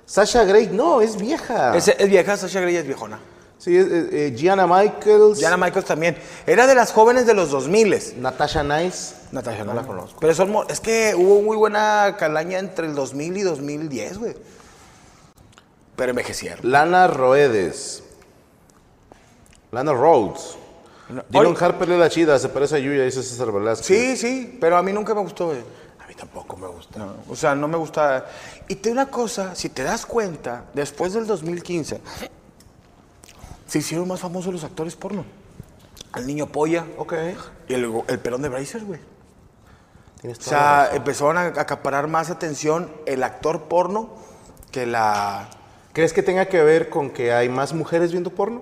[0.05, 1.75] Sasha Grey, no, es vieja.
[1.75, 3.19] Ese es vieja, Sasha Grey es viejona.
[3.63, 5.39] Sí, eh, eh, Gianna Michaels.
[5.39, 6.17] Diana Michaels también.
[6.45, 9.15] Era de las jóvenes de los 2000 Natasha Nice.
[9.31, 10.19] Natasha, no la conozco.
[10.19, 14.35] Pero son, es que hubo muy buena calaña entre el 2000 y 2010, güey.
[15.95, 16.59] Pero envejecieron.
[16.69, 18.03] Lana Roedes.
[19.71, 20.57] Lana Rhodes.
[21.29, 21.63] Dylan Oye.
[21.65, 23.85] Harper es la chida, se parece a Yuya, dice César Velázquez.
[23.85, 25.59] Sí, sí, pero a mí nunca me gustó, güey.
[26.03, 26.99] A mí tampoco me gusta.
[26.99, 28.25] No, o sea, no me gusta.
[28.67, 32.01] Y te una cosa, si te das cuenta, después del 2015,
[33.73, 35.25] se hicieron más famosos los actores porno.
[36.15, 37.15] El niño polla Ok.
[37.67, 38.99] y el, el pelón de Bracer, güey.
[40.21, 44.11] Tienes O sea, empezaron a acaparar más atención el actor porno
[44.69, 45.49] que la...
[45.91, 48.61] ¿Crees que tenga que ver con que hay más mujeres viendo porno?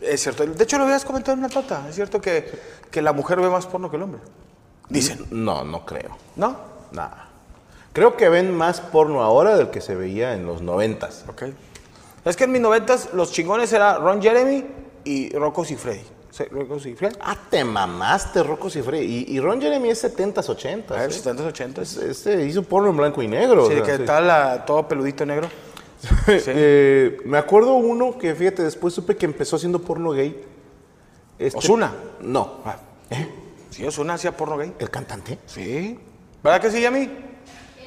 [0.00, 0.46] Es cierto.
[0.46, 1.86] De hecho, lo habías comentado en una nota.
[1.86, 2.50] Es cierto que,
[2.90, 4.22] que la mujer ve más porno que el hombre.
[4.88, 5.26] Dicen.
[5.30, 6.16] No, no creo.
[6.36, 6.56] ¿No?
[6.92, 7.28] Nada.
[7.92, 11.26] Creo que ven más porno ahora del que se veía en los noventas.
[11.28, 11.42] Ok.
[12.24, 14.64] Es que en mis noventas los chingones era Ron Jeremy
[15.04, 16.02] y Rocco Siffredi.
[16.30, 17.14] Sí, Rocco Siffredi.
[17.20, 19.02] Ah, te mamaste, Rocco Cifre.
[19.02, 20.90] Y, y Ron Jeremy es 70s, 80s.
[20.90, 21.14] A ver, ¿eh?
[21.14, 22.02] 70s, 80s.
[22.02, 23.66] Este hizo porno en blanco y negro.
[23.66, 24.04] Sí, o sea, que sí.
[24.04, 25.48] tal la- todo peludito negro.
[26.28, 30.44] Eh, me acuerdo uno que, fíjate, después supe que empezó haciendo porno gay.
[31.38, 31.92] Este- ¿Ozuna?
[32.20, 32.58] No.
[32.64, 32.76] Ah.
[33.70, 34.74] Sí, Ozuna hacía porno gay.
[34.78, 35.38] ¿El cantante?
[35.46, 35.98] Sí.
[36.42, 37.10] ¿Verdad que sí, Yami?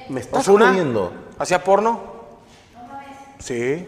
[0.09, 0.69] Me estás ¿Ozuna?
[0.69, 1.11] jodiendo.
[1.37, 2.01] ¿Hacía porno?
[3.39, 3.87] Sí.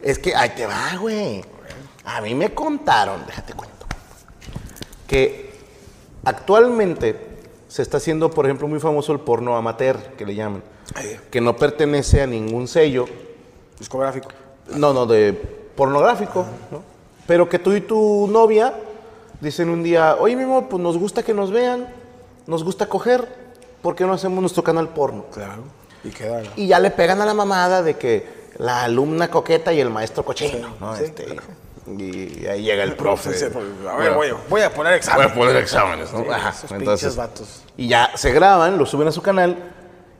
[0.00, 1.42] Es que ahí te va, güey.
[2.04, 3.86] A mí me contaron, déjate cuento,
[5.06, 5.50] que
[6.24, 7.16] actualmente
[7.68, 10.62] se está haciendo, por ejemplo, muy famoso el porno amateur, que le llaman,
[11.30, 13.06] que no pertenece a ningún sello,
[13.78, 14.28] Discográfico.
[14.76, 15.32] no, no, de
[15.74, 16.82] pornográfico, ¿no?
[17.26, 18.72] Pero que tú y tu novia
[19.40, 21.88] dicen un día, oye, mi amor, pues nos gusta que nos vean,
[22.46, 23.28] nos gusta coger,
[23.82, 25.26] ¿por qué no hacemos nuestro canal porno?
[25.32, 25.64] Claro.
[26.04, 26.42] Y queda.
[26.54, 30.24] Y ya le pegan a la mamada de que la alumna coqueta y el maestro
[30.24, 30.96] cochino, ¿no?
[30.96, 31.36] sí, Este,
[31.98, 33.30] y ahí llega el profe.
[33.88, 35.28] A ver, voy, voy a poner Voy examen.
[35.30, 36.32] a poner exámenes, ¿no?
[36.32, 37.62] Ajá, esos entonces, pinches vatos.
[37.76, 39.56] Y ya se graban, lo suben a su canal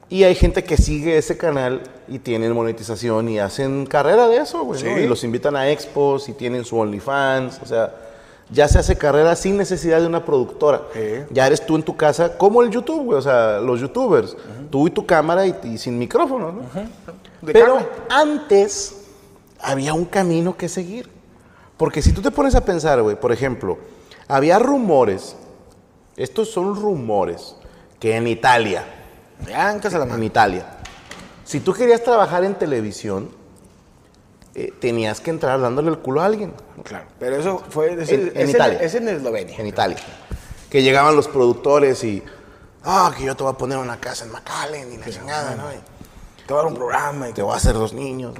[0.09, 4.63] y hay gente que sigue ese canal y tienen monetización y hacen carrera de eso,
[4.63, 5.03] güey.
[5.03, 7.93] Y los invitan a expos y tienen su OnlyFans, o sea,
[8.51, 10.83] ya se hace carrera sin necesidad de una productora.
[10.93, 11.25] Sí.
[11.31, 14.37] Ya eres tú en tu casa, como el YouTube, güey, o sea, los YouTubers,
[14.71, 16.61] tú y tu cámara y, y sin micrófono, ¿no?
[17.43, 17.89] De Pero carne.
[18.09, 19.07] antes
[19.61, 21.09] había un camino que seguir.
[21.77, 23.79] Porque si tú te pones a pensar, güey, por ejemplo,
[24.29, 25.37] había rumores,
[26.17, 27.57] estos son rumores,
[28.01, 28.85] que en Italia,
[29.47, 30.23] en.
[30.23, 30.67] Italia,
[31.45, 33.29] si tú querías trabajar en televisión,
[34.59, 36.53] eh, tenías que entrar dándole el culo a alguien.
[36.83, 37.05] Claro.
[37.21, 37.93] Pero eso fue.
[37.93, 38.79] En- Italia.
[38.81, 39.57] es en Eslovenia.
[39.59, 39.99] En Italia.
[40.71, 42.23] Que llegaban los productores y,
[42.85, 45.71] ah, que yo te voy a poner una casa en McAllen y la chingada, ¿no?
[45.73, 45.77] Y
[46.47, 47.29] Te voy a dar un programa.
[47.29, 48.35] Y te voy a hacer dos niños.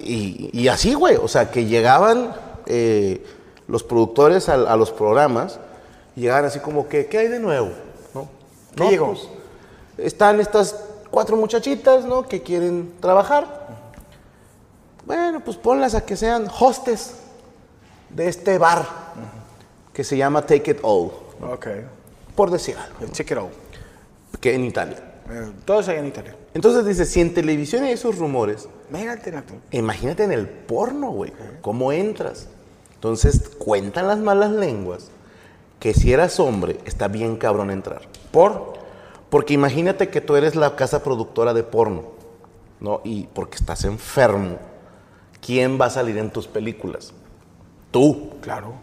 [0.00, 2.34] Y, y así, güey, o sea, que llegaban
[2.66, 3.24] eh,
[3.68, 5.60] los productores a, a los programas
[6.16, 7.70] y llegaban así como que, ¿qué hay de nuevo?
[8.14, 8.28] ¿No?
[8.74, 9.06] ¿Qué No, llegó?
[9.12, 9.28] pues,
[9.98, 10.74] están estas
[11.10, 12.26] cuatro muchachitas, ¿no?
[12.26, 13.79] Que quieren trabajar.
[15.04, 17.14] Bueno, pues ponlas a que sean hostes
[18.10, 18.86] de este bar
[19.92, 21.10] que se llama Take It All,
[21.52, 21.66] Ok.
[22.36, 23.50] por decir algo, Check it out.
[24.40, 24.98] que en Italia.
[25.30, 26.36] Eh, Todo eso ahí en Italia.
[26.54, 29.54] Entonces dice, si en televisión hay esos rumores, Nato.
[29.70, 31.32] Imagínate en el porno, güey.
[31.60, 32.48] ¿Cómo entras?
[32.94, 35.08] Entonces, cuentan las malas lenguas
[35.78, 38.02] que si eras hombre, está bien cabrón entrar.
[38.32, 38.74] ¿Por?
[39.30, 42.02] Porque imagínate que tú eres la casa productora de porno,
[42.80, 43.00] ¿no?
[43.04, 44.58] Y porque estás enfermo,
[45.44, 47.12] ¿quién va a salir en tus películas?
[47.90, 48.30] Tú.
[48.40, 48.74] Claro.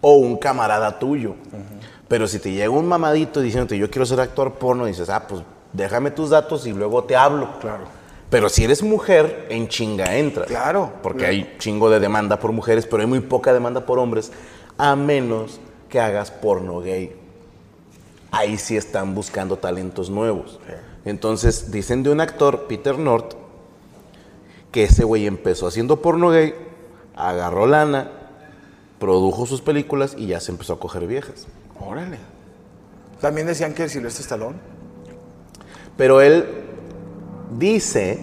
[0.00, 1.34] O un camarada tuyo.
[2.08, 5.42] Pero si te llega un mamadito diciéndote, yo quiero ser actor porno, dices, ah, pues
[5.72, 7.58] déjame tus datos y luego te hablo.
[7.60, 7.84] Claro.
[8.30, 10.48] Pero si eres mujer, en chinga entras.
[10.48, 10.92] Claro.
[11.02, 14.32] Porque hay chingo de demanda por mujeres, pero hay muy poca demanda por hombres,
[14.78, 17.14] a menos que hagas porno gay.
[18.32, 20.58] Ahí sí están buscando talentos nuevos.
[21.04, 23.34] Entonces, dicen de un actor, Peter North,
[24.72, 26.54] que ese güey empezó haciendo porno gay,
[27.14, 28.10] agarró lana,
[28.98, 31.46] produjo sus películas y ya se empezó a coger viejas.
[31.80, 32.18] Órale.
[33.20, 34.56] También decían que el Silvestre Stallone.
[35.96, 36.44] Pero él
[37.58, 38.18] dice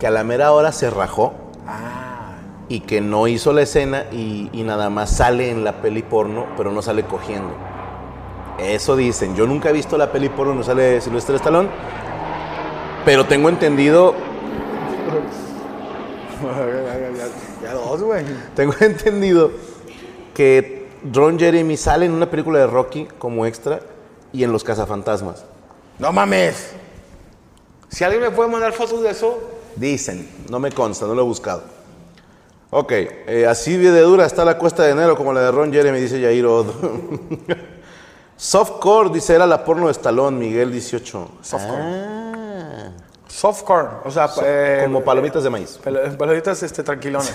[0.00, 1.32] que a la mera hora se rajó
[1.68, 2.36] Ah.
[2.68, 6.46] y que no hizo la escena y, y nada más sale en la peli porno,
[6.56, 7.52] pero no sale cogiendo.
[8.58, 9.36] Eso dicen.
[9.36, 11.68] Yo nunca he visto la peli porno, no sale Silvestre Stallone,
[13.04, 14.14] pero tengo entendido,
[16.42, 18.24] ya, ya dos, güey.
[18.54, 19.50] tengo entendido
[20.34, 23.80] que Ron Jeremy sale en una película de Rocky como extra
[24.32, 25.44] y en Los Cazafantasmas.
[25.98, 26.72] No mames.
[27.88, 31.24] Si alguien me puede mandar fotos de eso, Dicen, no me consta, no lo he
[31.24, 31.62] buscado.
[32.70, 36.00] Ok, eh, así de dura está la cuesta de enero como la de Ron Jeremy,
[36.00, 36.72] dice Jair Odo.
[38.36, 41.30] Softcore, dice, era la porno de Stallone, Miguel 18.
[41.42, 41.82] Softcore.
[41.82, 42.90] Ah,
[43.36, 45.78] softcore, o sea, so- eh, como palomitas de maíz.
[46.18, 47.32] palomitas este, tranquilones.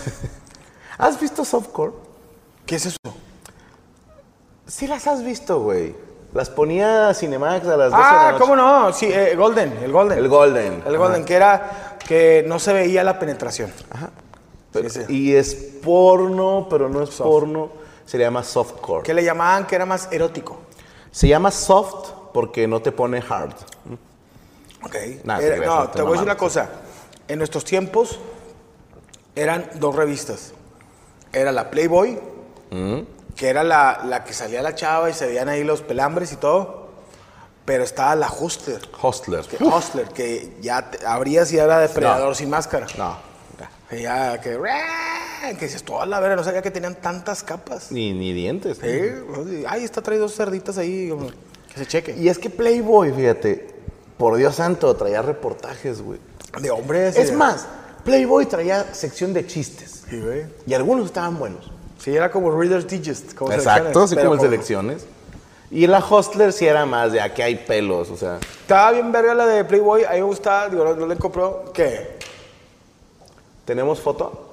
[0.98, 1.94] ¿Has visto softcore?
[2.66, 2.98] ¿Qué es eso?
[4.68, 5.96] Sí las has visto, güey.
[6.34, 8.42] Las ponía Cinemax a las 12 de la Ah, noche.
[8.42, 8.94] ¿cómo no?
[8.94, 10.18] Sí, eh, Golden, el Golden.
[10.18, 10.84] El Golden.
[10.86, 13.72] El Golden, que era que no se veía la penetración.
[14.72, 15.14] Pero- Sí, sí.
[15.14, 17.70] Y es porno, pero no es porno.
[18.06, 19.04] Se le llama softcore.
[19.04, 20.60] Que le llamaban que era más erótico.
[21.12, 23.54] Se llama soft porque no te pone hard.
[24.84, 24.96] Ok.
[25.24, 26.70] Nada, Era- no, te voy a decir una cosa.
[27.28, 28.20] En nuestros tiempos
[29.36, 30.54] eran dos revistas.
[31.34, 32.20] Era la Playboy,
[33.36, 36.36] que era la, la que salía la chava y se veían ahí los pelambres y
[36.36, 36.82] todo.
[37.64, 38.82] Pero estaba la Hustler.
[39.02, 39.46] Hostler.
[39.46, 42.36] Que, Hustler, que ya te- abrías y era depredador No.
[42.36, 42.88] sin máscara.
[42.98, 43.18] No,
[43.90, 44.58] Que ya, que,
[45.60, 47.92] que dices, toda la vera, no sabía que tenían tantas capas.
[47.92, 48.80] ni, ni dientes.
[48.82, 52.16] Sí, Ay, está traído dos cerditas ahí, como, que se cheque.
[52.18, 53.71] Y es que Playboy, fíjate,
[54.22, 56.20] por Dios santo, traía reportajes, güey.
[56.62, 57.18] De hombres.
[57.18, 57.66] Es de- más,
[58.06, 60.04] Playboy traía sección de chistes.
[60.08, 60.44] Sí, güey.
[60.68, 61.72] Y algunos estaban buenos.
[61.98, 63.34] Sí, era como Reader's Digest.
[63.34, 65.06] Como Exacto, pero como con- selecciones.
[65.72, 68.38] Y la Hostler sí era más de aquí hay pelos, o sea.
[68.62, 71.72] Estaba bien verga la de Playboy, a mí me gustaba, digo, no, no le compró.
[71.74, 72.18] ¿Qué?
[73.66, 74.50] ¿Tenemos foto?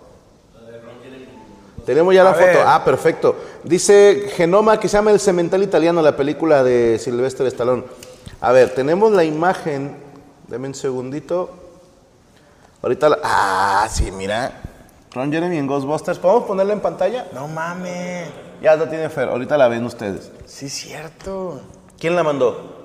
[1.84, 2.46] Tenemos ya la A foto.
[2.46, 2.58] ver.
[2.64, 3.36] Ah, perfecto.
[3.64, 7.84] Dice Genoma que se llama El Cemental Italiano, la película de Silvestre Stallone.
[8.41, 9.97] A ver, tenemos la imagen.
[10.47, 11.51] Deme un segundito.
[12.83, 13.18] Ahorita la...
[13.22, 14.62] Ah, sí, mira.
[15.12, 16.18] Ron Jeremy en Ghostbusters.
[16.18, 17.26] ¿Podemos ponerla en pantalla?
[17.33, 18.29] No mames.
[18.62, 19.29] Ya la tiene Fer.
[19.29, 20.31] Ahorita la ven ustedes.
[20.47, 21.61] Sí, es cierto.
[21.99, 22.76] ¿Quién la mandó?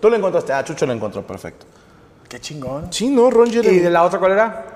[0.00, 0.52] Tú la encontraste.
[0.52, 1.26] Ah, Chucho la encontró.
[1.26, 1.66] Perfecto.
[2.28, 2.92] Qué chingón.
[2.92, 3.76] Sí, no, Ron Jeremy.
[3.76, 4.66] ¿Y de la otra cuál era?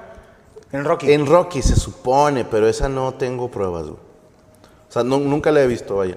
[0.73, 1.12] En Rocky.
[1.12, 3.95] En Rocky se supone, pero esa no tengo pruebas, güey.
[4.89, 6.14] O sea, no- nunca la he visto, vaya.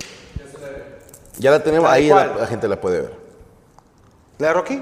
[1.37, 3.18] Ya la tenemos, ¿La de ahí la gente la puede ver.
[4.39, 4.81] ¿La de Rocky?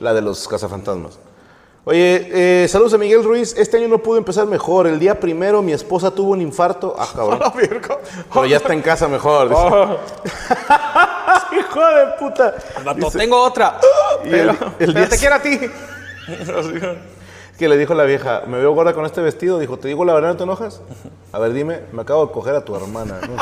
[0.00, 1.18] La de los cazafantasmas.
[1.84, 3.54] Oye, eh, saludos a Miguel Ruiz.
[3.56, 4.86] Este año no pudo empezar mejor.
[4.86, 6.94] El día primero mi esposa tuvo un infarto.
[6.98, 7.40] Ah, cabrón.
[8.32, 9.48] Pero ya está en casa mejor.
[9.48, 9.62] dice.
[11.58, 12.54] Hijo de puta.
[12.96, 13.78] Dice- tengo otra.
[14.24, 15.58] Y Pero, el- el pero día- te quiero a ti.
[17.58, 19.58] que le dijo la vieja, me veo gorda con este vestido.
[19.58, 20.80] Dijo, ¿te digo la verdad, no te enojas?
[21.32, 23.18] A ver, dime, me acabo de coger a tu hermana.
[23.22, 23.36] ¿no?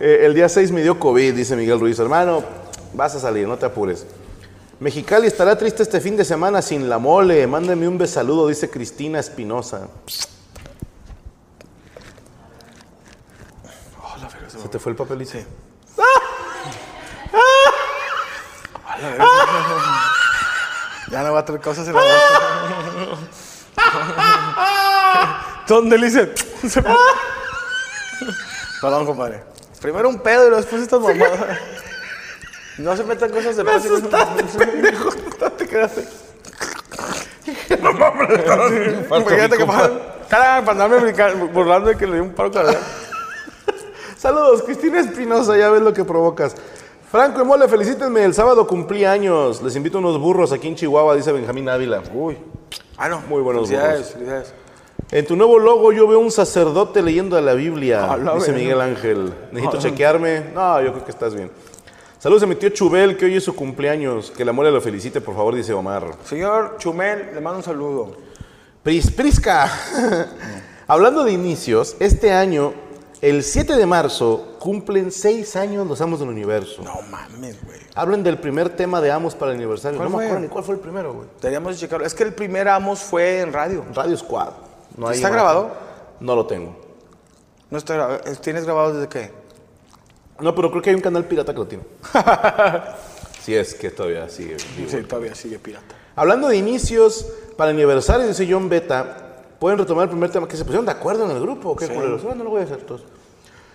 [0.00, 1.98] Eh, el día 6 me dio COVID, dice Miguel Ruiz.
[1.98, 2.42] Hermano,
[2.92, 4.06] vas a salir, no te apures.
[4.80, 7.46] Mexicali estará triste este fin de semana sin la mole.
[7.46, 9.88] Mándeme un besaludo, dice Cristina Espinosa.
[14.48, 15.38] ¿Se te fue el papelito?
[21.10, 22.14] Ya no va a traer cosas en la boca.
[25.68, 26.26] ¿Dónde le hice?
[28.80, 29.53] Perdón, compadre.
[29.84, 31.58] Primero un pedo y luego después estas mamadas.
[32.78, 33.82] No se metan cosas de más.
[34.58, 35.10] pendejo.
[35.38, 36.08] No te quedaste.
[37.68, 39.90] Imagínate que para,
[40.30, 41.12] para andarme
[41.52, 42.80] burlando de que le dio un paro cardíaco.
[44.16, 46.54] Saludos, Cristina Espinosa, ya ves lo que provocas.
[47.12, 49.60] Franco y Mole, felicítenme, el sábado cumplí años.
[49.60, 52.02] Les invito unos burros aquí en Chihuahua, dice Benjamín Ávila.
[52.14, 52.38] Uy.
[52.96, 53.20] Ah, no.
[53.28, 54.12] Muy buenos Felicidades, burros.
[54.14, 54.63] felicidades.
[55.14, 58.50] En tu nuevo logo yo veo un sacerdote leyendo la Biblia, la dice.
[58.50, 59.32] Miguel Ángel.
[59.52, 60.46] Necesito chequearme.
[60.52, 61.52] No, yo creo que estás bien.
[62.18, 64.32] Saludos a mi tío Chubel, que hoy es su cumpleaños.
[64.32, 66.16] Que la mole lo felicite, por favor, dice Omar.
[66.24, 68.16] Señor Chumel, le mando un saludo.
[68.82, 69.70] Pris, Prisca.
[70.88, 72.72] Hablando de inicios, este año,
[73.20, 76.82] el 7 de marzo, cumplen seis años los Amos del Universo.
[76.82, 77.78] No mames, güey.
[77.94, 79.96] Hablen del primer tema de Amos para el aniversario.
[79.96, 81.28] ¿Cuál no me acuerdo ni cuál fue el primero, güey.
[81.40, 82.04] Deberíamos de checarlo.
[82.04, 83.84] Es que el primer Amos fue en radio.
[83.94, 84.63] Radio Squad.
[84.96, 85.44] No hay ¿Está imagen.
[85.44, 85.70] grabado?
[86.20, 86.76] No lo tengo.
[87.70, 88.20] No está grabado.
[88.40, 89.30] ¿Tienes grabado desde qué?
[90.40, 91.84] No, pero creo que hay un canal pirata que lo tiene.
[93.42, 94.56] sí, es que todavía sigue.
[94.76, 94.90] vivo.
[94.90, 95.94] Sí, todavía sigue pirata.
[96.16, 97.26] Hablando de inicios
[97.56, 99.16] para el aniversario, dice John Beta,
[99.58, 101.70] pueden retomar el primer tema que se pusieron de acuerdo en el grupo.
[101.70, 102.22] ¿o ¿Qué culeros?
[102.22, 103.04] Ahora no lo voy a hacer todos.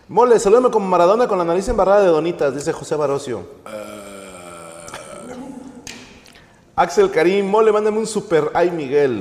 [0.07, 3.43] Mole, salúdame como Maradona con la nariz embarrada de donitas, dice José Barocio.
[6.75, 9.19] Axel Karim, Mole, mándame un super ay Miguel.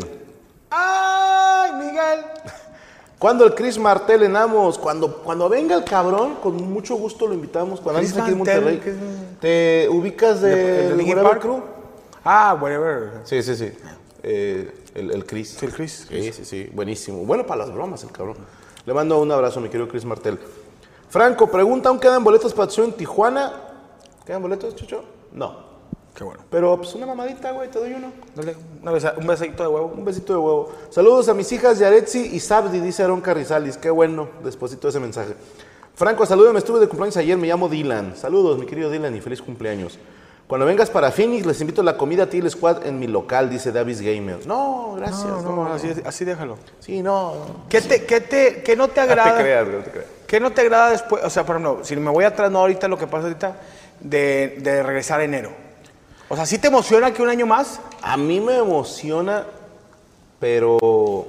[0.71, 1.08] ¡Ay,
[1.99, 2.25] Miguel!
[3.19, 7.35] Cuando el Chris Martel en Amos, cuando, cuando venga el cabrón, con mucho gusto lo
[7.35, 7.81] invitamos.
[7.81, 8.81] Cuando andes aquí en Monterrey.
[9.41, 11.41] ¿Te ubicas de, ¿De- de Park?
[11.43, 11.61] Crew?
[12.25, 13.11] Ah, whatever.
[13.25, 13.73] Sí, sí, sí.
[14.23, 15.57] Eh, el, el Chris.
[15.59, 16.07] Sí, el Chris.
[16.09, 16.71] Sí, sí, sí.
[16.73, 17.25] Buenísimo.
[17.25, 18.37] Bueno para las bromas, el cabrón.
[18.87, 20.39] Le mando un abrazo, mi querido Chris Martel.
[21.09, 23.53] Franco, pregunta, ¿aún quedan boletos para show en Tijuana?
[24.25, 25.03] ¿Quedan boletos, Chucho?
[25.33, 25.68] No.
[26.19, 26.41] Qué bueno.
[26.51, 28.11] Pero pues una mamadita, güey, te doy uno.
[28.35, 29.93] Dale una besa- un besadito de huevo.
[29.97, 30.73] Un besito de huevo.
[30.91, 33.77] Saludos a mis hijas Yaretsi y Sabdi, dice Aaron Carrizales.
[33.77, 35.35] Qué bueno, despuésito de ese mensaje.
[35.95, 38.17] Franco, salúdame, estuve de cumpleaños ayer, me llamo Dylan.
[38.17, 39.97] Saludos, mi querido Dylan, y feliz cumpleaños.
[40.49, 43.71] Cuando vengas para Phoenix, les invito a la comida Til Squad en mi local, dice
[43.71, 44.45] Davis Gamer.
[44.45, 45.25] No, gracias.
[45.25, 46.57] No, No, no, así, así déjalo.
[46.81, 47.35] Sí, no.
[47.69, 49.37] ¿Qué, te, qué, te, qué no te No agrada?
[49.37, 50.07] te creas, no te creas.
[50.27, 51.23] ¿Qué no te agrada después?
[51.25, 53.57] O sea, por ejemplo, si me voy atrás, no ahorita, lo que pasa ahorita,
[54.01, 55.68] de, de regresar a enero.
[56.29, 57.81] O sea, ¿sí te emociona que un año más?
[58.03, 59.47] A mí me emociona,
[60.39, 61.27] pero.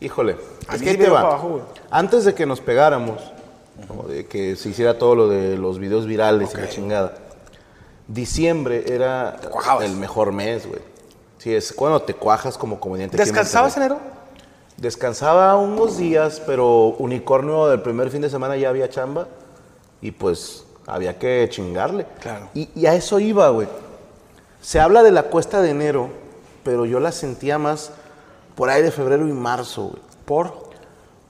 [0.00, 0.36] Híjole,
[0.68, 1.62] A es que ahí te va abajo.
[1.90, 3.20] Antes de que nos pegáramos,
[4.08, 7.14] de que se hiciera todo lo de los videos virales y la chingada,
[8.06, 9.40] diciembre era
[9.80, 10.80] el mejor mes, güey.
[11.38, 13.16] Sí, es cuando te cuajas como comediante.
[13.16, 13.98] en ¿Descansabas enero?
[14.76, 19.26] Descansaba unos días, pero Unicornio del primer fin de semana ya había chamba
[20.00, 22.06] y pues había que chingarle.
[22.20, 22.48] Claro.
[22.54, 23.68] Y, y a eso iba, güey.
[24.60, 26.08] Se habla de la cuesta de enero,
[26.64, 27.92] pero yo la sentía más
[28.54, 30.02] por ahí de febrero y marzo, güey.
[30.24, 30.68] ¿Por?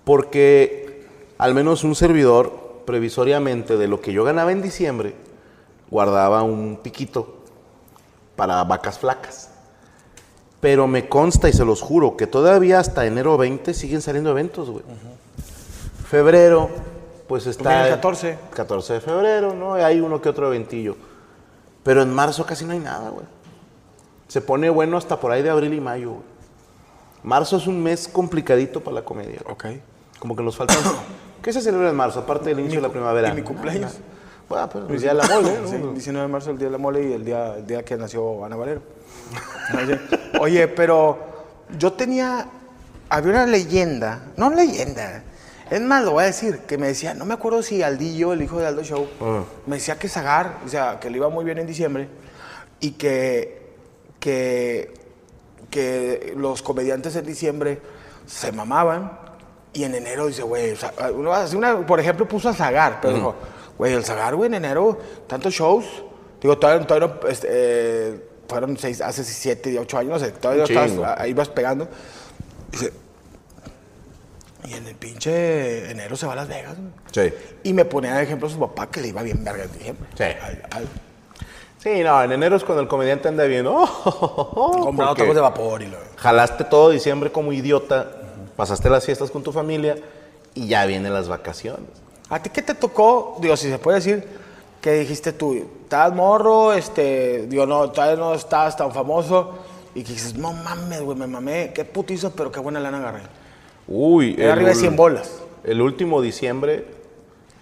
[0.05, 1.07] Porque
[1.37, 5.15] al menos un servidor, previsoriamente, de lo que yo ganaba en diciembre,
[5.91, 7.37] guardaba un piquito
[8.35, 9.51] para vacas flacas.
[10.61, 14.71] Pero me consta y se los juro que todavía hasta enero 20 siguen saliendo eventos,
[14.71, 14.83] güey.
[16.09, 16.71] Febrero,
[17.29, 17.87] pues está...
[17.87, 18.39] el 14.
[18.55, 19.75] 14 de febrero, ¿no?
[19.75, 20.97] Hay uno que otro eventillo.
[21.85, 23.27] Pero en marzo casi no hay nada, güey.
[24.27, 26.23] Se pone bueno hasta por ahí de abril y mayo, güey.
[27.23, 29.41] Marzo es un mes complicadito para la comedia.
[29.45, 29.53] güey.
[29.77, 29.83] Ok.
[30.19, 30.75] Como que nos falta...
[31.43, 33.29] ¿Qué se celebra en marzo, aparte del inicio de la primavera?
[33.29, 33.99] y mi cumpleaños.
[34.49, 35.69] Bueno, pues el día de la mole, ¿no?
[35.69, 37.97] Sí, 19 de marzo, el día de la mole y el día, el día que
[37.97, 38.81] nació Ana Valero.
[39.77, 40.01] Oye,
[40.41, 41.19] Oye, pero
[41.79, 42.49] yo tenía.
[43.11, 45.23] Había una leyenda, no leyenda,
[45.71, 48.43] es más, lo voy a decir, que me decía, no me acuerdo si Aldillo, el
[48.43, 49.43] hijo de Aldo Show, Ah.
[49.67, 52.09] me decía que Zagar, o sea, que le iba muy bien en diciembre
[52.81, 53.73] y que,
[54.21, 54.95] que,
[55.71, 57.81] que los comediantes en diciembre
[58.27, 59.19] se mamaban
[59.73, 60.93] y en enero dice, güey, o sea,
[61.55, 63.35] una, por ejemplo, puso a Zagar, pero dijo,
[63.77, 65.85] güey, el Zagar, güey, en enero, tantos shows,
[66.41, 71.19] digo, todavía, todavía este, eh, fueron seis, hace siete, ocho años, no sé, todavía estabas-
[71.21, 71.87] ahí vas pegando.
[72.73, 72.93] Dice,
[74.65, 76.77] y en el pinche enero se va a Las Vegas.
[76.77, 77.29] güey.
[77.31, 77.35] Sí.
[77.63, 80.09] Y me ponía de ejemplo a su papá que le iba bien verga en diciembre.
[80.17, 80.25] Sí.
[80.25, 80.89] Al- al-
[81.81, 83.65] Sí, no, en enero es cuando el comediante anda bien.
[83.69, 85.97] Oh, comprando porque tacos de vapor y lo.
[86.17, 88.11] Jalaste todo diciembre como idiota,
[88.57, 89.97] pasaste las fiestas con tu familia
[90.55, 91.89] y ya vienen las vacaciones.
[92.29, 93.39] ¿A ti qué te tocó?
[93.41, 94.27] Digo, si se puede decir,
[94.81, 95.55] que dijiste tú?
[95.85, 99.59] Estabas morro, este, digo, no, todavía no estabas tan famoso.
[99.95, 103.23] Y que dices, no mames, güey, me mamé, qué putizo, pero qué buena lana agarré.
[103.89, 105.43] Uy, Era arriba de ul- 100 bolas.
[105.65, 106.85] El último diciembre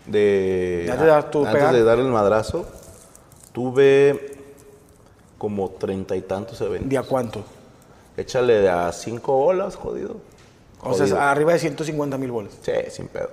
[0.07, 0.85] de.
[0.87, 2.67] Ya te das tu antes de dar el madrazo,
[3.53, 4.37] tuve
[5.39, 6.89] como treinta y tantos eventos.
[6.89, 7.43] ¿Día cuánto?
[8.17, 10.17] Échale a cinco bolas, jodido.
[10.83, 11.21] O sea, Jodido.
[11.21, 13.31] arriba de 150 mil bolas Sí, sin pedo.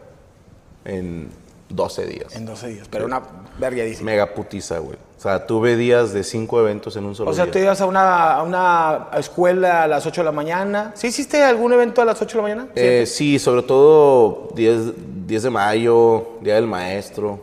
[0.85, 1.29] En
[1.75, 2.35] 12 días.
[2.35, 3.21] en 12 días, pero una
[3.59, 4.11] verguedísima.
[4.11, 4.97] Mega putiza, güey.
[5.17, 7.53] O sea, tuve días de cinco eventos en un solo O sea, día.
[7.53, 10.91] tú ibas a una, a una escuela a las 8 de la mañana.
[10.95, 12.67] ¿Sí hiciste algún evento a las 8 de la mañana?
[12.75, 17.39] Eh, sí, sobre todo 10, 10 de mayo, Día del Maestro.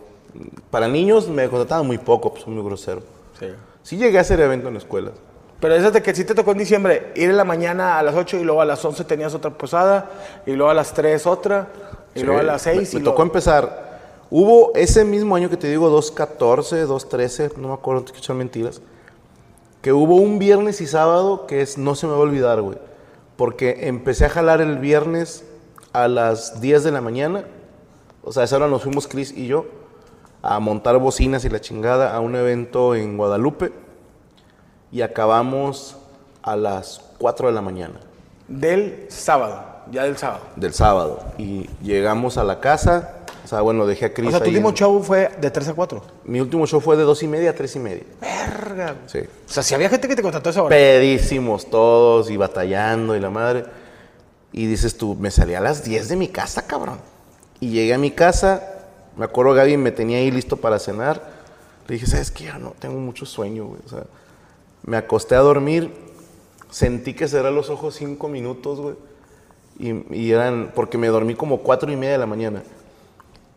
[0.71, 3.03] Para niños me contrataban muy poco, pues soy muy grosero.
[3.39, 3.47] Sí.
[3.83, 5.15] Sí llegué a hacer evento en escuelas.
[5.59, 8.15] Pero eso de que sí te tocó en diciembre, ir en la mañana a las
[8.15, 10.11] 8 y luego a las 11 tenías otra posada,
[10.47, 11.69] y luego a las 3 otra,
[12.15, 12.77] y Sí, luego a las 6.
[12.77, 13.90] Me, y me luego- tocó empezar.
[14.31, 18.81] Hubo ese mismo año que te digo, 2.14, 2.13, no me acuerdo, te echar mentiras.
[19.83, 22.79] Que hubo un viernes y sábado que es, no se me va a olvidar, güey.
[23.37, 25.45] Porque empecé a jalar el viernes
[25.93, 27.45] a las 10 de la mañana.
[28.23, 29.67] O sea, a esa hora nos fuimos Chris y yo
[30.43, 33.73] a montar bocinas y la chingada a un evento en Guadalupe.
[34.93, 35.97] Y acabamos
[36.43, 38.01] a las 4 de la mañana
[38.49, 40.41] Del sábado, ya del sábado.
[40.57, 41.21] del sábado.
[41.39, 43.17] Y llegamos a la casa.
[43.51, 45.51] O sea, bueno, dejé a Chris O sea, tu ahí último en- show fue de
[45.51, 46.01] 3 a 4.
[46.25, 48.05] Mi último show fue de dos y media a tres y media.
[48.21, 48.95] Verga.
[49.07, 49.19] Sí.
[49.19, 50.69] O sea, si había gente que te contrató a esa hora.
[50.77, 53.65] Pedísimos todos y batallando y la madre.
[54.53, 57.01] Y dices tú, me salí a las 10 de mi casa, cabrón.
[57.59, 58.63] Y llegué a mi casa,
[59.17, 61.21] me acuerdo Gaby me tenía ahí listo para cenar.
[61.89, 62.45] Le dije, ¿sabes qué?
[62.45, 63.81] Ya no, tengo mucho sueño, güey.
[63.85, 64.05] O sea,
[64.85, 65.93] me acosté a dormir,
[66.71, 68.95] sentí que cerré los ojos cinco minutos, güey.
[69.81, 72.63] Y, y eran, porque me dormí como cuatro y media de la mañana.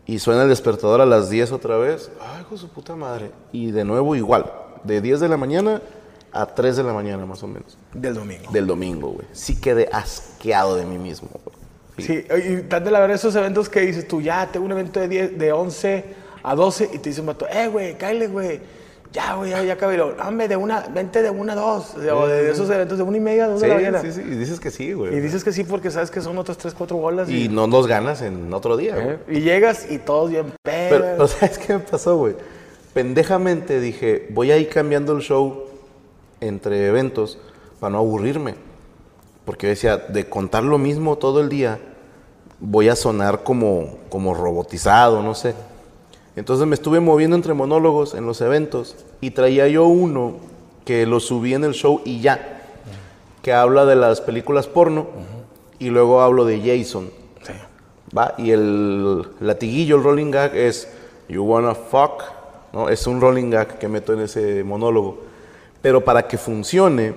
[0.05, 2.11] Y suena el despertador a las 10 otra vez.
[2.19, 3.31] Ay, hijo de su puta madre.
[3.51, 4.51] Y de nuevo igual.
[4.83, 5.81] De 10 de la mañana
[6.33, 7.77] a 3 de la mañana más o menos.
[7.93, 8.51] Del domingo.
[8.51, 9.27] Del domingo, güey.
[9.31, 11.63] Sí quedé asqueado de mí mismo, güey.
[11.99, 14.99] Sí, y tan de la verdad esos eventos que dices tú, ya, tengo un evento
[14.99, 16.05] de, 10, de 11
[16.41, 18.59] a 12 y te dice un vato, eh, güey, cállate, güey.
[19.13, 20.01] Ya, güey, ya, ya acabé.
[20.01, 21.93] Hombre, de una, vente de una a dos.
[21.95, 24.01] O, de esos eventos de una y media a dos de la mañana.
[24.01, 24.21] sí, sí.
[24.21, 25.15] Y dices que sí, güey.
[25.15, 27.29] Y dices que sí porque sabes que son otras 3, 4 bolas.
[27.29, 29.09] Y no los ganas en otro día, güey.
[29.09, 29.19] ¿Eh?
[29.29, 31.05] Y llegas y todos bien Pero, pedos.
[31.05, 32.35] pero ¿sabes qué me pasó, güey?
[32.93, 35.65] Pendejamente dije, voy a ir cambiando el show
[36.41, 37.37] entre eventos
[37.79, 38.55] para no aburrirme.
[39.45, 41.79] Porque yo decía, de contar lo mismo todo el día,
[42.59, 45.53] voy a sonar como, como robotizado, no sé.
[46.35, 50.35] Entonces me estuve moviendo entre monólogos en los eventos y traía yo uno
[50.85, 52.61] que lo subí en el show y ya,
[53.41, 55.07] que habla de las películas porno
[55.79, 57.09] y luego hablo de Jason.
[57.43, 57.53] Sí.
[58.17, 58.33] ¿va?
[58.37, 60.87] Y el latiguillo, el rolling gag es
[61.29, 62.23] You wanna fuck,
[62.73, 62.89] ¿no?
[62.89, 65.21] Es un rolling gag que meto en ese monólogo.
[65.81, 67.13] Pero para que funcione,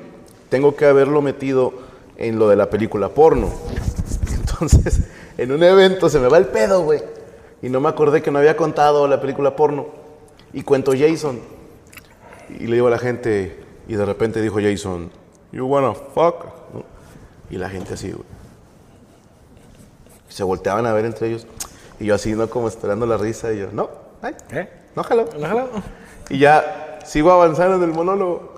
[0.49, 1.73] tengo que haberlo metido
[2.17, 3.51] en lo de la película porno.
[4.35, 5.03] Entonces,
[5.37, 7.03] en un evento se me va el pedo, güey.
[7.67, 9.87] Y no me acordé que no había contado la película porno.
[10.53, 11.41] Y cuento Jason.
[12.61, 15.11] Y le digo a la gente, y de repente dijo Jason,
[15.51, 16.85] You wanna fuck, ¿no?
[17.51, 18.37] Y la gente así, güey
[20.37, 21.47] se volteaban a ver entre ellos.
[21.99, 22.51] Y yo así, ¿no?
[22.51, 23.55] Como esperando la risa.
[23.55, 23.89] Y yo, no,
[24.21, 24.69] ay, ¿Eh?
[24.95, 25.27] no, jalo.
[26.29, 28.56] Y ya sigo avanzando en el monólogo.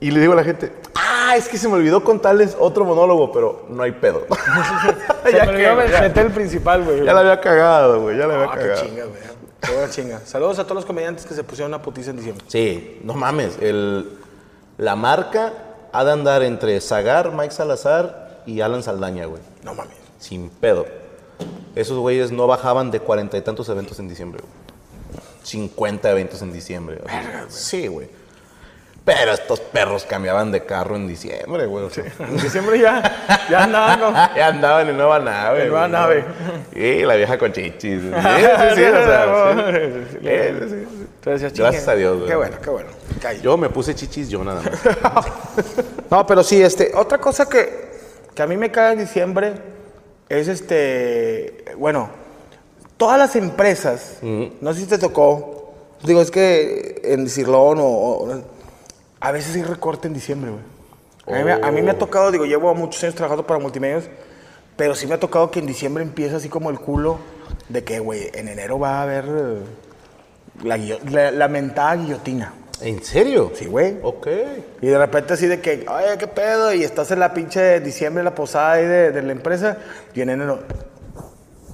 [0.00, 1.34] Y le digo a la gente, ¡ah!
[1.36, 4.26] es que se me olvidó contarles otro monólogo, pero no hay pedo.
[5.24, 7.04] Se Ya me olvidó meter el principal, güey.
[7.04, 8.82] ya la había cagado, güey, ya la había Ah, qué cagado.
[8.82, 9.20] chinga, güey.
[9.60, 10.20] Qué buena chinga.
[10.24, 12.44] Saludos a todos los comediantes que se pusieron una putiza en diciembre.
[12.48, 14.08] Sí, no mames, el,
[14.76, 15.52] la marca
[15.92, 19.42] ha de andar entre Zagar, Mike Salazar y Alan Saldaña, güey.
[19.64, 19.96] No mames.
[20.20, 20.86] Sin pedo.
[21.74, 24.52] Esos güeyes no bajaban de cuarenta y tantos eventos en diciembre, güey.
[25.42, 27.00] 50 eventos en diciembre.
[27.02, 27.14] güey.
[27.48, 28.08] Sí, güey.
[29.08, 31.84] Pero estos perros cambiaban de carro en diciembre, güey.
[31.86, 32.04] o sea.
[32.20, 34.12] En diciembre ya, ya andaban, ¿no?
[34.36, 35.62] ya andaban en nueva nave.
[35.62, 35.92] En nueva güey.
[35.92, 36.24] nave.
[36.74, 38.02] Sí, la vieja con chichis.
[38.02, 38.10] Sí, sí,
[38.74, 39.68] sí, o sea.
[40.20, 42.28] Entonces, Gracias a Dios, güey.
[42.28, 42.90] Qué bueno, qué bueno.
[43.42, 45.26] Yo me puse chichis yo nada más.
[46.10, 47.88] No, pero sí, este, otra cosa que,
[48.34, 49.54] que a mí me cae en diciembre
[50.28, 52.08] es este, bueno,
[52.96, 58.57] todas las empresas, no sé si te tocó, digo, es que en Cirlón o, o-
[59.20, 60.62] a veces hay recorte en diciembre, güey.
[61.26, 64.04] A, mí me- a mí me ha tocado, digo, llevo muchos años trabajando para multimedios,
[64.76, 67.18] pero sí me ha tocado que en diciembre empieza así como el culo
[67.68, 69.58] de que, güey, en enero va a haber eh,
[70.64, 72.54] la, la, la mentada guillotina.
[72.80, 73.50] ¿En serio?
[73.54, 73.98] Sí, güey.
[74.02, 74.28] Ok.
[74.80, 78.20] Y de repente así de que, oye, qué pedo, y estás en la pinche diciembre,
[78.20, 79.78] en la posada ahí de, de la empresa,
[80.14, 80.60] y en enero,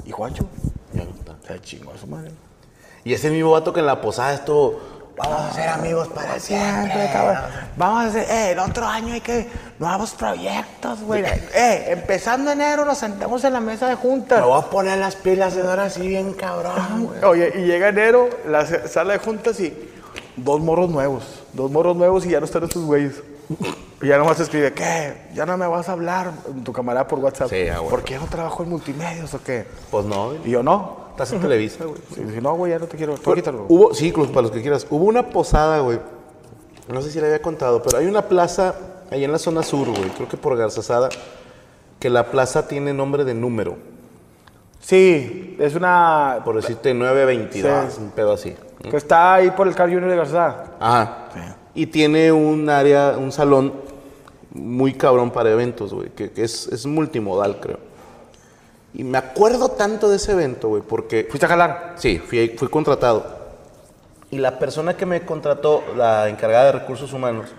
[0.06, 0.46] ¿y Juancho?
[0.94, 1.36] Ya no está.
[1.46, 2.30] Se chingó a su madre.
[3.04, 4.80] Y ese mismo vato que en la posada estuvo.
[5.16, 7.38] Vamos a ser amigos para siempre, cabrón.
[7.76, 9.48] Vamos a hacer, eh, el otro año hay que,
[9.78, 11.22] nuevos proyectos, güey.
[11.24, 14.40] Eh, empezando enero nos sentamos en la mesa de juntas.
[14.40, 17.24] Me voy a poner las pilas de ahora así bien cabrón, güey.
[17.24, 19.72] Oye, y llega enero, la sala de juntas y
[20.36, 21.44] dos morros nuevos.
[21.52, 23.22] Dos morros nuevos y ya no están estos güeyes.
[24.02, 25.28] Y ya nomás escribe, ¿qué?
[25.32, 26.32] ¿Ya no me vas a hablar?
[26.64, 27.48] Tu camarada por WhatsApp.
[27.50, 27.90] Sí, ah, bueno.
[27.90, 29.64] ¿Por qué no trabajo en multimedios o qué?
[29.90, 30.34] Pues no.
[30.44, 31.03] Y yo, no.
[31.14, 31.96] Estás en Televisa, güey.
[32.26, 33.14] Dice, no, güey, ya no te quiero.
[33.14, 33.66] Tú Pero quítalo.
[33.68, 34.84] Hubo, sí, Cruz, para los que quieras.
[34.90, 36.00] Hubo una posada, güey.
[36.92, 38.74] No sé si le había contado, pero hay una plaza
[39.12, 40.10] ahí en la zona sur, güey.
[40.10, 41.10] Creo que por Garzazada.
[42.00, 43.76] Que la plaza tiene nombre de número.
[44.80, 46.40] Sí, es una...
[46.44, 48.00] Por decirte 922, Sí.
[48.02, 48.54] un pedo así.
[48.90, 50.64] Que está ahí por el Car Junior de Garzá.
[50.80, 51.28] Ajá.
[51.74, 53.72] Y tiene un área, un salón
[54.52, 56.10] muy cabrón para eventos, güey.
[56.10, 57.78] Que, que es, es multimodal, creo.
[58.94, 61.26] Y me acuerdo tanto de ese evento, güey, porque...
[61.28, 61.94] ¿Fuiste a jalar?
[61.96, 63.26] Sí, fui, fui contratado.
[64.30, 67.50] Y la persona que me contrató, la encargada de recursos humanos,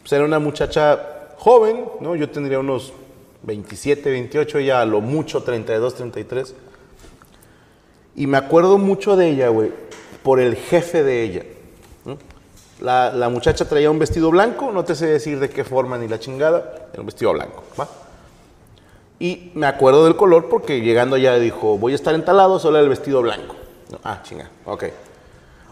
[0.00, 2.16] pues era una muchacha joven, ¿no?
[2.16, 2.94] Yo tendría unos
[3.42, 6.54] 27, 28, ella a lo mucho 32, 33.
[8.16, 9.72] Y me acuerdo mucho de ella, güey,
[10.22, 11.44] por el jefe de ella.
[12.06, 12.16] ¿no?
[12.80, 16.08] La, la muchacha traía un vestido blanco, no te sé decir de qué forma ni
[16.08, 17.86] la chingada, era un vestido blanco, ¿va?
[19.20, 22.88] Y me acuerdo del color porque llegando allá dijo, voy a estar entalado, solo el
[22.88, 23.54] vestido blanco.
[23.92, 24.84] No, ah, chinga, ok.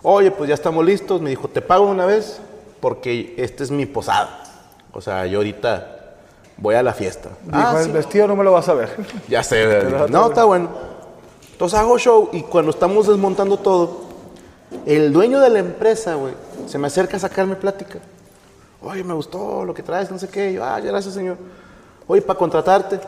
[0.03, 1.20] Oye, pues ya estamos listos.
[1.22, 2.40] Me dijo, te pago una vez
[2.80, 4.44] porque esta es mi posada.
[4.92, 6.16] O sea, yo ahorita
[6.59, 7.30] voy a la fiesta.
[7.42, 7.90] Dijo, Ah, el sí.
[7.90, 8.94] vestido no me lo vas a ver.
[9.28, 10.68] Ya sé, Dije, no, está bueno.
[11.53, 14.03] Entonces hago show y cuando estamos desmontando todo,
[14.84, 16.34] el dueño de la empresa, güey,
[16.66, 17.99] se me acerca a sacarme plática.
[18.82, 20.53] Oye, me gustó lo que traes, no sé qué.
[20.53, 21.38] Yo, ah, gracias, señor.
[22.07, 23.01] Oye, para contratarte.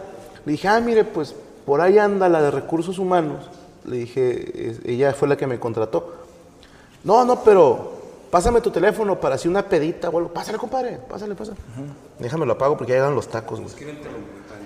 [0.45, 1.35] Le dije, ah, mire, pues
[1.65, 3.49] por ahí anda la de recursos humanos.
[3.85, 6.15] Le dije, ella fue la que me contrató.
[7.05, 7.93] No, no, pero
[8.31, 10.33] pásame tu teléfono para hacer una pedita o algo.
[10.33, 11.59] Pásale, compadre, pásale, pásale.
[12.19, 13.73] Déjame lo apago porque ya llegan los tacos, güey.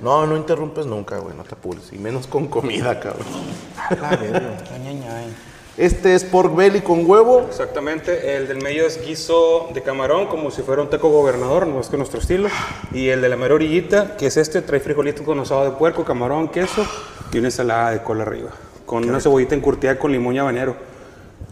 [0.03, 1.93] No, no interrumpes nunca, güey, no te apures.
[1.93, 3.27] Y menos con comida, cabrón.
[5.77, 7.47] Este es pork belly con huevo.
[7.49, 11.81] Exactamente, el del medio es guiso de camarón, como si fuera un teco gobernador, no
[11.81, 12.49] es que nuestro estilo.
[12.93, 16.05] Y el de la mera orillita, que es este, trae frijolitos con asado de puerco,
[16.05, 16.87] camarón, queso
[17.33, 18.51] y una ensalada de col arriba.
[18.87, 20.77] Con una cebollita encurtida con limón y habanero.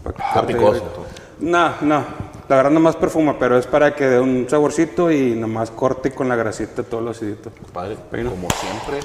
[0.05, 1.05] Ah, corte picoso, rico.
[1.41, 2.05] No, no,
[2.47, 6.29] la verdad nomás perfuma, pero es para que dé un saborcito y nomás corte con
[6.29, 7.51] la grasita todo lo acidito.
[7.73, 8.29] Padre, Ahí no.
[8.29, 8.99] como siempre.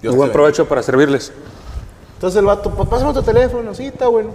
[0.00, 1.32] Te buen provecho para servirles.
[2.16, 4.34] Entonces el vato, pues pásame tu teléfono, sí, está bueno.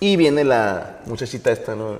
[0.00, 1.98] Y viene la muchachita esta, ¿no?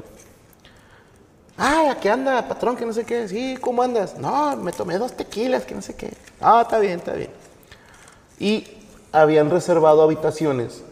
[1.58, 2.74] Ah, ¿a qué anda, patrón?
[2.74, 3.28] Que no sé qué.
[3.28, 4.16] Sí, ¿cómo andas?
[4.16, 6.12] No, me tomé dos tequilas, que no sé qué.
[6.40, 7.30] Ah, está bien, está bien.
[8.38, 8.66] Y
[9.12, 10.82] habían reservado habitaciones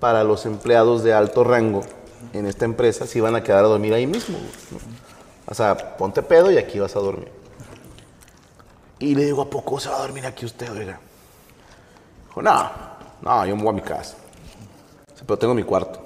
[0.00, 1.82] para los empleados de alto rango
[2.34, 4.36] en esta empresa, si iban a quedar a dormir ahí mismo.
[4.38, 4.78] ¿no?
[5.46, 7.30] O sea, ponte pedo y aquí vas a dormir.
[8.98, 10.98] Y le digo, ¿a poco se va a dormir aquí usted, oiga?
[12.28, 12.70] Dijo, no,
[13.24, 14.16] no, yo me voy a mi casa.
[15.26, 16.00] Pero tengo mi cuarto.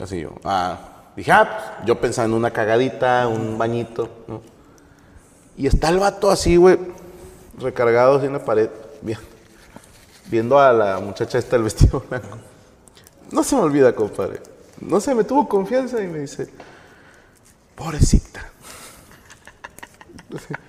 [0.00, 0.78] Así yo, ah,
[1.16, 4.08] dije, ah, pues, yo pensaba en una cagadita, un bañito.
[5.56, 6.78] Y está el vato así, güey,
[7.58, 8.70] recargado así en la pared,
[9.02, 9.16] vi-
[10.26, 12.38] viendo a la muchacha esta del vestido blanco.
[13.32, 14.40] No se me olvida, compadre.
[14.80, 16.48] No sé, me tuvo confianza y me dice,
[17.74, 18.44] pobrecita.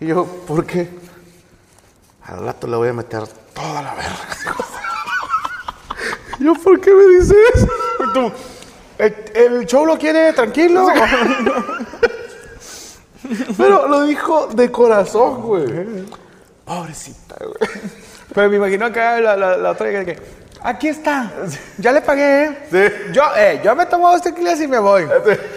[0.00, 0.88] Y yo, ¿por qué?
[2.24, 3.22] Al rato le voy a meter
[3.54, 4.18] toda la verga.
[6.38, 7.68] Yo, ¿por qué me dices eso?
[8.14, 8.32] Tú,
[8.98, 10.86] ¿el, el show lo quiere tranquilo?
[13.56, 16.04] Pero lo dijo de corazón, güey.
[16.64, 17.54] Pobrecita, güey.
[18.34, 20.18] Pero me imagino acá la, la, la otra que, que,
[20.62, 21.30] aquí está,
[21.78, 23.10] ya le pagué, ¿eh?
[23.12, 25.06] Yo, eh, yo me tomo dos tequilas y me voy.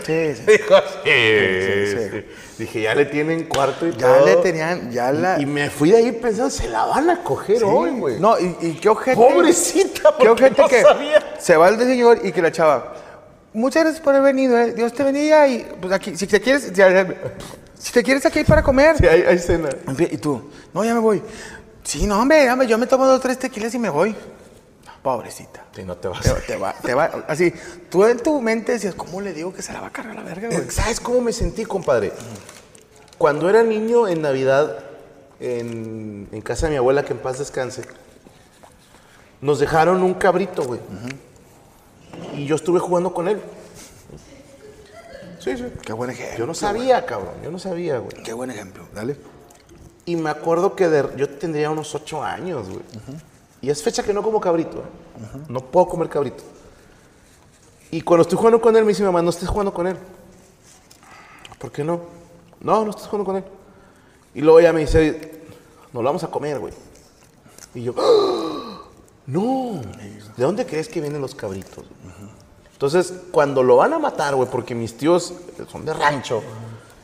[0.05, 0.43] Sí, sí.
[0.45, 2.09] Dijo, sí, sí, sí.
[2.11, 2.25] sí.
[2.57, 4.25] Dije, ya le tienen cuarto y Ya todo.
[4.25, 5.41] le tenían, ya la...
[5.41, 8.19] Y me fui de ahí pensando, se la van a coger hoy, güey.
[8.19, 9.17] No, y, y qué ojete.
[9.17, 11.35] Pobrecita, Qué ojete no que sabía.
[11.37, 12.93] se va el señor y que la chava,
[13.51, 14.71] muchas gracias por haber venido, eh.
[14.73, 16.73] Dios te bendiga y pues aquí, si te quieres, si,
[17.77, 18.97] si te quieres aquí para comer.
[18.97, 19.69] Sí, hay, hay cena.
[20.09, 21.21] Y tú, no, ya me voy.
[21.83, 24.15] Sí, no, hombre, hombre, yo me tomo dos, tres tequilas y me voy.
[25.05, 25.63] Pobrecita.
[25.75, 26.19] Sí, no te vas.
[26.23, 27.53] Te, te va, te va, así,
[27.91, 30.23] tú en tu mente decías, ¿cómo le digo que se la va a cargar la
[30.23, 30.71] verga, güey?
[30.71, 32.11] ¿Sabes cómo me sentí, compadre?
[33.19, 34.79] Cuando era niño en Navidad,
[35.39, 37.83] en, en casa de mi abuela, que en paz descanse,
[39.41, 40.79] nos dejaron un cabrito, güey.
[42.33, 43.39] Y yo estuve jugando con él.
[45.39, 45.65] Sí, sí.
[45.83, 46.39] Qué buen ejemplo.
[46.39, 47.35] Yo no sabía, cabrón.
[47.43, 48.23] Yo no sabía, güey.
[48.23, 49.17] Qué buen ejemplo, dale.
[50.05, 52.81] Y me acuerdo que de- yo tendría unos ocho años, güey.
[53.65, 54.77] Y es fecha que no como cabrito.
[54.77, 55.39] ¿eh?
[55.49, 56.43] No puedo comer cabrito.
[57.89, 59.97] Y cuando estoy jugando con él, me dice mamá, no estés jugando con él.
[61.57, 61.99] ¿Por qué no?
[62.61, 63.43] No, no estés jugando con él.
[64.35, 65.41] Y luego ella me dice,
[65.91, 66.73] nos lo vamos a comer, güey.
[67.73, 68.83] Y yo, ¡Ah!
[69.25, 69.81] no,
[70.37, 71.85] ¿de dónde crees que vienen los cabritos?
[72.71, 75.33] Entonces, cuando lo van a matar, güey, porque mis tíos
[75.71, 76.43] son de rancho,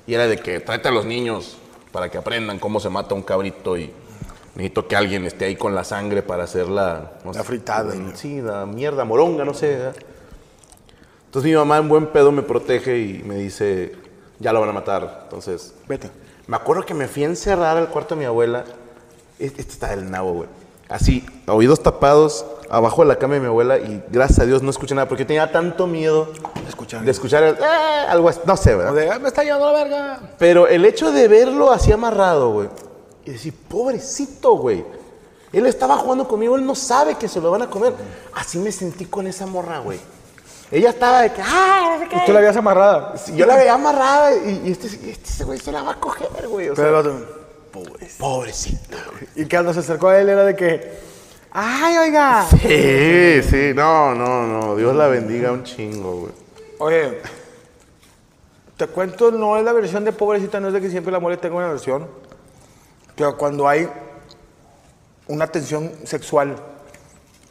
[0.05, 1.57] y era de que tráete a los niños
[1.91, 3.91] para que aprendan cómo se mata un cabrito y
[4.56, 7.12] necesito que alguien esté ahí con la sangre para hacer la...
[7.24, 7.93] no La fritada.
[7.95, 9.78] la- sí, la mierda, moronga, no sé.
[9.78, 9.95] ¿verdad?
[11.26, 13.95] Entonces mi mamá en buen pedo me protege y me dice,
[14.39, 15.22] ya lo van a matar.
[15.24, 16.10] Entonces, Vete.
[16.47, 18.66] me acuerdo que me fui a encerrar al cuarto de mi abuela.
[19.39, 20.49] Este este está del nabo, güey.
[20.89, 24.70] Así, oídos tapados, abajo de la cama de mi abuela y gracias a Dios no
[24.70, 26.28] escuché nada porque tenía tanto miedo
[26.68, 27.02] Escuchar.
[27.06, 28.93] de escuchar el, "Eh", algo no sé, O ¿verdad?
[28.93, 30.20] de, "Ah, me está llevando la verga.
[30.38, 32.68] Pero el hecho de verlo así amarrado, güey,
[33.26, 34.84] y decir, pobrecito, güey.
[35.53, 37.93] Él estaba jugando conmigo, él no sabe que se lo van a comer.
[38.34, 39.99] Así me sentí con esa morra, güey.
[40.72, 41.95] Ella estaba de que, ¡ah!
[41.97, 42.15] no sé qué".
[42.15, 43.17] Y tú la habías amarrada.
[43.17, 46.47] Sí, Yo la veía amarrada y, y este, este güey se la va a coger,
[46.47, 46.69] güey.
[46.69, 47.26] O sea, Pero el otro,
[48.17, 49.28] pobrecita, güey.
[49.36, 50.93] Y cuando se acercó a él era de que,
[51.51, 52.47] ¡ay, oiga!
[52.49, 54.76] Sí, sí, no, no, no.
[54.78, 56.34] Dios la bendiga un chingo, güey.
[56.80, 57.19] Oye,
[58.78, 61.38] te cuento, no es la versión de pobrecita, no es de que siempre la mujer
[61.38, 62.07] tenga una versión.
[63.38, 63.89] Cuando hay
[65.28, 66.55] una tensión sexual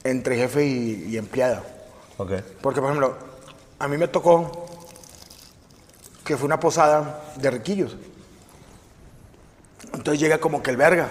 [0.04, 1.62] entre jefe y, y empleada.
[2.16, 2.32] Ok.
[2.60, 3.16] Porque, por ejemplo,
[3.78, 4.66] a mí me tocó
[6.24, 7.96] que fue una posada de riquillos.
[9.92, 11.10] Entonces llega como que el verga.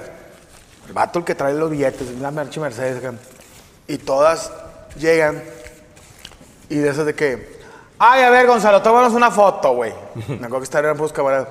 [0.88, 2.98] El vato el que trae los billetes, una Merche Mercedes.
[2.98, 3.14] acá.
[3.88, 4.52] Y todas
[4.98, 5.44] llegan
[6.70, 7.60] y de esas de que,
[7.98, 9.94] ay, a ver, Gonzalo, tómanos una foto, güey.
[10.28, 11.50] Me acuerdo que estaban pues camaradas.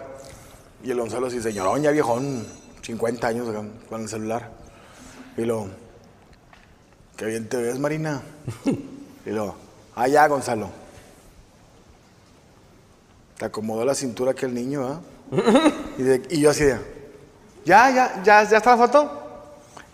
[0.82, 2.46] Y el Gonzalo así, señorón, ya viejón,
[2.88, 4.48] 50 años acá, con el celular.
[5.36, 5.66] Y lo,
[7.18, 8.22] qué bien te ves, Marina.
[9.26, 9.56] Y luego,
[9.94, 10.70] ah, ya, Gonzalo.
[13.36, 15.00] Te acomodó la cintura que el niño, ¿ah?
[15.98, 16.78] y, de- y yo así de,
[17.66, 19.22] ya, ya, ya, ya está la foto.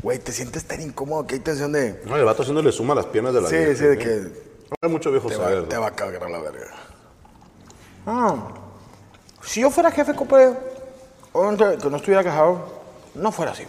[0.03, 2.97] Güey, te sientes tan incómodo que hay tensión de, No, el vato haciéndole suma a
[2.97, 3.99] las piernas de la sí, vieja, sí, de ¿eh?
[3.99, 4.21] que
[4.71, 5.65] No hay mucho viejo te saber.
[5.65, 6.71] va, te va a cagar la verga.
[8.07, 8.37] Ah,
[9.43, 10.53] si yo fuera jefe, compadre,
[11.33, 12.74] obviamente que no estuviera quejado,
[13.15, 13.65] no fuera así.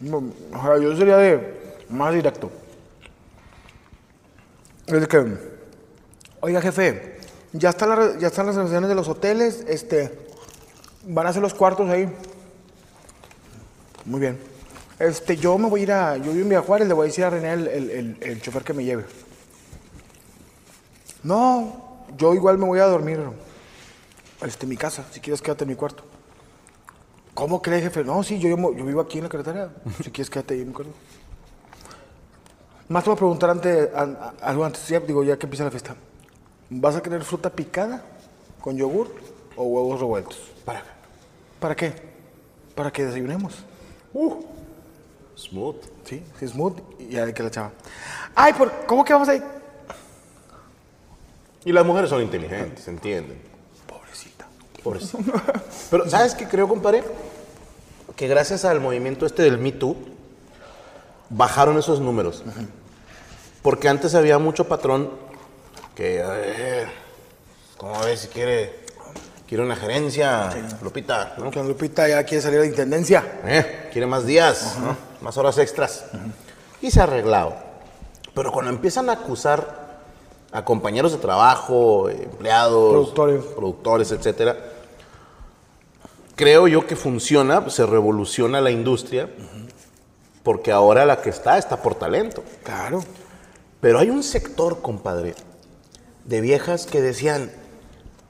[0.00, 2.50] No, O sea, yo sería de más directo.
[4.86, 5.38] Es que,
[6.40, 7.18] oiga, jefe,
[7.52, 10.16] ya están, las, re- ya están las reservaciones de los hoteles, este,
[11.04, 12.12] van a hacer los cuartos ahí.
[14.04, 14.38] Muy bien.
[14.98, 17.24] Este, yo me voy a ir a, yo en Villa Juárez, le voy a decir
[17.24, 19.04] a René, el, el- el- el chofer que me lleve.
[21.22, 23.18] No, yo igual me voy a dormir
[24.42, 26.04] este, en mi casa, si quieres quédate en mi cuarto.
[27.36, 28.02] ¿Cómo crees, jefe?
[28.02, 29.70] No, sí, yo, yo, yo vivo aquí en la carretera,
[30.02, 30.94] si quieres quédate ahí mi cuarto.
[32.88, 33.90] Más te voy a preguntar antes,
[34.40, 35.94] algo antes, ya, digo, ya que empieza la fiesta.
[36.70, 38.02] ¿Vas a querer fruta picada
[38.58, 39.14] con yogur
[39.54, 40.50] o huevos revueltos?
[40.64, 40.88] ¿Para qué?
[41.60, 41.92] ¿Para qué?
[42.74, 43.52] Para que desayunemos.
[45.36, 45.76] Smooth.
[46.04, 47.72] Sí, sí, smooth y ya de que la chava.
[48.34, 49.42] Ay, ¿por, ¿cómo que vamos a ir?
[51.66, 53.55] Y las mujeres son inteligentes, ¿entienden?
[54.86, 55.18] Pobrecito.
[55.90, 57.02] Pero, ¿sabes qué creo, compadre?
[58.14, 59.96] Que gracias al movimiento este del Me Too,
[61.28, 62.44] bajaron esos números.
[63.62, 65.10] Porque antes había mucho patrón
[65.96, 66.86] que, eh,
[67.76, 68.84] ¿Cómo ves si quiere,
[69.48, 70.50] quiere una gerencia,
[70.82, 71.34] Lupita?
[71.38, 71.50] ¿no?
[71.50, 73.40] Que Lupita ya quiere salir a la intendencia.
[73.44, 74.96] Eh, quiere más días, ¿no?
[75.20, 76.04] más horas extras.
[76.80, 77.56] Y se ha arreglado.
[78.34, 79.98] Pero cuando empiezan a acusar
[80.52, 83.44] a compañeros de trabajo, empleados, Productores.
[83.44, 84.56] productores, etcétera,
[86.36, 89.28] creo yo que funciona, se revoluciona la industria,
[90.44, 92.44] porque ahora la que está está por talento.
[92.62, 93.02] Claro.
[93.80, 95.34] Pero hay un sector, compadre,
[96.24, 97.50] de viejas que decían,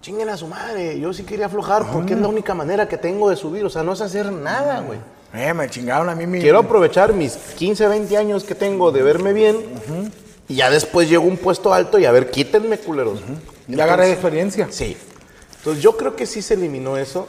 [0.01, 3.29] chinguen a su madre, yo sí quería aflojar porque es la única manera que tengo
[3.29, 4.99] de subir, o sea, no es hacer nada, güey.
[5.35, 6.41] Eh, me chingaron a mí mi...
[6.41, 9.57] Quiero aprovechar mis 15, 20 años que tengo de verme bien
[10.49, 13.21] y ya después llego a un puesto alto y a ver, quítenme, culeros.
[13.67, 14.69] Ya agarré experiencia.
[14.71, 14.97] Sí.
[15.59, 17.27] Entonces yo creo que sí se eliminó eso.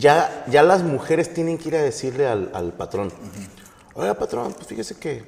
[0.00, 3.12] Ya, ya las mujeres tienen que ir a decirle al, al patrón,
[3.94, 5.24] oiga patrón, pues fíjese que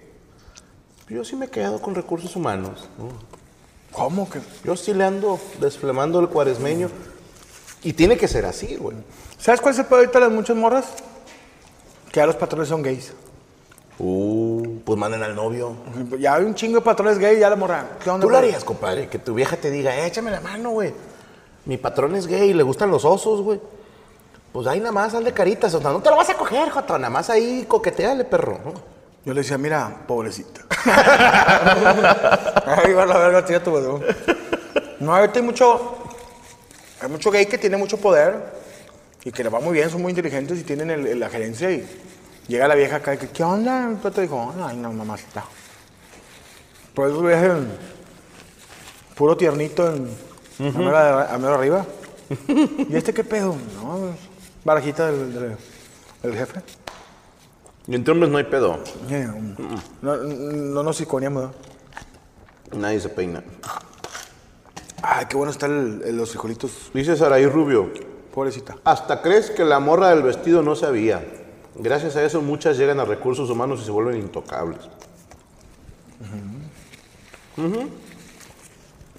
[1.09, 2.89] yo sí me he quedado con recursos humanos.
[2.97, 3.09] ¿no?
[3.93, 4.41] ¿Cómo que?
[4.65, 6.89] Yo sí le ando desflemando el cuaresmeño.
[7.83, 8.97] Y tiene que ser así, güey.
[9.39, 10.87] ¿Sabes cuál es el pedo ahorita las muchas morras?
[12.11, 13.13] Que ya los patrones son gays.
[13.99, 15.75] Uh, pues manden al novio.
[16.19, 17.99] Ya hay un chingo de patrones gays, ya la morra.
[18.03, 18.25] ¿Qué onda?
[18.25, 19.09] ¿Tú lo harías, compadre?
[19.09, 20.95] Que tu vieja te diga, "Eh, échame la mano, güey.
[21.67, 23.61] Mi patrón es gay, le gustan los osos, güey.
[24.53, 25.73] Pues ahí nada más, hazle caritas.
[25.75, 26.99] O sea, no te lo vas a coger, Joto.
[26.99, 28.59] Nada más ahí coqueteale, perro.
[29.25, 30.63] Yo le decía, mira, pobrecita.
[32.67, 33.85] Ahí va la verga, tía, tu güey.
[35.01, 35.97] No, ahorita hay mucho.
[37.01, 38.53] Hay mucho gay que tiene mucho poder
[39.25, 41.71] y que le va muy bien, son muy inteligentes y tienen el- el- la gerencia
[41.71, 41.85] y
[42.49, 43.89] llega la vieja acá y que, ¿qué onda?
[43.89, 45.45] El pato dijo, ay, no, mamacita.
[46.95, 47.69] Por eso ves el
[49.17, 50.09] puro tiernito en,
[50.59, 51.85] a, mero, a mero arriba.
[52.49, 53.57] ¿Y este qué pedo?
[53.83, 54.15] No, es
[54.65, 55.57] barajita del, del-
[56.23, 56.61] del jefe.
[57.89, 58.79] Y entre hombres no hay pedo.
[59.09, 59.57] Yeah, um,
[60.03, 61.51] No, no nos iconeamos,
[62.73, 62.79] ¿no?
[62.79, 63.43] Nadie se peina.
[65.03, 66.91] Ay, qué bueno está el, el- los frijolitos.
[66.95, 67.91] Dice Saraí Rubio,
[68.33, 68.77] Pobrecita.
[68.85, 71.25] hasta crees que la morra del vestido no sabía.
[71.75, 74.79] Gracias a eso muchas llegan a recursos humanos y se vuelven intocables.
[77.57, 77.89] Ujú.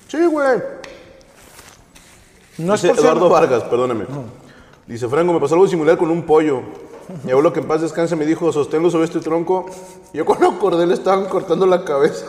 [0.08, 0.60] Sí, güey.
[2.60, 4.06] No Dice es por ser- Eduardo Vargas, perdóname.
[4.88, 6.62] Dice, Franco, me pasó algo similar con un pollo.
[7.24, 9.66] Mi abuelo que en paz descanse me dijo, sosténlo sobre este tronco.
[10.14, 12.26] Y yo cuando acordé le estaban cortando la cabeza.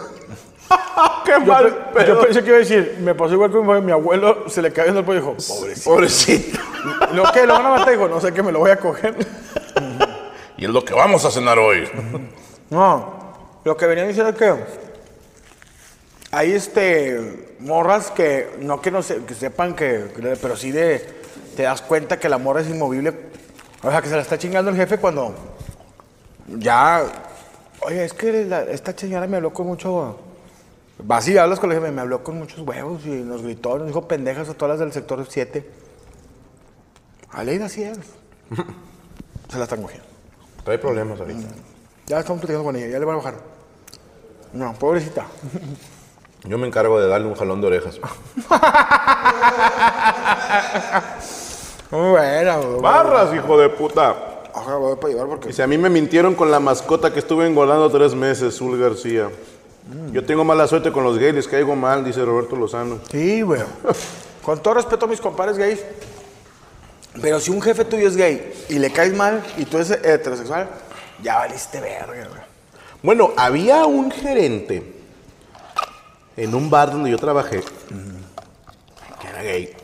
[1.25, 3.93] ¡Qué Yo, mal pe- yo pensé que iba a decir, me pasó igual con mi,
[3.93, 5.91] abuelo, se le cayó en el pollo y dijo, pobrecito.
[5.91, 6.59] Pobrecito.
[7.15, 7.91] ¿Lo que ¿Lo van a matar?
[7.91, 9.15] Dijo, no sé qué, me lo voy a coger.
[10.57, 11.89] Y es lo que vamos a cenar hoy.
[12.71, 14.55] No, lo que venía diciendo es que
[16.31, 20.05] hay este morras que no que no se- que sepan que-
[20.41, 21.24] pero sí de
[21.55, 23.31] te das cuenta que la morra es inmovible.
[23.83, 25.35] O sea, que se la está chingando el jefe cuando
[26.49, 27.05] ya
[27.81, 30.19] oye, es que la- esta señora me habló con mucho
[30.99, 33.89] vas y hablas con el jefe, me habló con muchos huevos y nos gritó, nos
[33.89, 35.69] dijo pendejas a todas las del sector 7.
[37.33, 37.99] A ley así es.
[39.51, 40.07] Se la están cogiendo.
[40.65, 41.49] Trae problemas ahorita.
[42.07, 43.35] Ya estamos platicando con ella, ya le van a bajar.
[44.53, 45.27] No, pobrecita.
[46.45, 47.99] Yo me encargo de darle un jalón de orejas.
[51.95, 52.81] Muy buena, güey.
[52.81, 54.17] ¡Barras, hijo de puta!
[54.53, 55.49] Ojalá voy para llevar porque.
[55.49, 59.31] Dice, a mí me mintieron con la mascota que estuve engordando tres meses, Zul García.
[60.11, 62.99] Yo tengo mala suerte con los gays, les caigo mal, dice Roberto Lozano.
[63.13, 63.63] Sí, güey.
[64.43, 65.85] Con todo respeto a mis compadres gays.
[67.23, 70.69] Pero si un jefe tuyo es gay y le caes mal y tú eres heterosexual,
[71.23, 72.43] ya valiste verga, güey.
[73.05, 74.83] Bueno, había un gerente
[76.37, 77.61] en un bar donde yo trabajé
[79.21, 79.84] que era gay.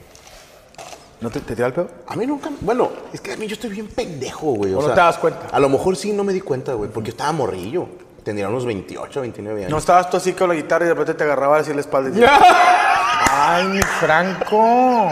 [1.21, 1.89] ¿No te, te tira el pedo?
[2.07, 4.73] A mí nunca, bueno, es que a mí yo estoy bien pendejo, güey.
[4.75, 5.49] ¿O no te das cuenta?
[5.53, 7.87] A lo mejor sí no me di cuenta, güey, porque yo estaba morrillo.
[8.25, 9.71] Tendría unos 28, 29 años.
[9.71, 12.09] No estabas tú así con la guitarra y de repente te agarraba así la espalda
[12.11, 12.33] y decías,
[13.31, 15.11] ¡Ay, mi Franco!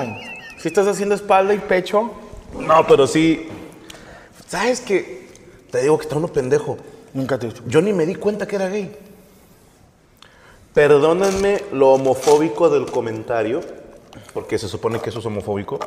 [0.59, 2.11] Si estás haciendo espalda y pecho,
[2.59, 3.49] No, pero sí.
[4.47, 5.29] ¿Sabes qué?
[5.71, 6.79] Te digo que está uno pendejo.
[7.13, 8.97] nunca te Yo ni me di cuenta que era gay.
[10.75, 13.61] Perdónenme lo homofóbico del comentario,
[14.33, 15.79] porque se supone que eso es homofóbico,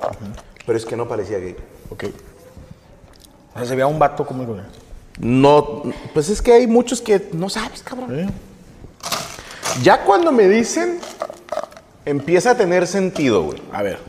[0.66, 1.56] pero es que no parecía gay.
[1.90, 2.06] Ok.
[3.54, 4.64] O sea, se veía un vato como el
[5.20, 5.84] No,
[6.14, 8.32] pues es que hay muchos que no sabes, cabrón.
[9.82, 11.00] Ya cuando me dicen,
[12.06, 13.62] empieza a tener sentido, güey.
[13.72, 14.00] A ver.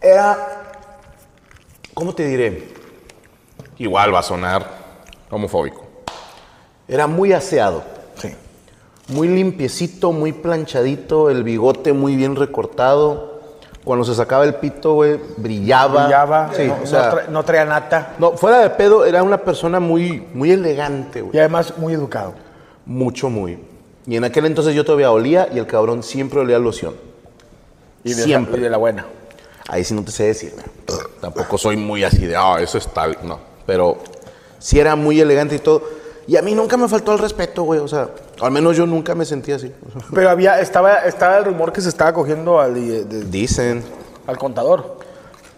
[0.00, 0.62] Era,
[1.94, 2.68] ¿cómo te diré?
[3.78, 4.66] Igual va a sonar
[5.30, 5.86] homofóbico.
[6.88, 7.99] Era muy aseado.
[9.10, 13.30] Muy limpiecito, muy planchadito, el bigote muy bien recortado.
[13.84, 16.04] Cuando se sacaba el pito, güey, brillaba.
[16.04, 18.14] Brillaba, Sí, no, o sea, no, tra- no traía nata.
[18.18, 21.34] no, fuera de pedo, era una persona muy, muy elegante, güey.
[21.34, 22.34] Y además muy educado.
[22.84, 23.58] Mucho, muy.
[24.06, 26.94] Y en aquel entonces yo todavía olía y el cabrón siempre olía a loción.
[28.04, 28.58] Y de, Siempre.
[28.58, 29.06] y de la buena.
[29.68, 30.52] Ahí sí no te sé decir.
[30.54, 30.98] güey.
[31.20, 33.16] Tampoco soy muy así de, ah, eso es tal.
[33.24, 33.38] No.
[33.66, 33.98] Pero
[34.58, 35.82] sí era muy elegante y todo.
[36.26, 37.80] Y a mí nunca me faltó el respeto, güey.
[37.80, 38.08] O sea,
[38.40, 39.72] al menos yo nunca me sentí así.
[40.14, 43.82] Pero había, estaba, estaba el rumor que se estaba cogiendo al, de- de- Dicen,
[44.26, 44.98] al contador.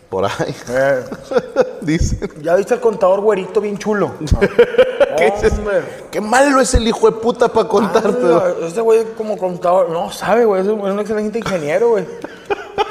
[0.08, 0.54] por ahí.
[0.68, 1.04] Eh,
[1.82, 2.18] Dicen.
[2.42, 4.12] ya viste al contador güerito bien chulo.
[5.16, 5.56] ¿Qué es eso?
[5.56, 5.82] Hombre.
[6.10, 8.18] Qué malo es el hijo de puta para contarte.
[8.24, 12.04] Ah, Este güey como contador, no sabe, güey, es un, es un excelente ingeniero, güey.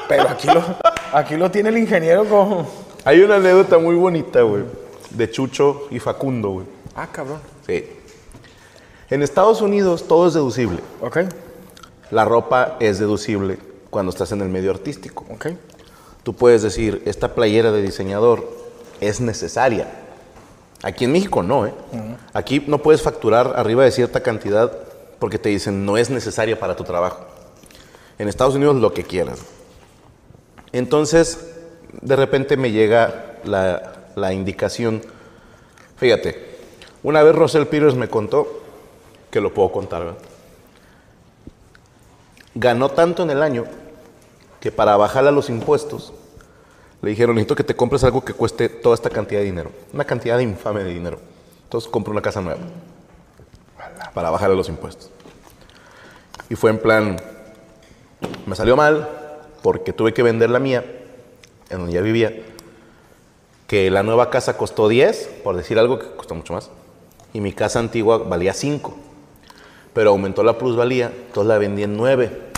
[0.07, 0.61] Pero aquí lo,
[1.13, 2.67] aquí lo tiene el ingeniero como...
[3.05, 4.63] Hay una anécdota muy bonita, güey.
[5.09, 6.65] De Chucho y Facundo, güey.
[6.95, 7.39] Ah, cabrón.
[7.65, 7.83] Sí.
[9.11, 10.79] En Estados Unidos todo es deducible.
[11.01, 11.19] Ok,
[12.11, 13.59] La ropa es deducible
[13.89, 15.25] cuando estás en el medio artístico.
[15.29, 15.47] ok.
[16.23, 18.47] Tú puedes decir, esta playera de diseñador
[18.99, 19.87] es necesaria.
[20.83, 21.73] Aquí en México no, ¿eh?
[22.33, 24.71] Aquí no puedes facturar arriba de cierta cantidad
[25.19, 27.25] porque te dicen no es necesaria para tu trabajo.
[28.17, 29.39] En Estados Unidos lo que quieras.
[30.71, 31.39] Entonces,
[32.01, 35.01] de repente me llega la, la indicación.
[35.97, 36.55] Fíjate,
[37.03, 38.60] una vez Rosel Peters me contó,
[39.31, 40.19] que lo puedo contar, ¿verdad?
[42.53, 43.65] Ganó tanto en el año
[44.59, 46.13] que para bajarle a los impuestos
[47.01, 49.71] le dijeron, necesito que te compres algo que cueste toda esta cantidad de dinero.
[49.91, 51.19] Una cantidad infame de dinero.
[51.63, 52.59] Entonces compro una casa nueva
[54.13, 55.09] para bajarle los impuestos.
[56.49, 57.17] Y fue en plan,
[58.45, 59.09] me salió mal
[59.63, 60.83] porque tuve que vender la mía,
[61.69, 62.33] en donde ya vivía,
[63.67, 66.69] que la nueva casa costó 10, por decir algo que costó mucho más,
[67.33, 68.93] y mi casa antigua valía 5.
[69.93, 72.51] Pero aumentó la plusvalía, entonces la vendí en 9.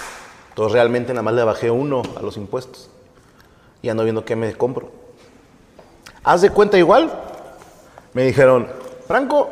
[0.50, 2.90] Entonces realmente nada más le bajé uno a los impuestos.
[3.82, 4.92] Y ando viendo qué me compro.
[6.24, 7.12] Haz de cuenta igual.
[8.14, 8.68] Me dijeron,
[9.08, 9.50] Franco,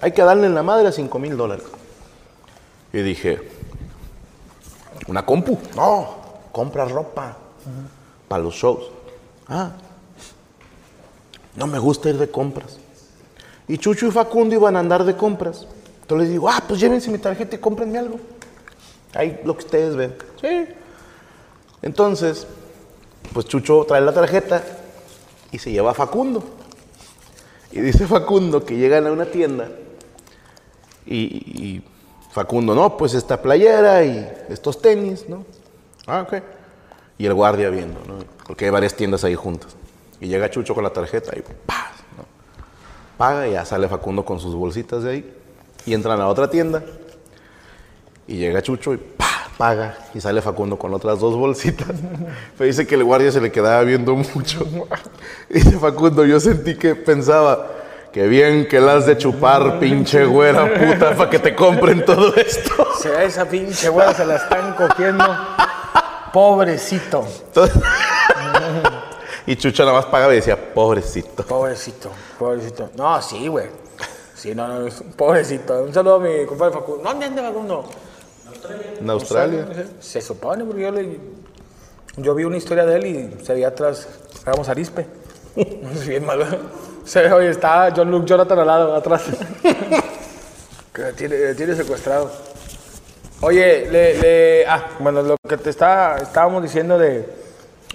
[0.00, 1.66] hay que darle en la madre a 5 mil dólares.
[2.92, 3.50] Y dije,
[5.06, 5.58] una compu.
[5.76, 6.16] No,
[6.50, 7.36] compra ropa
[8.26, 8.90] para los shows.
[9.48, 9.72] Ah,
[11.56, 12.78] no me gusta ir de compras.
[13.66, 15.66] Y Chucho y Facundo iban a andar de compras.
[16.08, 18.18] Entonces les digo, ah, pues llévense mi tarjeta y cómprenme algo.
[19.12, 20.16] Ahí lo que ustedes ven.
[20.40, 20.66] Sí.
[21.82, 22.46] Entonces,
[23.34, 24.64] pues Chucho trae la tarjeta
[25.52, 26.42] y se lleva a Facundo.
[27.72, 29.68] Y dice Facundo que llegan a una tienda
[31.04, 31.84] y, y
[32.30, 35.44] Facundo, no, pues esta playera y estos tenis, ¿no?
[36.06, 36.42] Ah, ok.
[37.18, 38.14] Y el guardia viendo, ¿no?
[38.46, 39.76] Porque hay varias tiendas ahí juntas.
[40.22, 41.90] Y llega Chucho con la tarjeta y ¡pah!
[42.16, 42.24] ¿no?
[43.18, 45.37] Paga y ya sale Facundo con sus bolsitas de ahí.
[45.86, 46.82] Y entran a otra tienda.
[48.26, 49.38] Y llega Chucho y ¡pah!
[49.58, 49.98] paga.
[50.14, 51.88] Y sale Facundo con otras dos bolsitas.
[52.56, 54.66] Pero dice que el guardia se le quedaba viendo mucho.
[55.50, 57.66] Dice Facundo, yo sentí que pensaba,
[58.12, 62.34] que bien que la has de chupar, pinche güera puta, para que te compren todo
[62.36, 62.86] esto.
[63.02, 65.24] Se esa pinche güera se la están cogiendo.
[66.32, 67.26] Pobrecito,
[69.46, 71.42] y Chucho nada más pagaba y decía, pobrecito.
[71.42, 72.90] pobrecito, pobrecito.
[72.96, 73.66] No, sí, güey.
[74.38, 75.82] Sí, no, no, pobrecito.
[75.82, 77.02] Un saludo a mi compadre Facundo.
[77.02, 77.84] ¿Dónde anda Facundo?
[79.00, 79.66] En Australia.
[80.00, 81.18] Se supone, porque yo le...
[82.18, 84.08] Yo vi una historia de él y se veía atrás,
[84.46, 85.06] éramos Arispe.
[85.56, 86.46] Es bien malo.
[87.04, 89.22] Se ve, oye, está John Luke Jonathan al lado, atrás.
[90.92, 92.30] que le tiene, tiene secuestrado.
[93.40, 97.26] Oye, le, le- ah, bueno, lo que te está, estábamos diciendo de,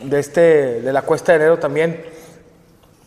[0.02, 2.04] de este, de la cuesta de enero también.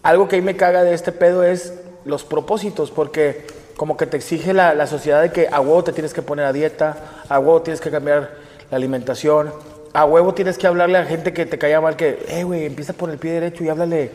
[0.02, 1.72] Algo que ahí me caga de este pedo es
[2.06, 3.46] los propósitos, porque
[3.76, 6.46] como que te exige la, la sociedad de que a huevo te tienes que poner
[6.46, 6.96] a dieta,
[7.28, 8.36] a huevo tienes que cambiar
[8.70, 9.52] la alimentación,
[9.92, 12.92] a huevo tienes que hablarle a gente que te caía mal, que, eh, güey, empieza
[12.92, 14.10] por el pie derecho y háblale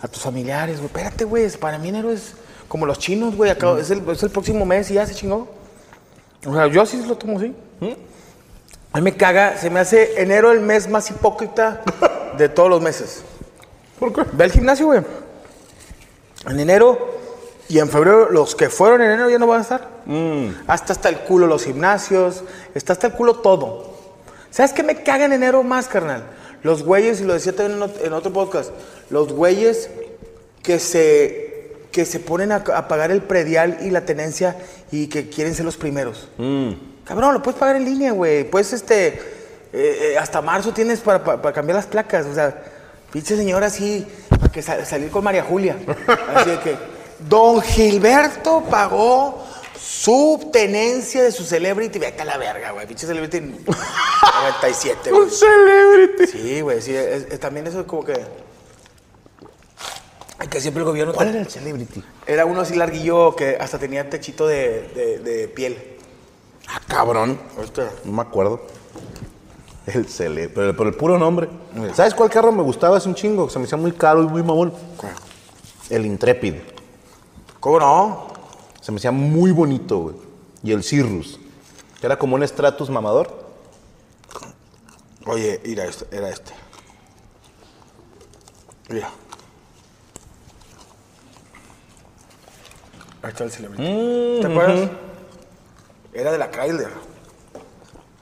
[0.00, 0.86] a tus familiares, güey.
[0.88, 2.34] Espérate, güey, para mí enero es
[2.68, 5.48] como los chinos, güey, acá- es, el, es el próximo mes y ya se chingó.
[6.46, 7.54] O sea, yo así lo tomo así.
[8.92, 11.82] A mí me caga, se me hace enero el mes más hipócrita
[12.38, 13.22] de todos los meses.
[13.98, 14.22] ¿Por qué?
[14.32, 15.00] Ve al gimnasio, güey.
[16.48, 17.15] En enero
[17.68, 19.88] y en febrero, los que fueron en enero ya no van a estar.
[20.66, 22.44] Hasta hasta el culo los gimnasios,
[22.74, 23.94] está hasta el culo todo.
[24.50, 26.24] ¿Sabes qué me caga en enero más, carnal?
[26.62, 28.70] Los güeyes, y lo decía también en ot- en otro podcast,
[29.10, 29.90] los güeyes
[30.62, 34.56] que se, que se ponen a, a pagar el predial y la tenencia
[34.90, 36.28] y que quieren ser los primeros.
[37.04, 38.44] Cabrón, lo puedes pagar en línea, güey.
[38.50, 39.18] Puedes, este, eh,
[39.72, 42.26] eh, hasta marzo tienes para, para- para cambiar las placas.
[42.26, 42.62] O sea,
[43.12, 45.76] pinche señora así, para que sa- salir con María Julia.
[46.34, 46.76] Así de que,
[47.20, 49.44] don Gilberto pagó
[49.80, 51.98] su tenencia de su celebrity.
[51.98, 52.86] Vete a la verga, güey.
[52.86, 55.30] Pinche celebrity en 97, güey.
[55.30, 56.26] celebrity.
[56.26, 56.94] Sí, güey, sí.
[56.94, 58.14] es- es- también eso es como que...
[60.50, 61.12] Que siempre el gobierno...
[61.14, 62.04] ¿Cuál era el celebrity?
[62.26, 65.96] Era uno así larguillo que hasta tenía techito de, de- de piel.
[66.68, 67.40] Ah, cabrón.
[68.04, 68.62] No me acuerdo.
[69.86, 71.48] El Cele, pero por el puro nombre.
[71.94, 73.48] ¿Sabes cuál carro me gustaba hace un chingo?
[73.48, 74.72] Se me hacía muy caro y muy mamón.
[75.90, 76.54] El Intrepid.
[77.66, 78.28] ¿Cómo no?
[78.80, 80.14] Se me hacía muy bonito, güey.
[80.62, 81.40] Y el Cirrus.
[81.98, 83.44] Que era como un Stratus mamador.
[85.26, 86.52] Oye, mira, esto, era este.
[88.88, 89.08] Mira.
[93.20, 94.40] Ahí está el Celebrity.
[94.42, 94.90] ¿Te acuerdas?
[96.12, 96.92] Era de la Chrysler.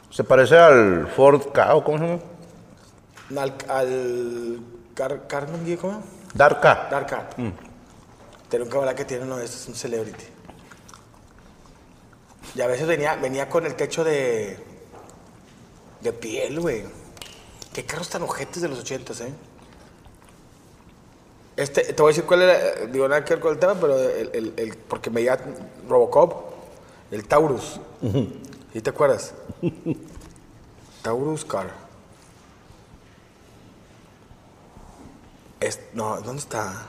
[0.08, 3.42] Se parece al Ford K, ¿o cómo se llama?
[3.42, 4.60] Al, al
[4.94, 6.02] Car Carnegie, ¿cómo?
[6.32, 6.88] Dark K.
[6.90, 7.06] Dark
[8.62, 10.24] Un cabalá que tiene uno de estos, es un Celebrity.
[12.54, 14.58] Y a veces venía, venía con el techo de.
[16.00, 16.84] de piel, güey.
[17.72, 19.32] Qué carros tan ojetes de los ochentas, ¿eh?
[21.56, 23.98] Este, te voy a decir cuál era, digo nada que ver con el tema, pero
[23.98, 25.38] el, el- el- porque me veía
[25.88, 26.52] Robocop,
[27.10, 27.80] el Taurus.
[28.72, 29.34] ¿Sí te acuerdas?
[31.02, 31.72] Taurus Car.
[35.60, 36.86] Es- no, ¿dónde está?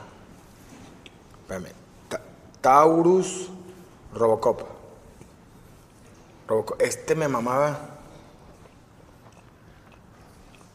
[1.46, 1.68] Espérame.
[2.08, 2.20] Ta-
[2.60, 3.48] Taurus
[4.14, 4.62] Robocop.
[6.48, 6.80] Robocop.
[6.82, 7.78] Este me mamaba.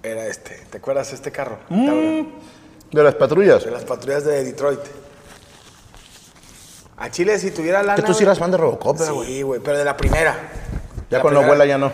[0.03, 0.55] Era este.
[0.71, 1.57] ¿Te acuerdas este carro?
[1.69, 2.27] Taurus.
[2.91, 3.63] De las patrullas.
[3.65, 4.79] De las patrullas de Detroit.
[6.97, 7.95] A Chile, si tuviera lana.
[7.95, 9.27] Que tú sí eras fan de Robocop, ¿verdad, güey.
[9.27, 10.33] Sí, güey, pero de la primera.
[11.09, 11.45] Ya La con la primera.
[11.45, 11.91] abuela ya no.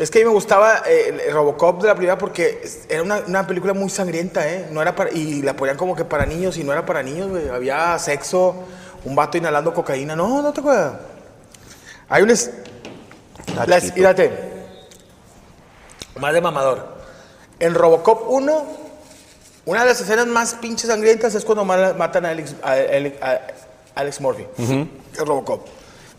[0.00, 3.18] Es que a mí me gustaba eh, el- Robocop de la primera porque era una,
[3.26, 4.66] una película muy sangrienta, ¿eh?
[4.70, 7.28] No era para, y la ponían como que para niños y no era para niños,
[7.28, 7.48] güey.
[7.50, 8.54] Había sexo,
[9.04, 10.16] un vato inhalando cocaína.
[10.16, 10.94] No, no te acuerdas.
[12.08, 12.30] Hay un...
[12.30, 12.50] es-
[13.66, 13.94] las-.
[13.94, 14.30] Mírate.
[16.18, 16.96] Más de mamador.
[17.58, 18.62] En Robocop 1,
[19.66, 23.22] una de las escenas más pinches sangrientas es cuando ma- matan a Alex, a Alex-
[23.22, 23.40] a
[23.96, 24.46] Alex Murphy.
[25.12, 25.66] Es Robocop.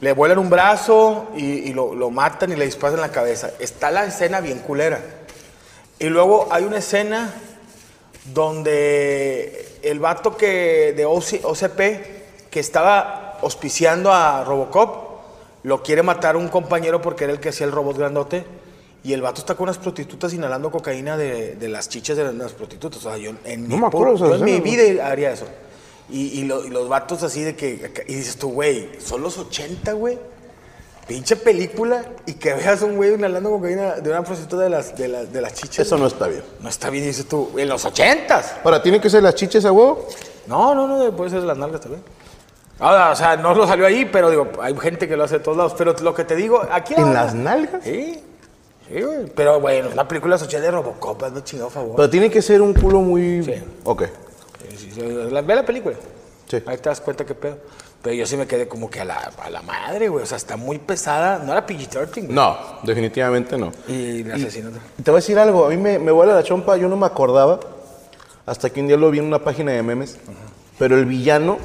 [0.01, 3.51] Le vuelan un brazo y, y lo, lo matan y le disparan en la cabeza.
[3.59, 4.99] Está la escena bien culera.
[5.99, 7.33] Y luego hay una escena
[8.33, 11.79] donde el vato que de OC OCP
[12.49, 15.11] que estaba auspiciando a Robocop
[15.63, 18.43] lo quiere matar un compañero porque era el que hacía el robot grandote
[19.03, 22.53] y el vato está con unas prostitutas inhalando cocaína de, de las chichas de las
[22.53, 23.03] prostitutas.
[23.03, 25.31] O sea, yo en, No mi, me acuerdo de esa yo en mi vida haría
[25.31, 25.45] eso.
[26.11, 28.03] Y, y lo- y los vatos así de que...
[28.07, 30.19] Y dices tú, güey, son los 80, güey.
[31.07, 35.07] Pinche película y que veas un güey inhalando cocaína de una prostituta de las, de
[35.07, 35.87] las, de las chichas.
[35.87, 36.43] Eso no está bien.
[36.61, 37.49] No está bien, dices tú.
[37.57, 38.55] En los ochentas.
[38.63, 40.07] Ahora, ¿tiene que ser las chiches a huevo?
[40.47, 42.03] No, no, no, puede ser las nalgas también.
[42.79, 45.43] Ahora, o sea, no lo salió ahí, pero digo, hay gente que lo hace de
[45.43, 45.73] todos lados.
[45.77, 46.93] Pero lo que te digo, aquí.
[46.93, 47.83] ¿En ahora- las nalgas?
[47.83, 48.21] Sí.
[48.87, 49.25] Sí, güey.
[49.35, 51.95] Pero bueno, la película es 80 de Robocop, no chingado favor.
[51.95, 53.43] Pero tiene que ser un culo muy...
[53.43, 53.53] Sí.
[53.85, 54.03] Ok.
[54.97, 55.95] La- ve la película.
[56.47, 56.57] Sí.
[56.65, 57.57] Ahí te das cuenta qué pedo.
[58.01, 60.23] Pero yo sí me quedé como que a la, a la madre, güey.
[60.23, 61.37] O sea, está muy pesada.
[61.37, 62.27] No era PG-13, güey.
[62.29, 63.71] No, definitivamente no.
[63.87, 64.77] Y el asesinato.
[64.97, 66.97] Y te voy a decir algo, a mí me, me vuela la chompa, yo no
[66.97, 67.59] me acordaba,
[68.45, 70.17] hasta que un día lo vi en una página de memes,
[70.79, 71.59] pero el villano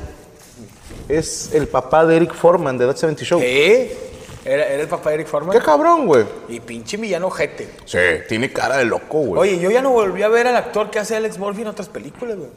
[1.08, 3.40] es el papá de Eric Foreman de That 70 Show.
[3.40, 5.56] Era, era el papá de Eric Foreman.
[5.58, 6.24] ¡Qué cabrón, güey!
[6.48, 7.68] Y pinche villano jete.
[7.84, 7.98] Sí,
[8.28, 9.40] tiene cara de loco, güey.
[9.54, 11.88] Oye, yo ya no volví a ver al actor que hace Alex Murphy en otras
[11.88, 12.50] películas, güey.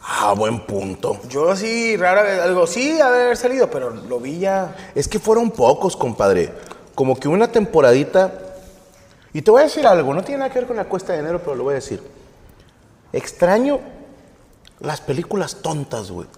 [0.00, 1.18] Ah, buen punto.
[1.28, 4.74] Yo así, rara vez, algo, sí, haber salido, pero lo vi ya.
[4.94, 6.52] Es que fueron pocos, compadre.
[6.94, 8.32] Como que una temporadita.
[9.32, 11.20] Y te voy a decir algo, no tiene nada que ver con la cuesta de
[11.20, 12.02] enero, pero lo voy a decir.
[13.12, 13.80] Extraño
[14.80, 16.28] las películas tontas, güey.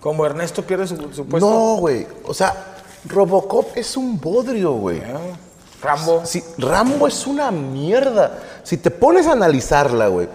[0.00, 1.48] Como Ernesto pierde su, su puesto.
[1.48, 2.06] No, güey.
[2.24, 2.74] O sea,
[3.04, 5.00] Robocop es un bodrio, güey.
[5.00, 5.36] Ah,
[5.82, 6.22] Rambo.
[6.24, 8.38] Sí, Rambo es una mierda.
[8.62, 10.28] Si te pones a analizarla, güey,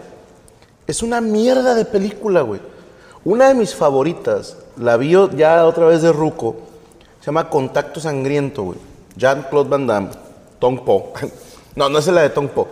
[0.88, 2.62] es una mierda de película, güey.
[3.26, 6.56] Una de mis favoritas, la vi ya otra vez de Ruco,
[7.20, 8.80] se llama Contacto Sangriento, güey.
[9.18, 10.10] Jean-Claude Van Damme,
[10.60, 11.14] Tong Po.
[11.76, 12.68] No, no es la de Tong Po.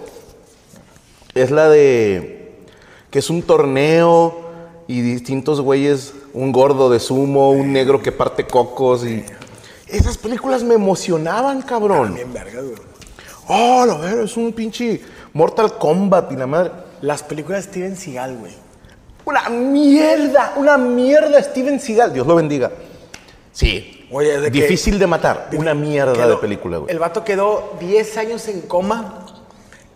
[1.35, 2.63] Es la de
[3.11, 4.35] que es un torneo
[4.87, 9.23] y distintos güeyes, un gordo de sumo, un negro que parte cocos y...
[9.87, 12.15] Esas películas me emocionaban, cabrón.
[12.15, 12.75] Bien verga, güey.
[13.47, 14.99] Oh, lo veo, es un pinche
[15.33, 16.71] Mortal Kombat y la madre.
[17.05, 18.53] Las películas de Steven Seagal, güey.
[19.25, 22.13] Una mierda, una mierda Steven Seagal.
[22.13, 22.71] Dios lo bendiga.
[23.51, 24.07] Sí.
[24.11, 25.49] Oye, de que- Difícil de matar.
[25.55, 26.91] Una mierda Quedó- de película, güey.
[26.91, 29.25] El vato quedó 10 años en coma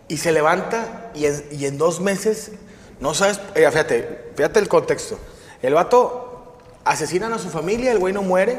[0.08, 2.52] y se levanta y en, y en dos meses,
[3.00, 5.18] no sabes, eh, fíjate, fíjate el contexto.
[5.62, 8.56] El vato asesinan a su familia, el güey no muere,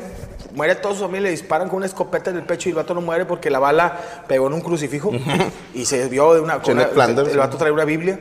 [0.54, 2.94] muere toda su familia, le disparan con una escopeta en el pecho y el vato
[2.94, 3.98] no muere porque la bala
[4.28, 5.12] pegó en un crucifijo
[5.74, 6.58] y se desvió de una...
[6.66, 7.30] una- Flanders.
[7.30, 8.20] el vato trae una Biblia.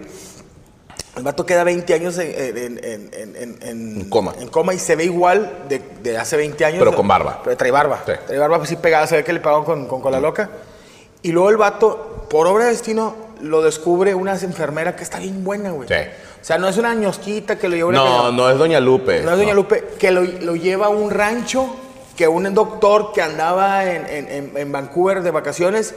[1.17, 4.33] El vato queda 20 años en, en- en- en- coma.
[4.39, 6.79] en coma y se ve igual de, de hace 20 años.
[6.79, 7.41] Pero con barba.
[7.43, 8.03] Pero trae barba.
[8.07, 8.13] Sí.
[8.27, 10.49] Trae barba así pegada, se ve que le pagaron con, con cola loca.
[11.23, 15.43] Y luego el vato, por obra de destino, lo descubre una enfermera que está bien
[15.45, 15.89] buena, güey.
[15.89, 15.95] Sí.
[16.41, 19.21] O sea, no es una ñosquita que lo lleva una No, no es Doña Lupe.
[19.23, 21.77] no es Doña Lupe, que lo, lo lleva a un rancho,
[22.21, 25.95] que un doctor que andaba en, en- en- en Vancouver de vacaciones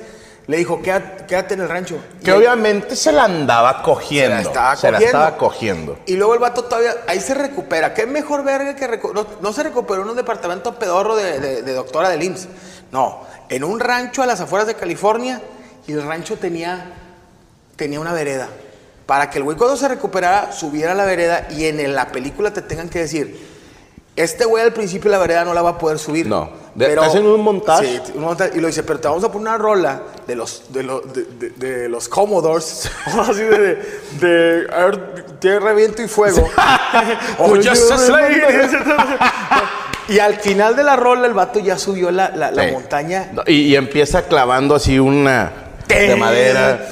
[0.48, 1.98] le dijo, quédate, quédate en el rancho.
[2.24, 4.38] Que Y- obviamente se la andaba cogiendo.
[4.38, 5.18] Se la estaba Se la cogiendo.
[5.20, 6.00] estaba cogiendo.
[6.06, 7.94] Y luego el vato todavía, ahí se recupera.
[7.94, 11.74] ¿Qué mejor verga que no, no se recuperó en un departamento pedorro de, de- de
[11.74, 12.48] doctora del IMSS.
[12.94, 13.20] No,
[13.50, 15.42] en un rancho a las afueras de California
[15.88, 16.86] y el rancho tenía,
[17.76, 18.48] tenía una vereda.
[19.06, 22.54] Para que el güey cuando se recuperara subiera a la vereda y en la película
[22.54, 23.52] te tengan que decir,
[24.16, 26.28] este güey al principio la vereda no la va a poder subir.
[26.28, 26.50] No.
[26.76, 28.02] De- te hacen un montaje.
[28.06, 28.52] Sí, un montaje.
[28.56, 31.24] Y lo dice, pero te vamos a poner una rola de los, de los, de,
[31.24, 33.78] de- de los Commodores, así de, de,
[34.20, 36.48] de a ver, tierra, viento y fuego.
[37.40, 38.42] Oh, just a slave.
[40.08, 42.72] y al final de la rola el vato ya subió la, la, la Sí.
[42.72, 43.32] montaña.
[43.48, 45.52] Y, y empieza clavando así una
[45.88, 46.88] de madera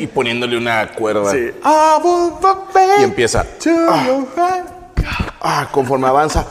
[0.00, 1.30] y poniéndole una cuerda.
[1.30, 1.50] Sí.
[3.00, 3.44] Y empieza.
[4.36, 4.68] heart.
[5.42, 6.46] Ah, conforme avanza.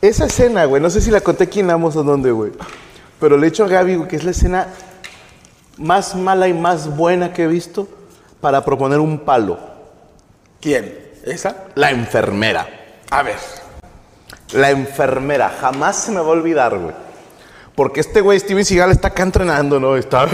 [0.00, 2.52] Esa escena, güey, no sé si la conté aquí en Amos o dónde, güey.
[3.20, 4.66] Pero le he hecho a Gaby, güey, que es la escena
[5.78, 7.88] más mala y más buena que he visto
[8.40, 9.58] para proponer un palo.
[10.60, 11.12] ¿Quién?
[11.24, 11.64] ¿Esa?
[11.76, 12.66] La enfermera.
[13.10, 13.36] A ver.
[14.52, 15.54] La enfermera.
[15.60, 16.94] Jamás se me va a olvidar, güey.
[17.74, 19.96] Porque este güey, Steven Seagal, está acá entrenando, ¿no?
[19.96, 20.26] Está.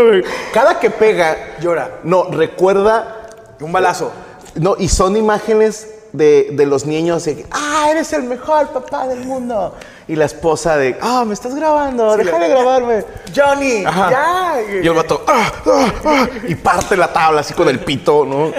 [0.54, 1.58] Cada que pega.
[1.60, 1.98] Llora.
[2.04, 3.26] No, recuerda.
[3.60, 4.12] Un balazo.
[4.54, 7.46] No, y son imágenes de, de los niños de.
[7.50, 9.74] ¡Ah, eres el mejor papá del mundo!
[10.08, 10.96] Y la esposa de.
[11.00, 12.12] ¡Ah, me estás grabando!
[12.16, 13.04] Sí, ¡Deja le- de grabarme!
[13.36, 14.10] Johnny, Ajá.
[14.10, 14.54] ya.
[14.82, 15.22] Y el vato.
[15.28, 18.50] "Ah, ah, ah", y parte la tabla así con el pito, ¿no?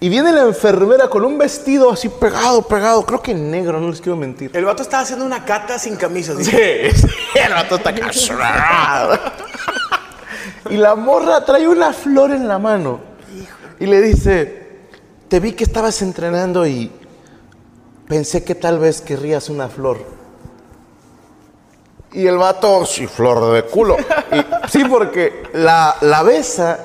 [0.00, 4.00] Y viene la enfermera con un vestido así pegado, pegado, creo que negro, no les
[4.00, 4.50] quiero mentir.
[4.52, 6.32] El vato estaba haciendo una cata sin camisa.
[6.32, 6.44] así.
[6.44, 6.50] Sí,
[6.96, 7.06] sí,
[7.36, 8.10] el vato está acá.
[10.70, 13.00] Y la morra trae una flor en la mano.
[13.82, 14.62] Y le dice,
[15.26, 16.88] te vi que estabas entrenando y
[18.06, 19.98] pensé que tal vez querrías una flor.
[22.12, 23.96] Y el vato, sí, flor de culo.
[24.30, 26.78] Y- sí, porque la, la besa,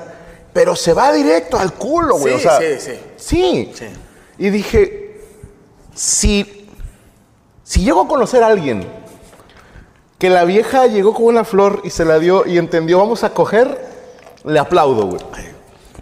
[0.52, 2.36] pero se va directo al culo, güey.
[2.40, 2.92] Sí, o sea, sí, sí.
[3.16, 3.72] Sí.
[3.76, 3.86] Sí.
[4.38, 5.20] Y dije,
[5.94, 6.68] si,
[7.62, 8.84] si llego a conocer a alguien
[10.18, 13.30] que la vieja llegó con una flor y se la dio y entendió, vamos a
[13.30, 13.86] coger,
[14.42, 15.20] le aplaudo, güey.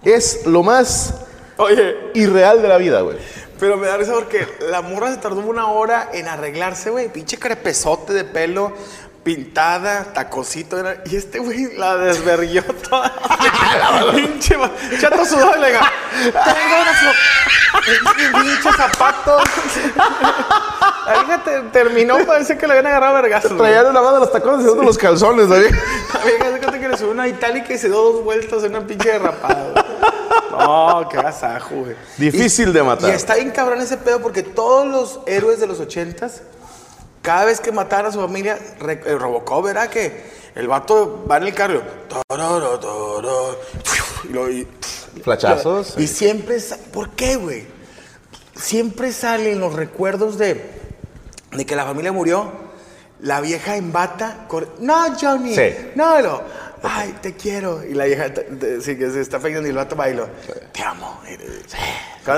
[0.07, 1.15] Es lo más
[1.57, 3.16] Oye, irreal de la vida, güey.
[3.59, 7.09] pero me da risa porque la morra se tardó una hora en arreglarse, güey.
[7.09, 8.73] Pinche crepezote de pelo,
[9.27, 10.78] pintada, tacocito.
[10.78, 13.12] era- Y este güey la desverguió toda.
[14.15, 14.57] Pinche
[15.01, 15.93] chato sudado y le diga,
[16.23, 16.40] tengo.
[18.40, 19.43] Pinche zapatos.
[21.07, 23.57] La vieja te- terminó, parece que le habían agarrado vergazos.
[23.57, 25.48] Traían una mano de los tacones y otro los calzones.
[25.48, 25.77] La vieja
[26.53, 29.11] se cuenta que le subió una itálica y se dio dos vueltas en una pinche
[29.11, 29.85] derrapada.
[30.53, 31.97] No, qué agasajo, güey.
[32.16, 33.11] Difícil Y- de matar.
[33.11, 36.43] Y está bien cabrón ese pedo porque todos los héroes de los ochentas,
[37.27, 38.57] cada vez que mataban a su familia,
[38.89, 39.89] eh, Robocop, ¿verdad?
[39.90, 40.12] Que
[40.55, 41.82] el vato va en el carro
[44.28, 44.69] y, lo- y-
[45.24, 45.94] Flachazos.
[45.98, 46.59] y siempre,
[46.93, 47.65] ¿por qué, güey?
[48.55, 50.70] Siempre salen los recuerdos de,
[51.51, 52.53] de que la familia murió,
[53.20, 54.47] la vieja en bata,
[54.78, 55.74] no, Johnny, Sí.
[55.97, 56.43] no, no,
[56.85, 57.82] ay, te quiero.
[57.85, 58.27] Y la vieja,
[58.82, 60.28] sí, que se está peinando y el vato bailo,
[60.73, 61.20] te amo.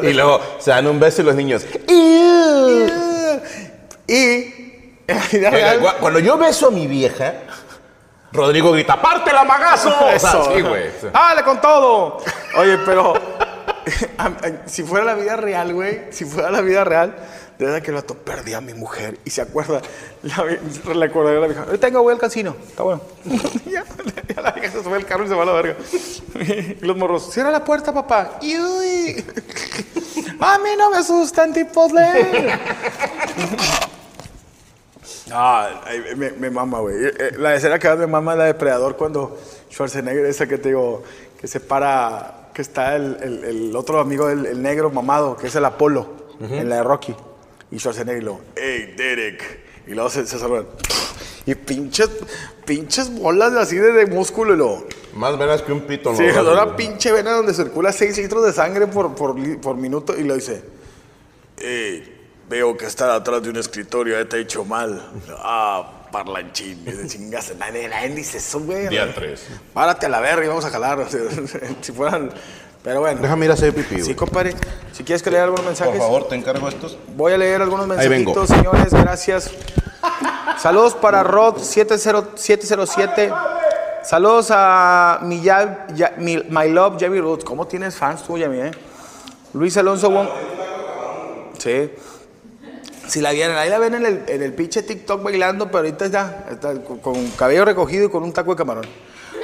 [0.02, 1.66] Y luego se dan un beso y los niños.
[1.89, 3.43] Y en la vida
[5.32, 7.35] Oiga, Cuando yo beso a mi vieja,
[8.32, 9.89] Rodrigo grita, ¡parte la magazo!
[10.01, 10.52] O sea, Eso.
[10.55, 10.90] sí, güey.
[11.12, 12.18] ¡Dale con todo!
[12.56, 13.14] Oye, pero
[14.66, 17.14] si fuera la vida real, güey, si fuera la vida real,
[17.59, 19.80] de verdad que el vato perdí a mi mujer y se acuerda,
[20.22, 20.44] la,
[20.94, 23.01] le acordaría a la vieja, hoy tengo, voy al casino, está bueno.
[23.66, 23.85] ya,
[24.35, 25.76] ya la vieja se sube al carro y se va a la verga.
[26.80, 28.39] y los morros, cierra la puerta, papá.
[28.43, 29.24] Y uy,
[30.40, 32.59] a mí no me asustan tipos de...
[35.32, 35.82] Ah,
[36.16, 36.96] me, me mama, güey.
[37.06, 39.38] Eh, eh, La escena que más me mama es la de Predador cuando
[39.70, 41.02] Schwarzenegger, esa que te digo,
[41.40, 45.48] que se para, que está el, el- el otro amigo del el negro mamado, que
[45.48, 46.09] es el Apolo,
[46.40, 47.14] en la de Rocky.
[47.70, 49.60] Y Schwarzenegger lo, hey, Derek.
[49.86, 50.66] Y luego se, se saludan.
[51.46, 52.10] Y pinches,
[52.66, 54.86] pinches bolas así de, de músculo y lo.
[55.14, 56.14] Más venas que un pito.
[56.14, 56.52] Sí, ¿no?
[56.52, 59.34] una pinche vena donde circula 6 litros de sangre por, por,
[59.76, 60.62] minuto y lo dice,
[61.59, 62.18] "Ey,
[62.48, 65.02] veo que está atrás de un escritorio, ya te ha hecho mal.
[65.38, 66.84] Ah, parlanchín.
[66.84, 68.88] Dice, chingas, nadie, nadie dice eso, güey.
[68.88, 69.46] Diantres.
[69.74, 71.06] Párate a la verga y vamos a jalar.
[71.80, 72.30] si fueran...
[72.82, 73.20] Pero bueno.
[73.20, 74.54] Déjame ir a hacer pipí, Sí, compadre.
[74.92, 75.94] Si quieres que lea algunos mensajes.
[75.94, 76.96] Por favor, te encargo estos.
[77.16, 78.32] Voy a leer algunos Ahí vengo.
[78.34, 78.92] mensajitos, señores.
[78.94, 79.50] Gracias.
[80.58, 81.98] Saludos para Rod 70
[82.36, 83.32] 707.
[84.04, 87.44] Saludos a mi, ya, ya- mi- My Love Jamie Roots.
[87.44, 88.68] ¿Cómo tienes fans tú, Jamie?
[88.68, 88.70] eh?
[89.52, 90.28] Luis Alonso Wong.
[91.58, 91.90] Sí.
[93.09, 96.06] Si la vieran, ahí la ven en el, en el pinche TikTok bailando, pero ahorita
[96.09, 98.85] ya, está con, cabello recogido y con un taco de camarón.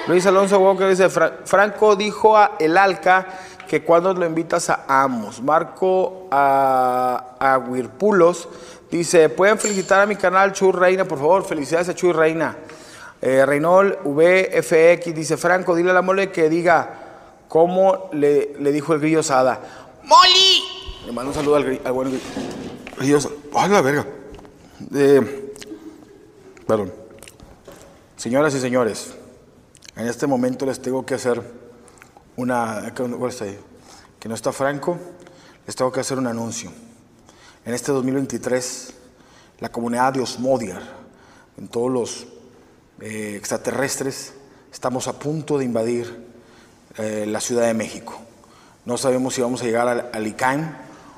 [0.06, 3.26] Luis Alonso Walker dice, "Fra- Franco dijo a El Alca
[3.66, 5.40] que cuando lo invitas a Amos.
[5.42, 8.48] Marco a, a Huirpulos
[8.90, 11.06] dice, ¿pueden felicitar a mi canal Chuy Reina?
[11.06, 12.56] Por favor, felicidades a Chuy Reina.
[13.22, 16.90] Eh, Reynold VFX dice, Franco, dile a la mole que diga
[17.48, 19.58] cómo le, le dijo el grillo Sada.
[20.02, 20.62] ¡Moli!
[21.06, 24.06] Le mando un saludo al, buen gri- grillo ¡Ay, la verga!
[24.94, 25.52] Eh,
[26.66, 26.92] perdón.
[28.16, 29.14] Señoras y señores,
[29.96, 31.42] en este momento les tengo que hacer
[32.36, 32.92] una...
[32.94, 34.98] Que no está Franco,
[35.66, 36.70] les tengo que hacer un anuncio.
[37.64, 38.94] En este 2023,
[39.60, 40.82] la comunidad de Osmodiar,
[41.58, 42.26] en todos los
[43.00, 44.34] eh, extraterrestres,
[44.72, 46.26] estamos a punto de invadir
[46.96, 48.20] eh, la Ciudad de México.
[48.84, 50.26] No sabemos si vamos a llegar al, al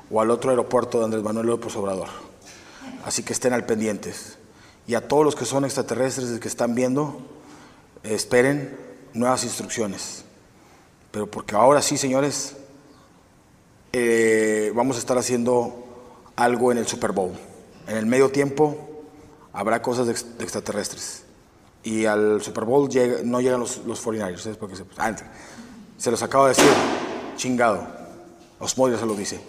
[0.09, 2.07] o al otro aeropuerto de Andrés Manuel López Obrador.
[3.05, 4.37] Así que estén al pendientes.
[4.87, 7.19] Y a todos los que son extraterrestres que están viendo,
[8.03, 8.77] esperen
[9.13, 10.23] nuevas instrucciones.
[11.11, 12.55] Pero porque ahora sí, señores,
[13.93, 15.83] eh, vamos a estar haciendo
[16.35, 17.31] algo en el Super Bowl.
[17.87, 19.03] En el medio tiempo
[19.53, 21.23] habrá cosas de, ex- de extraterrestres.
[21.83, 24.37] Y al Super Bowl llega- no llegan los, los 49ers.
[24.39, 24.57] ¿sabes?
[24.57, 25.15] Porque se, ah,
[25.97, 26.69] se los acabo de decir.
[27.37, 27.87] Chingado.
[28.59, 29.39] Osmodia se lo dice.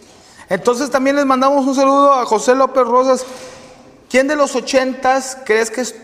[0.49, 3.25] Entonces también les mandamos un saludo a José López Rosas.
[4.09, 5.95] ¿Quién de los ochentas crees que, es-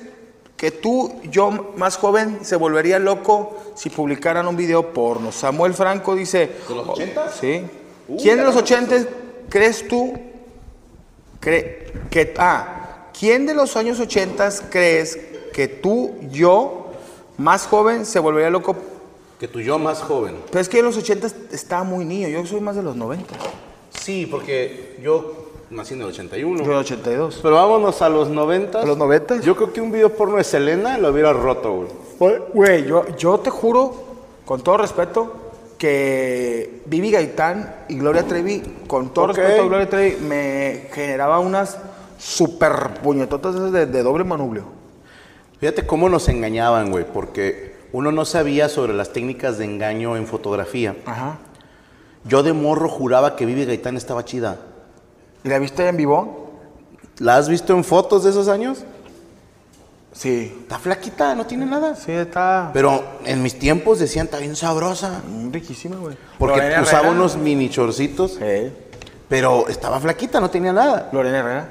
[0.57, 5.33] que tú, yo más joven, se volvería loco si publicaran un video porno?
[5.33, 6.51] Samuel Franco dice...
[6.69, 7.35] ¿De los ochentas?
[7.41, 7.65] Sí.
[8.21, 9.07] ¿Quién de los ochentas
[9.49, 10.13] crees tú
[11.41, 12.35] cre- que...
[12.39, 15.19] Ah, ¿quién de los años ochentas crees
[15.55, 16.89] que tú, yo,
[17.39, 18.77] más joven, se volvería loco?
[19.41, 20.37] Que tu yo más joven.
[20.51, 23.35] Pero es que en los ochentas estaba muy niño, yo soy más de los 90.
[24.05, 26.63] Sí, porque yo nací en el 81.
[26.63, 27.41] Yo de 82.
[27.43, 28.83] Pero vámonos a los 90.
[28.83, 29.41] ¿A los 90?
[29.41, 31.87] Yo creo que un video porno de Selena lo hubiera roto,
[32.19, 32.39] güey.
[32.53, 33.95] Güey, yo, yo te juro,
[34.45, 35.33] con todo respeto,
[35.79, 39.37] que Vivi Gaitán y Gloria Trevi, con todo Ok.
[39.39, 41.79] respeto a Gloria Trevi, me generaba unas
[42.19, 44.65] super puñetotas de, de doble manubrio.
[45.61, 50.27] Fíjate cómo nos engañaban, güey, porque uno no sabía sobre las técnicas de engaño en
[50.27, 50.95] fotografía.
[51.07, 51.39] Ajá.
[52.25, 54.57] Yo de morro juraba que Vivi Gaitán estaba chida.
[55.43, 56.51] ¿Y la viste en vivo?
[57.19, 58.79] ¿La has visto en fotos de esos años?
[60.13, 60.57] Sí.
[60.63, 61.95] Está flaquita, no tiene nada.
[61.97, 65.21] Sí, está Pero en mis tiempos decían, está bien sabrosa.
[65.29, 66.17] mm, riquísima, güey.
[66.39, 67.15] Porque Lorena usaba Herrera.
[67.17, 68.73] unos mini chorcitos, Sí.
[69.29, 71.09] pero estaba flaquita, no tenía nada.
[71.13, 71.69] Lorena Herrera.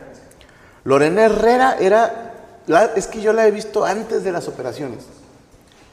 [0.84, 2.30] Lorena Herrera era.
[2.68, 5.00] la- es que yo la he visto antes de las operaciones.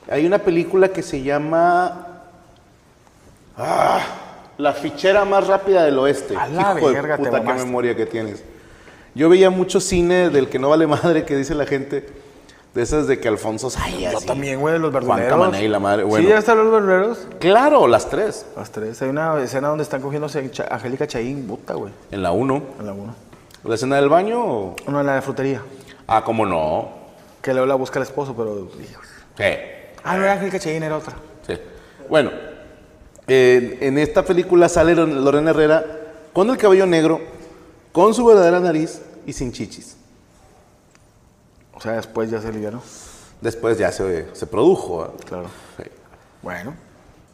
[0.09, 2.07] Hay una película que se llama.
[3.57, 4.01] Ah,
[4.61, 6.37] la fichera más rápida del oeste.
[6.37, 8.43] A la Hijo de verga, te puta, qué memoria que tienes.
[9.15, 12.07] Yo veía mucho cine del que no vale madre que dice la gente.
[12.75, 14.13] De esas de que Alfonso Sayas.
[14.13, 15.31] Yo y también, güey, los Juan verduleros.
[15.33, 16.05] Camaney, la madre.
[16.05, 17.27] Bueno, ¿Sí ya están los verduleros?
[17.41, 18.47] claro, las tres.
[18.57, 19.03] Las tres.
[19.03, 20.39] Hay una escena donde están cogiéndose
[20.71, 21.93] a Angélica Chaín, puta, güey.
[22.13, 22.63] En la uno.
[22.79, 23.13] En la uno.
[23.65, 24.41] ¿La escena del baño?
[24.45, 25.61] o- Una en la de frutería.
[26.07, 26.91] Ah, ¿cómo no?
[27.43, 28.69] Que luego la busca el esposo, pero...
[29.37, 29.45] Sí.
[30.05, 31.15] Ah, no era Angélica Chaín, era otra.
[31.47, 31.55] Sí.
[32.09, 32.31] Bueno,
[33.33, 35.85] eh, en esta película sale Lor- Lorena Herrera
[36.33, 37.21] con el cabello negro,
[37.93, 39.97] con su verdadera nariz y sin chichis.
[41.75, 42.83] O sea, después ya se alivianó.
[43.41, 45.15] Después ya se, se produjo.
[45.27, 45.49] Claro.
[45.77, 45.85] Sí.
[46.43, 46.75] Bueno.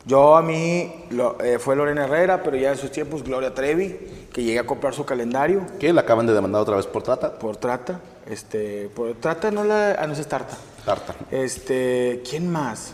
[0.04, 4.28] Yo a mí lo- eh, fue Lorena Herrera, pero ya en sus tiempos Gloria Trevi,
[4.32, 7.38] que llegué a comprar su calendario Que la acaban de demandar otra vez por trata.
[7.38, 7.98] por trata.
[8.30, 9.92] Este, por trata no la...
[9.98, 10.56] Ah, no es tarta.
[10.84, 11.14] Tarta.
[11.32, 12.92] Este, ¿quién más?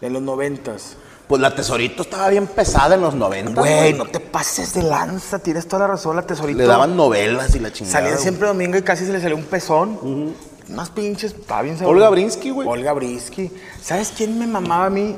[0.00, 0.96] De los noventas.
[1.32, 3.58] Pues la tesorito estaba bien pesada en los 90.
[3.58, 6.58] Güey, no te pases de lanza, tienes toda la razón, la tesorito.
[6.58, 8.00] Le daban novelas y la chingada.
[8.00, 10.34] Salían siempre domingo y casi se le salió un pezón.
[10.68, 11.90] Unas pinches, estaba bien sabroso.
[11.96, 12.68] Olga Brinsky, güey.
[12.68, 13.50] Olga Brinsky.
[13.80, 15.16] ¿Sabes quién me mamaba a mí?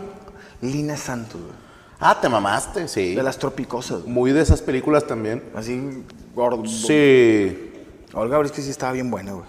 [0.60, 1.52] Lina Santos, güey.
[1.98, 3.16] Ah, te mamaste, sí.
[3.16, 4.02] De las tropicosas.
[4.02, 4.12] güey.
[4.12, 5.42] Muy de esas películas también.
[5.52, 6.64] Así, gordo.
[6.64, 7.72] Sí.
[8.12, 9.46] Olga Brinsky sí estaba bien buena, güey.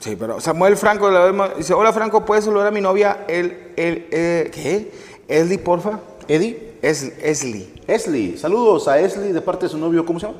[0.00, 3.24] Sí, pero Samuel Franco la vez- dice, hola Franco, ¿puedes saludar a mi novia?
[3.28, 5.05] El, el, eh, ¿qué?
[5.28, 6.00] Esli, porfa.
[6.28, 6.78] Eddie.
[6.82, 7.82] Es, Esli.
[7.86, 8.36] Esli.
[8.36, 10.04] Saludos a Esli de parte de su novio.
[10.04, 10.38] ¿Cómo se llama?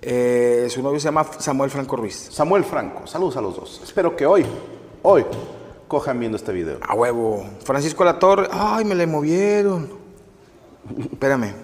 [0.00, 2.28] Eh, su novio se llama Samuel Franco Ruiz.
[2.30, 3.06] Samuel Franco.
[3.06, 3.80] Saludos a los dos.
[3.82, 4.44] Espero que hoy,
[5.02, 5.24] hoy,
[5.88, 6.78] cojan viendo este video.
[6.86, 7.44] A huevo.
[7.64, 8.48] Francisco Latorre.
[8.50, 9.88] Ay, me le movieron.
[11.12, 11.54] Espérame.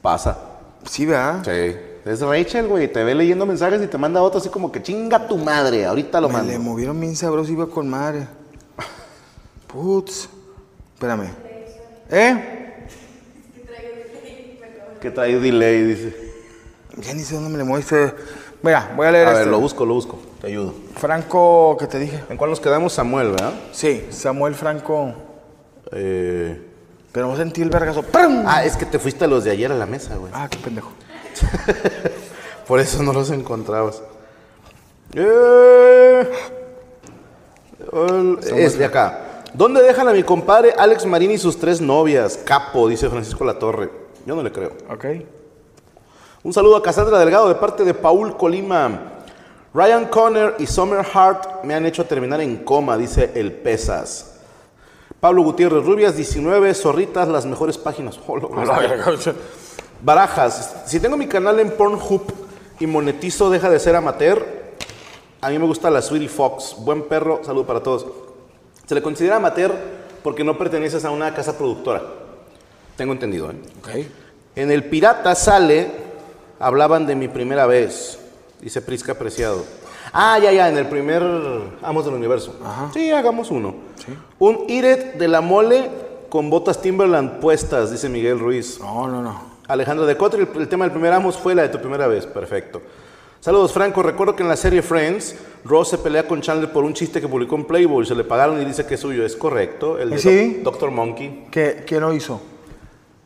[0.00, 0.38] Pasa.
[0.84, 1.44] Sí, ¿verdad?
[1.44, 1.76] Sí.
[2.04, 2.90] Es Rachel, güey.
[2.92, 5.84] Te ve leyendo mensajes y te manda otro así como que chinga tu madre.
[5.86, 6.52] Ahorita lo Me mando.
[6.52, 8.26] le movieron bien sabroso, iba con madre.
[9.68, 10.28] Putz.
[11.02, 11.30] Espérame.
[12.12, 12.86] ¿Eh?
[15.00, 16.14] Que trae delay, dice.
[16.98, 17.84] Ya ni sé dónde me le mueve.
[18.62, 19.40] Mira, voy a leer A este.
[19.42, 20.20] ver, lo busco, lo busco.
[20.40, 20.72] Te ayudo.
[20.96, 22.22] Franco, ¿qué te dije?
[22.28, 22.92] ¿En cuál nos quedamos?
[22.92, 23.52] Samuel, ¿verdad?
[23.72, 25.12] Sí, Samuel Franco.
[25.90, 26.68] Eh...
[27.10, 28.04] Pero no sentí el vergazo.
[28.04, 28.44] ¡Prum!
[28.46, 30.30] Ah, es que te fuiste a los de ayer a la mesa, güey.
[30.32, 30.92] Ah, qué pendejo.
[32.68, 34.02] Por eso no los encontrabas.
[35.14, 36.30] Eh,
[37.92, 39.18] el- Es de acá.
[39.54, 42.38] ¿Dónde dejan a mi compadre Alex Marín y sus tres novias?
[42.44, 43.90] Capo, dice Francisco Latorre.
[44.26, 44.72] Yo no le creo.
[44.90, 45.04] Ok.
[46.44, 49.08] Un saludo a Cassandra Delgado de parte de Paul Colima.
[49.74, 54.40] Ryan Conner y Summer Hart me han hecho terminar en coma, dice el Pesas.
[55.20, 58.18] Pablo Gutiérrez Rubias, 19, Zorritas, las mejores páginas.
[58.26, 58.50] Oh, lo-
[60.02, 62.22] Barajas, si tengo mi canal en Pornhub
[62.80, 64.44] y monetizo deja de ser amateur,
[65.40, 66.74] a mí me gusta la Sweetie Fox.
[66.80, 68.04] Buen perro, salud para todos.
[68.86, 69.72] Se le considera amateur
[70.22, 72.02] porque no perteneces a una casa productora.
[72.96, 73.56] Tengo entendido, ¿eh?
[73.80, 73.88] Ok.
[74.54, 75.90] En el Pirata sale,
[76.58, 78.18] hablaban de mi primera vez,
[78.60, 79.64] dice Prisca Preciado.
[80.12, 81.22] Ah, ya, ya, en el primer
[81.80, 82.54] Amos del Universo.
[82.92, 83.74] Sí, hagamos uno.
[84.38, 85.88] Un Iret de la mole
[86.28, 88.78] con botas Timberland puestas, dice Miguel Ruiz.
[88.78, 89.52] No, no, no.
[89.68, 92.26] Alejandro de Cotri, el, el tema del primer Amos fue la de tu primera vez.
[92.26, 92.82] Perfecto.
[93.42, 94.04] Saludos, Franco.
[94.04, 97.26] Recuerdo que en la serie Friends, Ross se pelea con Chandler por un chiste que
[97.26, 98.06] publicó en Playboy.
[98.06, 99.26] Se le pagaron y dice que es suyo.
[99.26, 99.98] Es correcto.
[99.98, 100.60] El de Sí.
[100.62, 100.90] Doc- Dr.
[100.92, 101.46] Monkey.
[101.50, 102.40] ¿Qué, ¿Quién lo hizo?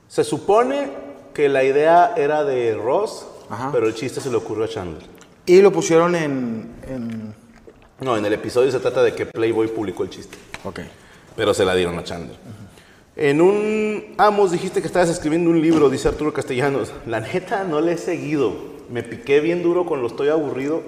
[0.09, 0.89] Se supone
[1.35, 3.69] que la idea era de Ross, Ajá.
[3.73, 5.03] pero el chiste se le ocurrió a Chandler.
[5.45, 6.71] Y lo pusieron en.
[6.89, 7.35] en...
[8.01, 10.81] No, en el episodio se trata de que Playboy publicó el chiste, Ok.
[11.37, 12.37] pero se la dieron a Chandler.
[13.17, 16.93] En un Amos dijiste que estabas escribiendo un libro, dice Arturo Castellanos.
[17.07, 18.76] La neta no le he seguido.
[18.91, 20.83] Me piqué bien duro con lo estoy aburrido.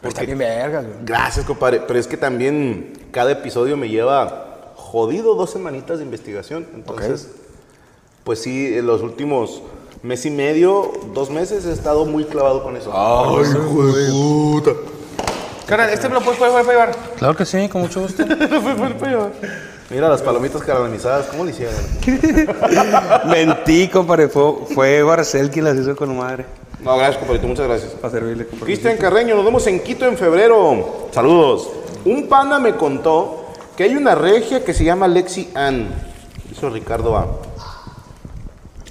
[0.00, 0.96] Porque- bien vergas, güey.
[1.04, 1.82] Gracias, compadre.
[1.86, 6.66] Pero es que también cada episodio me lleva jodido dos semanitas de investigación.
[6.74, 7.28] Entonces,
[8.24, 9.62] pues sí, en los últimos
[10.02, 12.90] mes y medio, dos meses he estado muy clavado con eso.
[12.94, 14.70] Ay, hijo de puta.
[15.66, 16.96] Carnal, ¿este me lo puedes puedes llevar?
[17.18, 18.24] Claro que sí, con mucho gusto.
[19.90, 21.74] Mira las palomitas caramelizadas, ¿cómo le hicieron?
[23.28, 24.28] Mentí, compadre.
[24.28, 26.46] Fue, fue Barcel quien las hizo con madre.
[26.82, 27.92] No, gracias, compadrito, muchas gracias.
[27.92, 28.46] Para servirle.
[28.46, 31.08] Cristian Carreño, nos vemos en Quito en febrero.
[31.12, 31.68] Saludos.
[32.04, 33.44] Un pana me contó
[33.76, 35.88] que hay una regia que se llama Lexi Ann.
[36.50, 37.26] Hizo Ricardo A.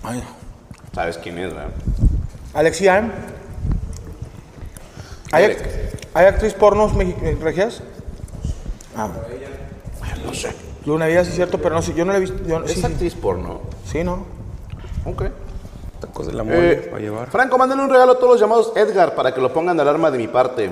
[0.03, 0.23] Ay.
[0.93, 1.69] ¿Sabes quién es, verdad?
[2.53, 3.11] Alexian.
[5.31, 5.59] ¿Hay, Eric.
[6.13, 7.81] ¿Hay actriz pornos eh, regias?
[8.95, 9.09] Ah.
[10.25, 10.53] No sé.
[10.85, 11.93] Luna Villa sí es cierto, pero no sé.
[11.93, 12.37] Yo no la he visto.
[12.47, 12.85] Yo, Es sí, sí.
[12.85, 13.61] actriz porno.
[13.85, 14.25] Sí, ¿no?
[15.05, 15.23] Ok.
[15.99, 17.29] Tacos de la mole Eh, para llevar.
[17.29, 20.09] Franco, mándale un regalo a todos los llamados Edgar para que lo pongan de alarma
[20.11, 20.69] de mi parte.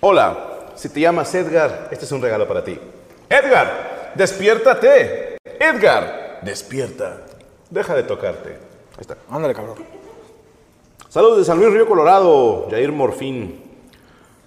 [0.00, 2.78] Hola, si te llamas Edgar, este es un regalo para ti.
[3.28, 5.38] Edgar, despiértate.
[5.58, 7.22] Edgar, despierta.
[7.70, 8.50] Deja de tocarte.
[8.50, 9.16] Ahí está.
[9.30, 9.76] Ándale, cabrón.
[11.08, 13.62] Saludos de San Luis Río Colorado, Jair Morfín.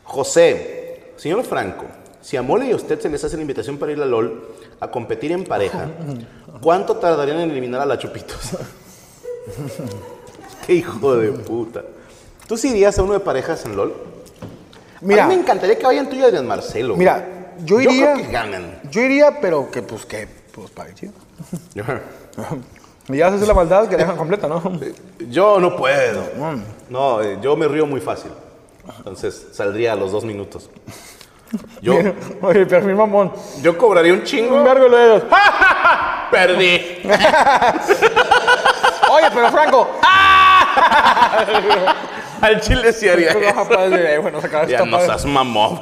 [0.04, 1.86] José, señor Franco,
[2.22, 4.42] si a Mole y a usted se les hace la invitación para ir a LOL
[4.80, 5.88] a competir en pareja,
[6.62, 8.38] ¿cuánto tardarían en eliminar a la Chupitos?
[10.66, 11.84] Qué hijo de puta.
[12.48, 13.94] ¿Tú sí irías a uno de parejas en LOL?
[15.02, 15.26] Mira.
[15.26, 16.96] a mí me encantaría que vayan tú y Adrián Marcelo.
[16.98, 18.14] Mira, yo Yo iría.
[18.14, 18.80] creo que ganan.
[18.90, 20.28] Yo iría, pero que pues que.
[20.52, 21.14] Pues pague chido.
[23.08, 24.62] Me llevas a hacer la maldad que dejan completa, ¿no?
[25.30, 26.24] Yo no puedo.
[26.90, 28.32] No, eh, yo me río muy fácil.
[28.98, 30.70] Entonces saldría a los dos minutos.
[31.82, 31.94] Yo,
[32.42, 33.32] Oye, pero mi mamón.
[33.62, 34.56] yo cobraría un chingo.
[34.58, 35.24] Un vergo de dedos.
[36.32, 37.02] Perdí.
[39.10, 39.88] Oye, pero Franco.
[42.42, 43.50] Al chile sí haría Pero, eso.
[43.50, 45.08] ajá, padre, eh, bueno, se acaba Ya esta no madre.
[45.08, 45.80] seas mamón.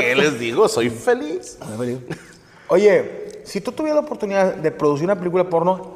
[0.00, 0.68] ¿Qué les digo?
[0.68, 1.58] Soy feliz.
[2.68, 5.94] Oye, si tú tuvieras la oportunidad de producir una película porno,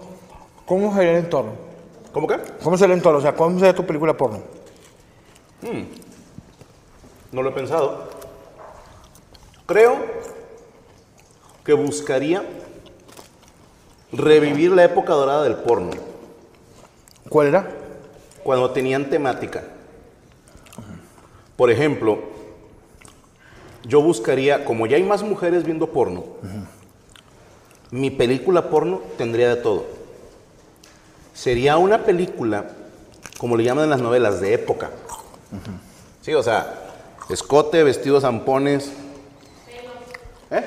[0.64, 1.52] ¿cómo sería el entorno?
[2.12, 2.38] ¿Cómo que?
[2.62, 3.18] ¿Cómo sería el entorno?
[3.18, 4.40] O sea, ¿cómo sería tu película porno?
[7.32, 8.08] No lo he pensado.
[9.66, 9.96] Creo
[11.64, 12.44] que buscaría
[14.12, 15.90] revivir la época dorada del porno,
[17.28, 17.68] ¿Cuál era?
[18.44, 19.64] cuando tenían temática.
[21.56, 22.20] Por ejemplo,
[23.82, 26.24] yo buscaría, como ya hay más mujeres viendo porno,
[27.90, 29.86] mi película porno tendría de todo.
[31.34, 32.66] Sería una película,
[33.38, 34.90] como le llaman en las novelas, de época.
[36.22, 36.72] Sí, o sea,
[37.28, 38.92] escote, vestidos zampones.
[40.50, 40.62] ¿Eh?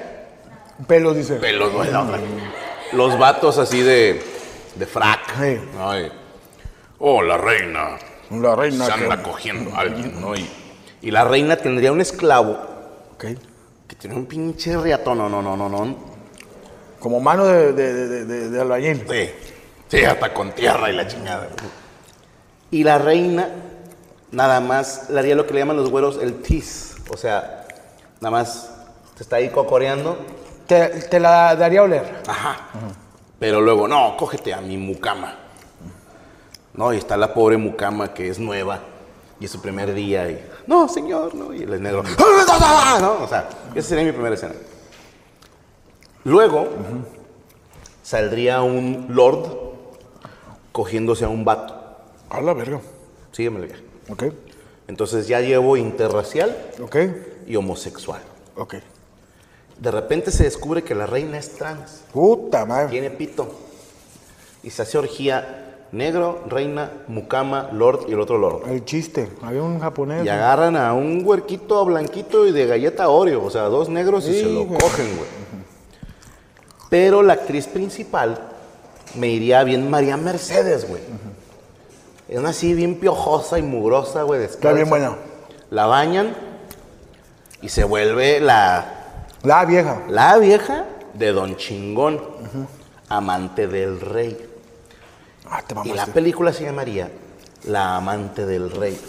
[0.87, 1.35] Pelos, dice.
[1.35, 1.71] Pelos,
[2.93, 4.21] Los vatos así de,
[4.75, 5.19] de frac.
[5.39, 5.59] Sí.
[5.79, 6.11] Ay.
[6.99, 7.97] oh, la reina,
[8.31, 8.85] La reina.
[8.85, 10.35] se que- anda cogiendo a alguien, ¿no?
[10.35, 10.49] Y,
[11.01, 12.57] y la reina tendría un esclavo
[13.15, 13.25] Ok.
[13.87, 15.95] que tiene un pinche riatón, no, no, no, no, no.
[16.99, 19.05] Como mano de, de, de, de- de albañil.
[19.09, 19.29] Sí,
[19.87, 21.47] sí, hasta con tierra y la chingada.
[22.71, 23.49] Y la reina
[24.31, 26.95] nada más le haría lo que le llaman los güeros el tis.
[27.09, 27.65] O sea,
[28.21, 28.69] nada más
[29.19, 30.17] te está ahí cocoreando.
[30.65, 32.21] Te, te la daría a oler.
[32.25, 32.69] Ajá.
[33.37, 35.35] Pero luego, no, cógete a mi mucama.
[36.73, 38.79] No, y está la pobre mucama que es nueva.
[39.41, 40.41] Y es su primer día y...
[40.67, 41.53] No, señor, no.
[41.53, 42.01] Y el negro...
[43.01, 43.23] ¿no?
[43.23, 44.53] O sea, esa sería mi primera escena.
[46.23, 46.69] Luego,
[48.01, 49.49] saldría un lord
[50.71, 51.75] cogiéndose a un vato.
[52.29, 52.79] A la verga.
[53.33, 53.83] Sígueme el viaje.
[54.09, 54.23] Ok.
[54.87, 56.95] Entonces ya llevo interracial Ok.
[57.47, 58.21] y homosexual.
[58.55, 58.75] Ok.
[59.79, 62.01] De repente se descubre que la reina es trans.
[62.11, 62.89] Puta madre.
[62.89, 63.47] Tiene pito.
[64.61, 68.69] Y se hace orgía negro, reina, mucama, lord y el otro lord.
[68.69, 69.29] El chiste.
[69.41, 70.25] Había un japonés.
[70.25, 73.43] Y agarran a un huerquito blanquito y de galleta Oreo.
[73.43, 74.79] O sea, dos negros y se lo güey.
[74.79, 75.29] cogen, güey.
[76.89, 78.37] Pero la actriz principal
[79.15, 81.01] me iría bien María Mercedes, güey.
[82.27, 84.43] Es una así bien piojosa y mugrosa, güey.
[84.43, 85.15] Está bien buena.
[85.71, 86.35] La bañan
[87.61, 88.98] y se vuelve la,
[89.43, 90.03] La vieja.
[90.09, 92.19] la vieja de Don Chingón,
[93.07, 94.37] amante del rey.
[95.49, 97.09] Ah, te Y la película se llamaría
[97.65, 98.99] La amante del rey.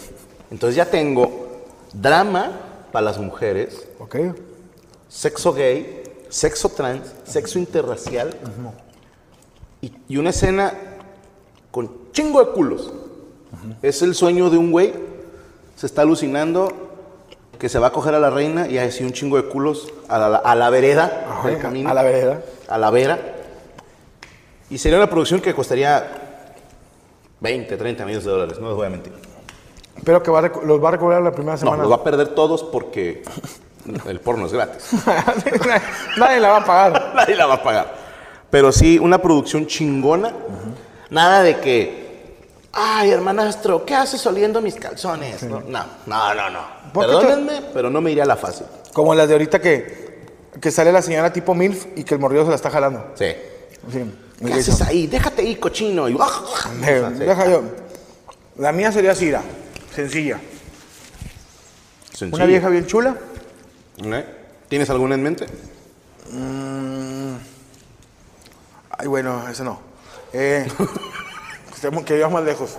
[0.49, 1.61] Entonces ya tengo
[1.93, 2.51] drama
[2.91, 4.15] para las mujeres, Ok.
[5.07, 8.33] sexo gay, sexo trans, sexo interracial
[9.81, 10.73] y, y una escena
[11.71, 12.91] con chingo de culos.
[13.81, 14.93] Es el sueño de un güey,
[15.75, 16.90] se está alucinando
[17.61, 20.17] que se va a coger a la reina y así un chingo de culos a
[20.17, 21.91] la, a la vereda Ajá, del camino.
[21.91, 22.41] a la vereda.
[22.67, 23.19] A la vera.
[24.71, 26.07] Y sería una producción que costaría
[27.39, 29.13] 20, 30 millones de dólares, no les voy a mentir.
[30.03, 31.83] Pero que va a recu- los va a recobrar la primera No, semana.
[31.83, 33.21] los va a perder todos porque
[34.07, 34.93] el porno es gratis.
[36.17, 37.11] Nadie la va a pagar.
[37.15, 37.93] Nadie la va a pagar.
[38.49, 40.33] Pero sí, una producción chingona.
[41.11, 42.00] Nada de que,
[42.73, 45.43] ay, hermanastro, ¿qué haces oliendo mis calzones?
[45.43, 46.49] No, no, no, no.
[46.49, 46.61] no.
[46.93, 48.65] ¿Por qué te- Perdónenme, pero no me iría a la fácil.
[48.93, 50.27] Como las de ahorita que,
[50.59, 53.11] que sale la señora tipo MILF y que el mordido se la está jalando.
[53.15, 53.27] Sí.
[53.91, 54.11] Sí.
[54.45, 55.07] ¿Qué haces ahí?
[55.07, 56.09] Déjate ahí, cochino.
[56.09, 56.17] Y...
[57.19, 57.63] Deja yo.
[58.57, 59.31] La mía sería así,
[59.95, 60.39] sencilla.
[62.31, 63.15] Una vieja bien chula.
[64.03, 64.25] ¿Eh?
[64.67, 65.45] ¿Tienes alguna en mente?
[68.97, 69.79] Ay, bueno, ese no.
[70.33, 70.67] Eh,
[71.81, 72.77] que estemos- que más lejos.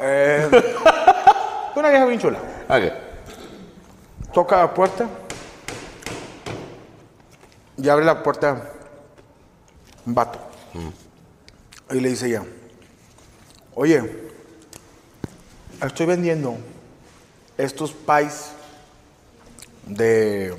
[0.00, 0.48] Eh,
[1.76, 2.38] una vieja bien chula.
[2.68, 4.32] Ok.
[4.34, 5.08] Toca la puerta.
[7.76, 8.70] Y abre la puerta
[10.04, 10.38] un vato.
[11.90, 12.42] Y le dice ella,
[13.74, 14.30] oye,
[15.84, 16.56] estoy vendiendo
[17.58, 18.52] estos pies
[19.86, 20.54] de...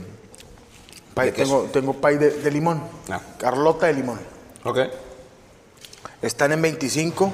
[1.16, 2.84] pie- tengo, tengo pie de, de limón.
[3.10, 3.20] Ah.
[3.40, 4.20] Carlota de limón.
[4.64, 4.78] Ok.
[6.24, 7.32] Están en 25.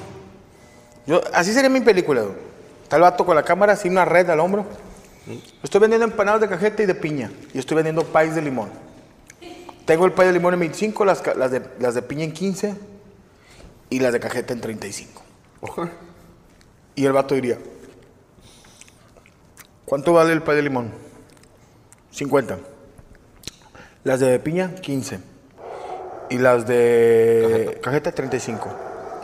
[1.06, 2.22] Yo, así sería mi película.
[2.22, 2.34] güey.
[2.82, 4.66] Está el vato con la cámara, así una red al hombro.
[5.62, 7.30] Estoy vendiendo empanadas de cajeta y de piña.
[7.54, 8.68] Y estoy vendiendo pies de limón.
[9.86, 12.74] Tengo el pie de limón en 25, las, las, de, las de piña en 15
[13.90, 15.22] y las de cajeta en 35.
[16.96, 17.58] Y el vato diría,
[19.84, 20.90] ¿cuánto vale el pie de limón?
[22.10, 22.58] 50.
[24.02, 25.29] Las de piña, 15.
[26.30, 28.68] Y las de cajeta, 35.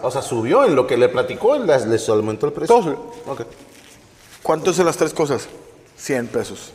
[0.02, 2.76] O sea, subió en lo que le platicó, les, les aumentó el precio.
[2.76, 3.14] Todo.
[3.26, 3.42] Ok.
[4.42, 5.48] ¿Cuánto de las tres cosas?
[5.96, 6.72] 100 pesos.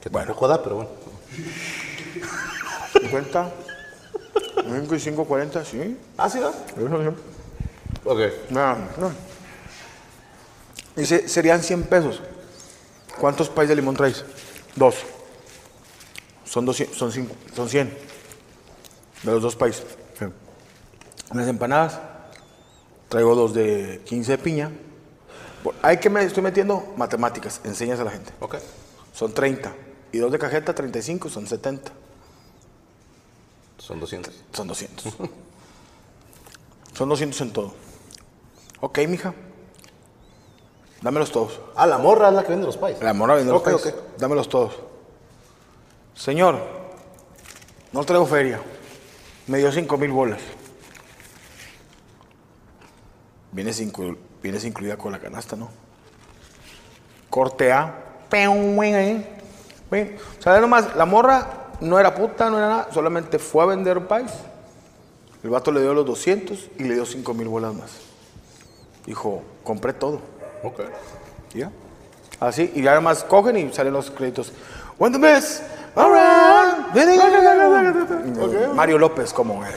[0.00, 0.34] Que bueno.
[0.34, 0.90] joda, pero bueno.
[3.00, 3.50] 50,
[4.66, 5.96] 25, 40, sí.
[6.16, 6.48] ¿Ah, sí, no?
[8.04, 8.20] Ok.
[8.50, 9.12] No, no.
[10.94, 12.20] Dice, serían 100 pesos.
[13.20, 14.24] ¿Cuántos pais de limón traes?
[14.74, 14.96] Dos.
[16.44, 18.05] Son, 200, son, cinco- son 100.
[19.22, 19.82] De los dos pais.
[20.18, 20.26] Sí.
[21.32, 22.00] Las empanadas.
[23.08, 24.70] Traigo dos de 15 de piña.
[25.82, 27.60] Hay que me estoy metiendo matemáticas.
[27.64, 28.32] Enseñas a la gente.
[28.40, 28.56] Ok.
[29.12, 29.72] Son 30.
[30.12, 31.90] Y dos de cajeta, 35, son 70.
[33.78, 34.34] Son 200.
[34.52, 35.14] Son 200.
[36.94, 37.74] son 200 en todo.
[38.80, 39.34] Ok, mija.
[41.02, 41.60] Dámelos todos.
[41.76, 43.00] Ah, la morra es la que vende los pais.
[43.00, 43.86] La mora vende los Ok, pais.
[43.86, 43.94] ok.
[44.18, 44.74] Dámelos todos.
[46.14, 46.58] Señor,
[47.92, 48.60] no traigo feria.
[49.46, 50.40] Me dio 5 mil bolas.
[53.52, 55.70] Vienes, inclu- vienes incluida con la canasta, ¿no?
[57.30, 57.94] Corte A.
[60.38, 62.88] O sea, nomás, la morra no era puta, no era nada.
[62.92, 64.32] Solamente fue a vender pais.
[65.42, 67.90] El vato le dio los 200 y le dio 5 mil bolas más.
[69.06, 70.20] Dijo, compré todo.
[70.64, 70.80] Ok.
[71.54, 71.70] ¿Y ya?
[72.40, 74.52] Así, y además cogen y salen los créditos.
[74.98, 75.62] When the mess
[75.96, 76.94] around,
[78.74, 79.64] Mario López, como.
[79.64, 79.68] eh,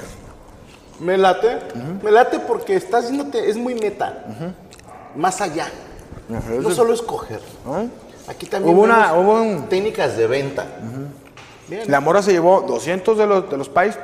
[1.00, 1.60] Me late.
[2.04, 4.26] Me late porque estás haciéndote, es muy meta.
[5.16, 5.68] Más allá.
[6.28, 7.40] No solo escoger.
[8.28, 10.66] Aquí también Hubo una- vemos hubo un- técnicas de venta.
[11.68, 11.90] Bien.
[11.90, 13.98] La mora se llevó 200 de los, de los pies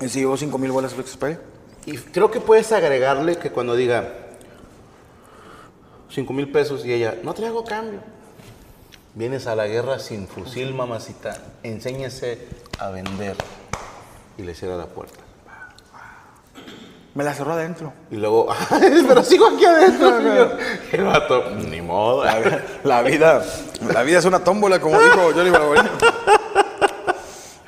[0.00, 1.38] y se llevó 5 mil bolas Flex Spray.
[1.86, 4.08] Y creo que puedes agregarle que cuando diga
[6.10, 8.00] 5 mil pesos y ella, no traigo cambio.
[9.14, 11.36] Vienes a la guerra sin fusil, mamacita.
[11.62, 12.48] Enséñese
[12.78, 13.36] a vender.
[14.38, 15.18] Y le cierra la puerta.
[17.14, 17.92] Me la cerró adentro.
[18.10, 18.48] Y luego,
[19.06, 20.58] pero sigo aquí adentro, señor.
[20.92, 22.24] El vato, ni modo.
[22.84, 23.44] La vida,
[23.86, 25.84] la vida es una tómbola, como dijo Johnny Balboa.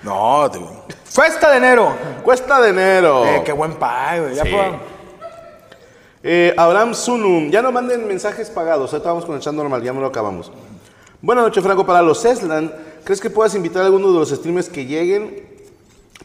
[0.03, 0.61] No, te...
[1.05, 1.95] Festa de enero.
[2.23, 3.27] Cuesta de enero.
[3.27, 4.35] Eh, qué buen pie, güey.
[4.35, 4.57] Ya Sí.
[6.27, 9.93] Eh, Abraham Sunum, ya no manden mensajes pagados, ahorita vamos con el chat normal, ya
[9.93, 10.51] me lo acabamos.
[11.25, 11.87] Buenas noches, Franco.
[11.87, 12.71] Para los Eslan,
[13.03, 15.43] ¿crees que puedas invitar a alguno de los streamers que lleguen?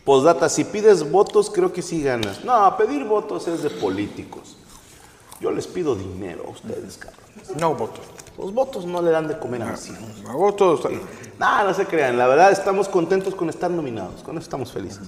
[0.04, 2.44] Postdata, si pides votos, creo que sí ganas.
[2.44, 4.58] No, pedir votos es de políticos.
[5.40, 7.22] Yo les pido dinero a ustedes, cabrón.
[7.58, 8.04] No votos.
[8.38, 10.04] Los votos no le dan de comer a mis hijos.
[10.28, 10.78] Agosto.
[11.40, 12.18] No, no se crean.
[12.18, 14.22] La verdad, estamos contentos con estar nominados.
[14.22, 15.08] Con eso estamos felices.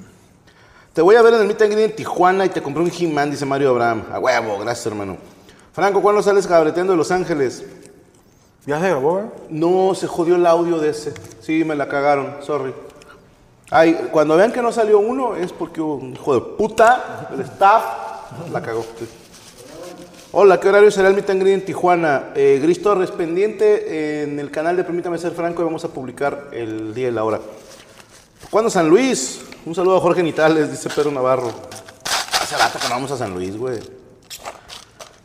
[0.94, 3.30] Te voy a ver en el Meet and en Tijuana y te compré un He-Man,
[3.30, 4.06] dice Mario Abraham.
[4.10, 5.18] A huevo, gracias, hermano.
[5.74, 7.66] Franco, ¿cuándo sales cabreteando de Los Ángeles?
[8.66, 9.26] Ya se grabó, ¿eh?
[9.50, 11.14] No, se jodió el audio de ese.
[11.42, 12.74] Sí, me la cagaron, sorry.
[13.72, 17.84] Ay, cuando vean que no salió uno, es porque un hijo de puta, el staff,
[18.52, 18.86] la cagó.
[20.34, 22.30] Hola, ¿qué horario será el Meet and Greet en Tijuana?
[22.36, 26.50] Eh, Gris Torres, pendiente en el canal de Permítame Ser Franco y vamos a publicar
[26.52, 27.42] el día y la hora.
[28.52, 29.42] ¿Cuándo San Luis?
[29.66, 31.52] Un saludo a Jorge Nitales, dice Pedro Navarro.
[32.42, 33.80] Hace rato que no vamos a San Luis, güey.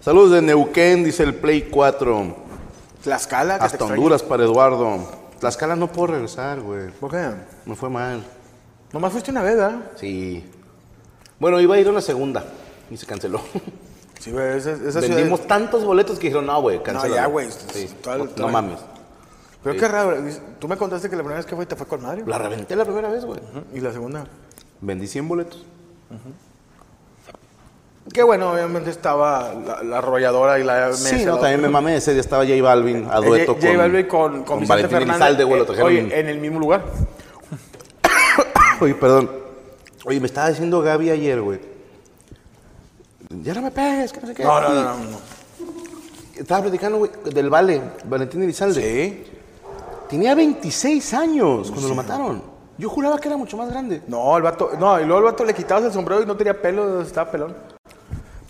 [0.01, 2.46] Saludos de Neuquén, dice el Play 4.
[3.07, 3.85] Tlaxcala, que Hasta.
[3.85, 4.99] Honduras para Eduardo.
[5.39, 6.91] Tlaxcala no puedo regresar, güey.
[6.91, 7.31] ¿Por qué?
[7.65, 8.21] Me fue mal.
[8.93, 9.93] Nomás fuiste una vez, ¿verdad?
[9.95, 10.45] Sí.
[11.39, 12.45] Bueno, iba a ir a una segunda
[12.91, 13.41] y se canceló.
[14.19, 15.47] Sí, güey, esa, esa Vendimos ciudad...
[15.47, 17.15] tantos boletos que dijeron, no, güey, cancela.
[17.15, 17.87] ya, güey, Sí.
[18.07, 18.79] No, el- mames.
[19.63, 20.17] Pero qué raro.
[20.59, 22.25] Tú me contaste que la primera vez que fue te fue con madre.
[22.27, 23.39] La reventé la primera vez, güey.
[23.75, 24.27] Y la segunda.
[24.81, 25.65] Vendí 100 boletos.
[28.13, 31.97] Qué bueno, obviamente estaba la, la arrolladora y la Sí, no, también me mamé.
[31.97, 35.11] Ese día estaba J Balvin a dueto J, J Balvin con, con, Vicente Valentín.
[35.11, 35.91] Elizalde, güey, lo eh, trajeron.
[35.91, 36.85] Oye, en el mismo lugar.
[38.81, 39.31] Oye, perdón.
[40.05, 41.61] Oye, me estaba diciendo Gaby ayer, güey.
[43.43, 44.45] Ya no me pegues, que no sé qué.
[44.45, 44.95] No, no, Y no, no.
[44.99, 45.19] no.
[46.37, 48.83] Estaba platicando, güey, del Vale, Valentín Elizalde.
[48.83, 49.33] Sí.
[50.09, 52.43] Tenía 26 años cuando lo mataron.
[52.79, 54.03] Yo juraba que era mucho más grande.
[54.07, 54.71] No, el vato.
[54.79, 57.76] No, y luego el vato le quitabas el sombrero y no tenía pelo, estaba pelón.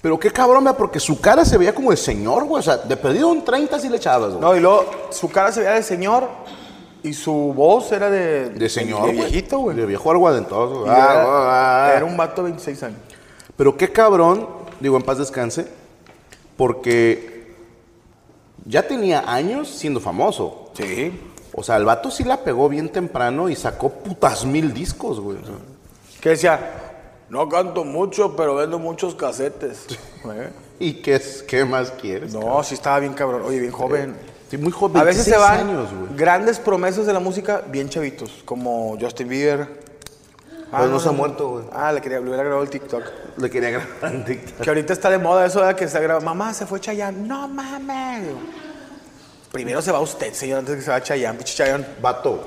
[0.07, 2.61] Pero qué cabrón, vea, porque su cara se veía como de señor, güey.
[2.61, 4.41] O sea, de perdido un 30 si le echabas, güey.
[4.41, 6.29] No, y luego su cara se veía de señor
[7.03, 8.51] y su voz era de.
[8.51, 9.77] de señor, De viejito, güey.
[9.77, 10.85] De viejo aguadentoso.
[10.87, 11.93] Ah, era, ah, ah.
[11.97, 13.01] era un vato de 26 años.
[13.57, 14.47] Pero qué cabrón,
[14.79, 15.67] digo, en paz descanse,
[16.57, 17.57] porque
[18.65, 20.71] ya tenía años siendo famoso.
[20.75, 21.21] Sí.
[21.53, 25.39] O sea, el vato sí la pegó bien temprano y sacó putas mil discos, güey.
[26.21, 26.86] Que decía,
[27.29, 29.87] no canto mucho, pero vendo muchos casetes.
[30.29, 30.51] Eh,
[30.81, 32.35] ¿Y qué, es- qué más quieres?
[32.35, 33.43] No, sí estaba bien cabrón.
[33.47, 34.17] Oye, bien joven.
[34.51, 34.97] Sí, muy joven.
[34.97, 39.29] A veces se 26 van años, grandes promesas de la música bien chavitos, como Justin
[39.29, 39.69] Bieber.
[40.69, 41.65] Pues no se ha muerto, güey.
[41.73, 43.05] Ah, le quería, le hubiera grabado el TikTok.
[43.39, 44.61] Le quería grabar en TikTok.
[44.63, 46.19] Que ahorita está de moda eso de que se graba.
[46.21, 47.27] Mamá, se fue Chayanne.
[47.29, 48.25] No mames.
[49.53, 51.87] Primero se va usted, señor, antes que se va Chayanne, pinche Chayanne.
[52.03, 52.41] Vato,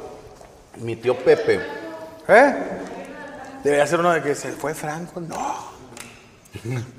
[0.80, 1.62] mi tío Pepe.
[2.28, 2.56] ¿Eh?
[3.64, 5.20] Debería ser uno de que se fue Franco.
[5.20, 5.80] No.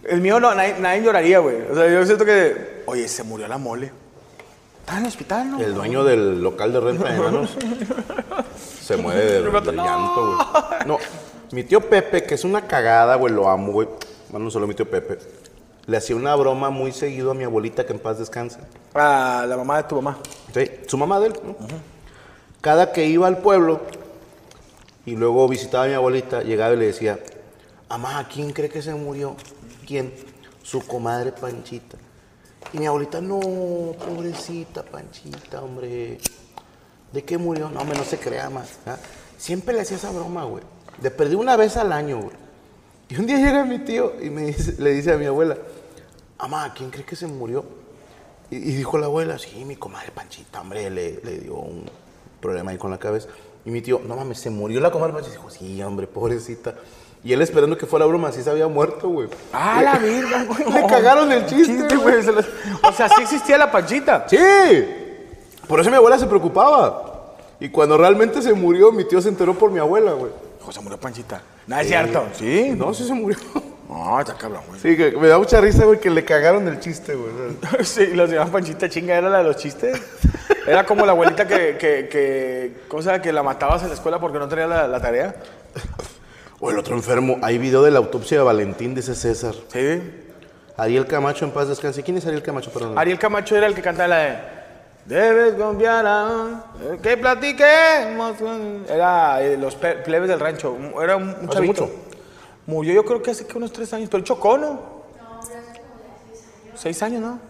[0.05, 1.62] El mío no, nadie, nadie lloraría, güey.
[1.70, 2.82] O sea, yo siento que.
[2.87, 3.93] Oye, se murió la mole.
[4.81, 5.61] Está en el hospital, ¿no?
[5.61, 7.57] El dueño del local de renta de enanos
[8.82, 9.61] se muere del no.
[9.61, 10.78] llanto, güey.
[10.87, 10.99] No,
[11.53, 13.89] mi tío Pepe, que es una cagada, güey, lo amo, güey.
[14.31, 15.19] Bueno, no solo mi tío Pepe.
[15.87, 18.59] Le hacía una broma muy seguido a mi abuelita que en paz descanse.
[18.95, 20.19] Ah, la mamá de tu mamá.
[20.53, 21.57] Sí, su mamá de él, ¿no?
[22.61, 23.81] Cada que iba al pueblo
[25.07, 27.19] y luego visitaba a mi abuelita, llegaba y le decía,
[27.89, 29.37] mamá, ¿quién cree que se murió?
[29.87, 30.13] ¿Quién?
[30.63, 31.97] Su comadre Panchita.
[32.73, 36.19] Y mi abuelita, no, pobrecita Panchita, hombre.
[37.13, 37.69] ¿De qué murió?
[37.71, 38.79] No, hombre, no se crea más.
[38.87, 38.97] ¿ah?
[39.37, 40.63] Siempre le hacía esa broma, güey.
[41.03, 42.37] Le perdí una vez al año, güey.
[43.09, 45.57] Y un día llega mi tío y me dice- le dice a mi abuela,
[46.39, 47.65] mamá, ¿quién cree que se murió?
[48.51, 51.85] Y, y dijo la abuela, sí, mi comadre Panchita, hombre, le, le dio un
[52.41, 53.29] problema ahí con la cabeza.
[53.65, 55.37] Y mi tío, no mames, se murió la comadre Panchita.
[55.37, 56.74] Dijo, sí, hombre, pobrecita.
[57.23, 59.28] Y él esperando que fuera broma, así se había muerto, güey.
[59.53, 60.73] Ah, la virga, güey.
[60.73, 62.23] Le cagaron el chiste, güey.
[62.23, 64.27] se O sea, sí existía la panchita.
[64.28, 64.39] Sí.
[65.69, 67.37] Por eso mi abuela se preocupaba.
[67.61, 70.32] Y cuando realmente se murió, mi tío se enteró por mi abuela, güey.
[70.62, 71.43] José murió panchita.
[71.66, 72.24] No, es cierto.
[72.32, 72.73] Sí.
[72.74, 73.39] No, sí se murió.
[73.91, 74.81] No, está cabrón, güey.
[74.81, 77.33] Sí, que me da mucha risa, güey, que le cagaron el chiste, güey.
[77.85, 80.01] Sí, los llamaban Panchita chinga, era la de los chistes.
[80.67, 84.39] Era como la abuelita que, que, que, cosa que la matabas en la escuela porque
[84.39, 85.35] no tenía la, la tarea.
[86.61, 87.39] O el otro enfermo.
[87.43, 89.55] Hay video de la autopsia de Valentín, dice César.
[89.69, 90.01] Sí.
[90.77, 92.03] Ariel Camacho en paz descanse.
[92.03, 92.71] ¿Quién es Ariel Camacho?
[92.71, 92.97] Perdón.
[92.99, 94.39] Ariel Camacho era el que cantaba la de
[95.07, 96.65] Debes confiar a
[97.03, 98.37] que platiquemos.
[98.37, 98.85] con-".
[98.89, 100.77] Era de los plebes del rancho.
[101.03, 101.87] Era un, un chavito.
[101.87, 102.10] mucho.
[102.71, 104.79] Murió yo creo que hace que unos tres años, pero chocó, ¿no?
[106.77, 107.41] Seis años, ¿no?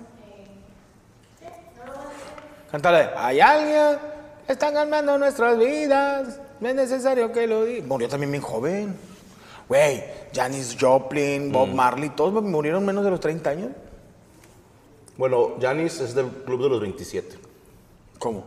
[2.71, 3.99] Canta la de Hay alguien
[4.47, 6.41] que está calmando nuestras vidas.
[6.59, 7.87] No es necesario que lo diga.
[7.87, 8.97] Murió también bien joven.
[9.69, 10.03] Güey,
[10.35, 13.71] Janis Joplin, Bob Marley, todos murieron menos de los 30 años.
[15.19, 17.37] Bueno, Janis es del club de los 27.
[18.19, 18.45] ¿Cómo?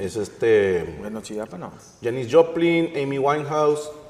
[0.00, 0.96] Es este.
[0.98, 1.70] Bueno, Chiyapa no.
[2.02, 4.01] Janis Joplin, Amy Winehouse.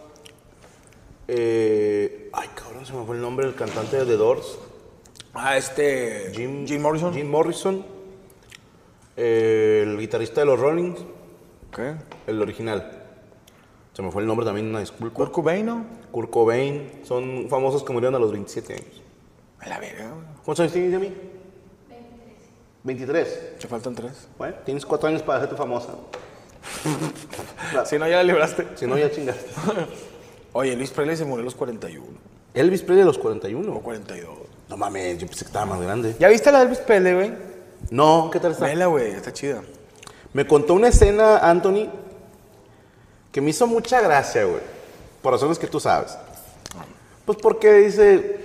[1.29, 4.59] Eh, ay, cabrón, se me fue el nombre del cantante de The Doors.
[5.35, 6.31] Ah, este.
[6.35, 7.13] Jim, Jim Morrison.
[7.15, 7.85] Jim Morrison.
[9.17, 11.01] eh, el guitarrista de los Rollings.
[11.75, 11.95] ¿Qué?
[12.27, 12.99] El original.
[13.95, 15.15] Se me fue el nombre también, una disculpa.
[15.15, 15.87] Kurt Cobain, ¿no?
[16.11, 17.01] Kurt Cobain.
[17.05, 19.03] Son famosos que murieron a los 27 años.
[19.61, 20.27] A la verga, güey.
[20.45, 21.13] ¿Cuántos años tienes, Yami?
[22.85, 23.59] 23.
[23.59, 24.29] Te faltan tres.
[24.37, 25.95] Bueno, tienes cuatro años para hacerte famosa.
[27.87, 28.67] Si no, ya la libraste.
[28.75, 29.51] Si no, ya chingaste.
[30.53, 32.07] Oye, Luis Presley se murió a los 41
[32.55, 33.81] Elvis Presley a los o 41.
[33.81, 34.39] 42.
[34.69, 36.15] No mames, yo pensé que estaba más grande.
[36.19, 37.33] ¿Ya viste la de Elvis Presley, güey?
[37.91, 38.67] No, ¿qué tal está?
[38.67, 39.63] Vela, güey, está chida.
[40.33, 41.89] Me contó una escena, Anthony,
[43.31, 44.61] que me hizo mucha gracia, güey.
[45.23, 46.17] Por razones que tú sabes.
[47.25, 48.41] Pues porque dice,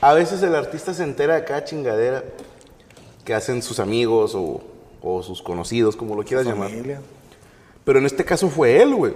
[0.00, 2.24] a veces el artista se entera de cada chingadera
[3.24, 4.60] que hacen sus amigos o,
[5.02, 6.70] o sus conocidos, como lo quieras llamar.
[6.70, 7.00] Familia.
[7.84, 9.14] Pero en este caso fue él, güey.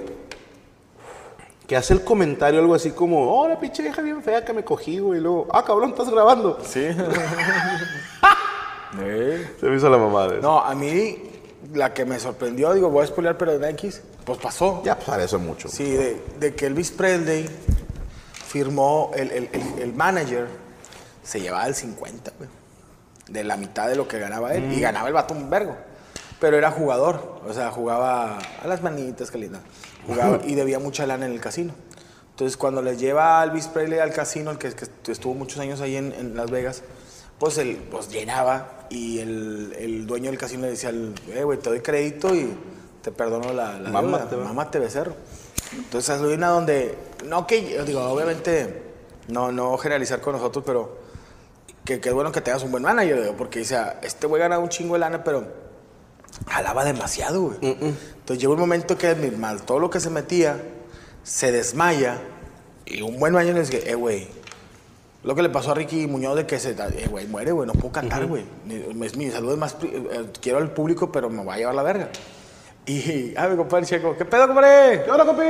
[1.70, 4.64] Que hace el comentario algo así como, oh, la pinche vieja bien fea que me
[4.64, 5.20] cogí, güey.
[5.20, 6.58] Y luego, ah, cabrón, estás grabando.
[6.64, 6.84] Sí.
[9.00, 9.54] Eh.
[9.60, 10.42] Se me hizo la mamada de eso.
[10.42, 11.16] No, a mí
[11.74, 14.82] la que me sorprendió, digo, voy a spoilear, pero de X, pues pasó.
[14.84, 15.68] Ya, para eso es mucho.
[15.68, 17.48] Sí, de, de que Elvis Presley
[18.48, 20.48] firmó, el, el- el- el manager
[21.22, 22.50] se llevaba el 50, güey.
[23.28, 24.72] De la mitad de lo que ganaba él.
[24.72, 25.76] Y ganaba el vato un vergo.
[26.40, 27.40] Pero era jugador.
[27.48, 29.60] O sea, jugaba a las manitas, linda.
[30.06, 31.72] Jugaba y debía mucha lana en el casino.
[32.30, 35.80] Entonces, cuando les lleva a Elvis Presley al casino, el que, que estuvo muchos años
[35.80, 36.82] ahí en, en Las Vegas,
[37.38, 41.70] pues él pues, llenaba y el, el dueño del casino le decía, eh, güey, te
[41.70, 42.50] doy crédito y
[43.02, 44.26] te perdono la, la deuda.
[44.36, 44.44] va.
[44.44, 45.14] Mámate, becerro.
[45.76, 46.96] Entonces, hay una donde,
[47.26, 48.82] no que, digo, obviamente,
[49.28, 50.98] no, no generalizar con nosotros, pero
[51.84, 54.40] que, que es bueno que tengas un buen manager, digo, porque dice, ah, este güey
[54.40, 55.46] gana un chingo de lana, pero
[56.46, 57.56] jalaba demasiado, güey.
[57.62, 60.60] Entonces llegó un momento que mi mal, todo lo que se metía,
[61.22, 62.18] se desmaya,
[62.86, 64.28] y un buen manager le dice, eh, güey,
[65.22, 67.74] lo que le pasó a Ricky Muñoz de que se, eh, güey, muere, güey, no
[67.74, 68.44] puedo cantar, güey.
[68.64, 71.58] Ni- es Mi salud es más, pri- eh, quiero al público, pero me va a
[71.58, 72.08] llevar la verga.
[72.86, 75.02] Y, ah, mi compadre Checo, ¿qué pedo, compadre?
[75.04, 75.42] ¿Qué onda, compi?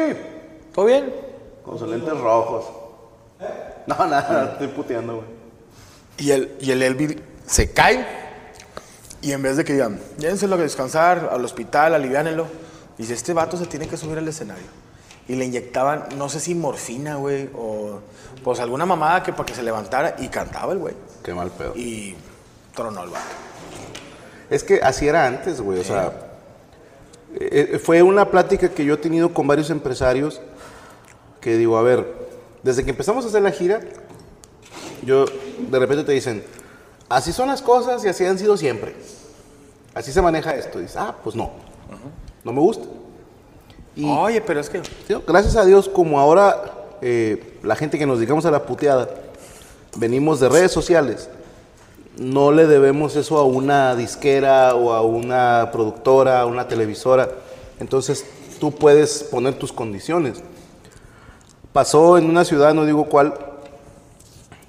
[0.74, 1.14] ¿Todo bien?
[1.64, 2.64] Con sus lentes rojos.
[3.86, 5.26] No, nada, estoy puteando, güey.
[6.18, 8.04] Y el, y el Elvis se cae
[9.22, 12.46] y en vez de que digan, llévenselo a descansar al hospital, aliviánenlo,
[12.96, 14.64] dice, este vato se tiene que subir al escenario.
[15.28, 18.00] Y le inyectaban, no sé si morfina, güey, o
[18.42, 20.94] pues alguna mamada que para que se levantara y cantaba el güey.
[21.22, 21.74] Qué mal pedo.
[21.76, 22.16] Y
[22.74, 23.26] tronó el vato.
[24.48, 25.78] Es que así era antes, güey.
[25.78, 26.12] O sea,
[27.34, 30.40] eh, eh, fue una plática que yo he tenido con varios empresarios
[31.40, 32.12] que digo, a ver,
[32.62, 33.80] desde que empezamos a hacer la gira,
[35.02, 36.42] yo de repente te dicen,
[37.10, 38.94] así son las cosas y así han sido siempre.
[39.92, 40.78] Así se maneja esto.
[40.78, 41.50] Y dices, ah, pues no.
[42.42, 42.86] No me gusta.
[43.94, 44.80] Y Oye, pero es que...
[45.06, 46.72] Sí, gracias a Dios, como ahora
[47.02, 49.10] eh, la gente que nos dedicamos a la puteada,
[49.96, 51.28] venimos de redes sociales,
[52.16, 57.28] no le debemos eso a una disquera o a una productora, a una televisora.
[57.80, 58.24] Entonces
[58.60, 60.42] tú puedes poner tus condiciones.
[61.72, 63.34] Pasó en una ciudad, no digo cuál,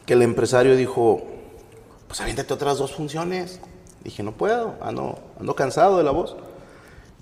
[0.06, 1.22] que el empresario dijo,
[2.12, 3.62] pues aviéntate otras dos funciones.
[4.04, 6.36] Dije, no puedo, ando, ando cansado de la voz.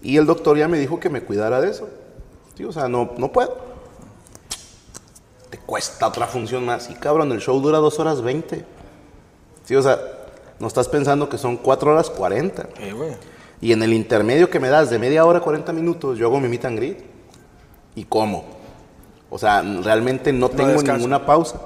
[0.02, 1.88] Y el doctor ya me dijo que me cuidara de eso.
[2.58, 3.56] Sí, o sea, no, no puedo.
[5.52, 6.90] Te cuesta otra función más.
[6.90, 8.66] Y cabrón, el show dura dos horas 20.
[9.66, 10.00] Sí, o sea,
[10.58, 12.70] no estás pensando que son cuatro horas 40.
[12.80, 13.12] Eh, güey.
[13.62, 16.48] Y en el intermedio que me das de media hora, 40 minutos, yo hago mi
[16.48, 16.98] meet and greet.
[17.94, 18.44] ¿Y cómo?
[19.30, 20.94] O sea, realmente no tengo descanso.
[20.94, 21.62] ninguna pausa.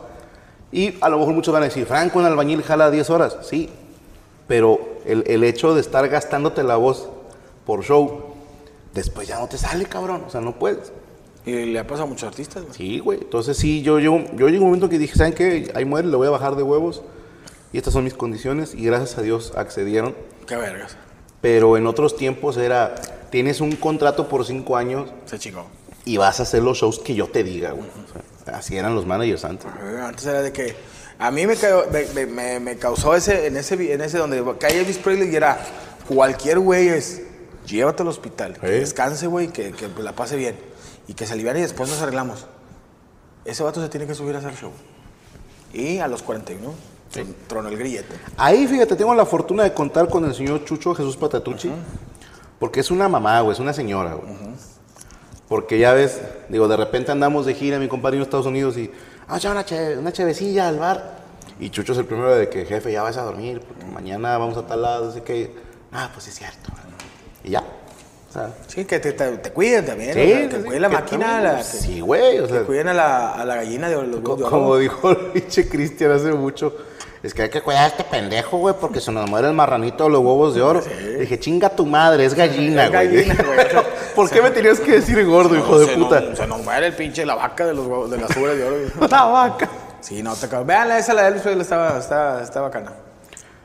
[0.74, 3.38] Y a lo mejor muchos van a decir, Franco, un albañil jala 10 horas.
[3.44, 3.70] Sí,
[4.48, 7.08] pero el, el hecho de estar gastándote la voz
[7.66, 8.34] por show,
[8.94, 10.24] después ya no te sale, cabrón.
[10.28, 10.92] O sea, no puedes.
[11.46, 12.74] Y le ha pasado a muchos artistas, güey.
[12.76, 13.20] Sí, güey.
[13.22, 15.72] Entonces sí, yo, yo, yo llegué a un momento que dije, ¿saben qué?
[15.76, 17.04] Ahí muere, le voy a bajar de huevos.
[17.72, 18.74] Y estas son mis condiciones.
[18.74, 20.16] Y gracias a Dios accedieron.
[20.48, 20.98] Qué vergas.
[21.42, 22.96] Pero en otros tiempos era,
[23.30, 25.66] tienes un contrato por cinco años Se chingó.
[26.06, 27.88] y vas a hacer los shows que yo te diga, güey.
[27.90, 28.22] O sea,
[28.52, 29.66] así eran los managers antes.
[29.66, 30.76] Eh, Antes era de que
[31.20, 31.84] a mí me, ca-
[32.14, 35.60] me, me- me- causó ese en ese en ese donde cae Elvis Presley y era
[36.08, 37.22] cualquier güey es
[37.66, 38.74] llévate al hospital, que Sí.
[38.74, 40.58] descanse, güey, que, que la pase bien
[41.08, 42.46] y que se aliviane y después nos arreglamos.
[43.46, 44.72] Ese vato se tiene que subir a hacer show.
[45.74, 46.74] Y a los 41
[47.14, 48.16] tron- tronó el grillete.
[48.38, 51.72] Ahí, fíjate, tengo la fortuna de contar con el señor Chucho Jesús Patatucci.
[52.60, 54.34] Porque es una mamá, güey, es una señora, güey.
[55.48, 58.90] Porque ya ves, digo, de repente andamos de gira, mi compadre en Estados Unidos, y,
[59.28, 61.24] ah, ya una, che- una chevecilla al bar.
[61.60, 64.58] Y Chucho es el primero de que, jefe, ya vas a dormir, porque mañana vamos
[64.58, 65.54] a tal lado, así que,
[65.92, 66.72] ah, pues es cierto.
[67.44, 67.60] Y ya.
[68.30, 70.82] O sea, Sí, que te, te- te cuiden también, sí, o sea, que sí, cuiden
[70.82, 73.56] la que máquina, la- que, Sí, güey, o sea, que cuiden a la, a la
[73.58, 74.38] gallina de los Co-.
[74.50, 76.76] Como dijo el pinche Cristian hace mucho,
[77.22, 80.06] es que hay que cuidar a este pendejo, güey, porque se nos muere el marranito
[80.06, 80.82] de los huevos de oro.
[81.20, 83.08] Dije, chinga tu madre, es gallina, Es güey.
[83.08, 83.84] gallina, güey.
[84.16, 86.36] ¿Por qué me tenías que decir gordo, hijo de puta?
[86.36, 88.78] Se nos muere el pinche la vaca de, los, de las uvas de oro.
[89.10, 89.70] La vaca.
[90.02, 90.66] Sí, no te cago.
[90.66, 92.92] Vean, esa la de Elvis Presley estaba, está, está bacana.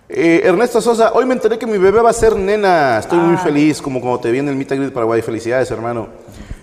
[0.08, 2.98] Eh, Ernesto Sosa, hoy me enteré que mi bebé va a ser nena.
[2.98, 3.22] Estoy Ah.
[3.22, 5.20] muy feliz, como cuando te vi en el Meet and Greet Paraguay.
[5.20, 6.08] Felicidades, hermano.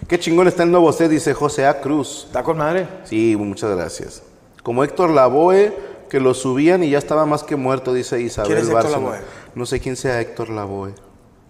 [0.07, 1.81] Qué chingón está el nuevo set, dice José A.
[1.81, 2.23] Cruz.
[2.27, 2.87] ¿Está con madre?
[3.03, 4.23] Sí, muchas gracias.
[4.63, 5.73] Como Héctor Lavoe,
[6.09, 8.91] que lo subían y ya estaba más que muerto, dice Isabel ¿Quién es Héctor.
[8.91, 9.17] Lavoe?
[9.55, 10.93] No sé quién sea Héctor Lavoe.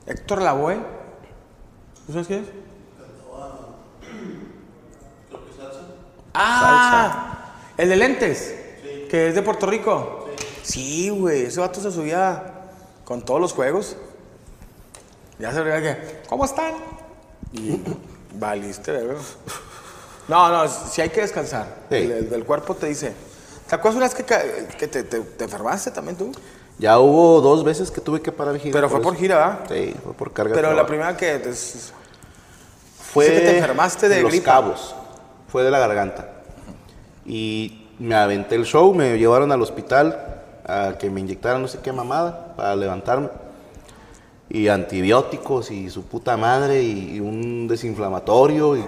[0.07, 0.77] Héctor Lavoe.
[2.05, 2.49] ¿Tú sabes quién es?
[6.33, 8.55] Ah, el de lentes,
[9.09, 10.29] que es de Puerto Rico.
[10.63, 12.43] Sí, güey, ese vato se subía
[13.05, 13.95] con todos los juegos.
[15.39, 16.73] Ya se veía que, ¿cómo están?
[17.53, 17.79] Y
[18.37, 19.17] valiste, güey.
[20.27, 21.67] No, no, si hay que descansar.
[21.89, 21.95] Sí.
[21.97, 23.13] El, el del cuerpo te dice.
[23.67, 26.31] ¿Te acuerdas una vez que, que te, te- te enfermaste también tú?
[26.77, 28.73] Ya hubo dos veces que tuve que parar gira.
[28.73, 29.21] Pero fue por eso.
[29.21, 29.59] gira, ¿verdad?
[29.69, 30.49] Sí, fue por carga.
[30.49, 30.87] de Pero la trabajo.
[30.87, 34.45] primera que te- fue que te enfermaste de en los gripa.
[34.51, 34.93] cabos.
[35.47, 36.29] Fue de la garganta.
[37.25, 41.79] Y me aventé el show, me llevaron al hospital a que me inyectaran no sé
[41.81, 43.29] qué mamada para levantarme.
[44.49, 48.75] Y antibióticos y su puta madre y, y un desinflamatorio.
[48.77, 48.85] Y,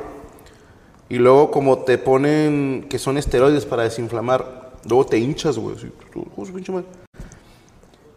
[1.10, 5.78] y luego como te ponen que son esteroides para desinflamar, luego te hinchas, güey.
[5.78, 5.90] así,
[6.36, 6.86] oh, pinche madre.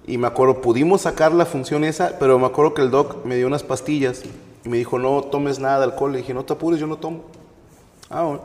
[0.06, 3.36] Y me acuerdo, pudimos sacar la función esa, pero me acuerdo que el doc me
[3.36, 4.22] dio unas pastillas
[4.64, 6.12] y me dijo, no tomes nada de alcohol.
[6.12, 7.24] Le dije, no te apures, yo no tomo.
[8.08, 8.42] Ah, bueno.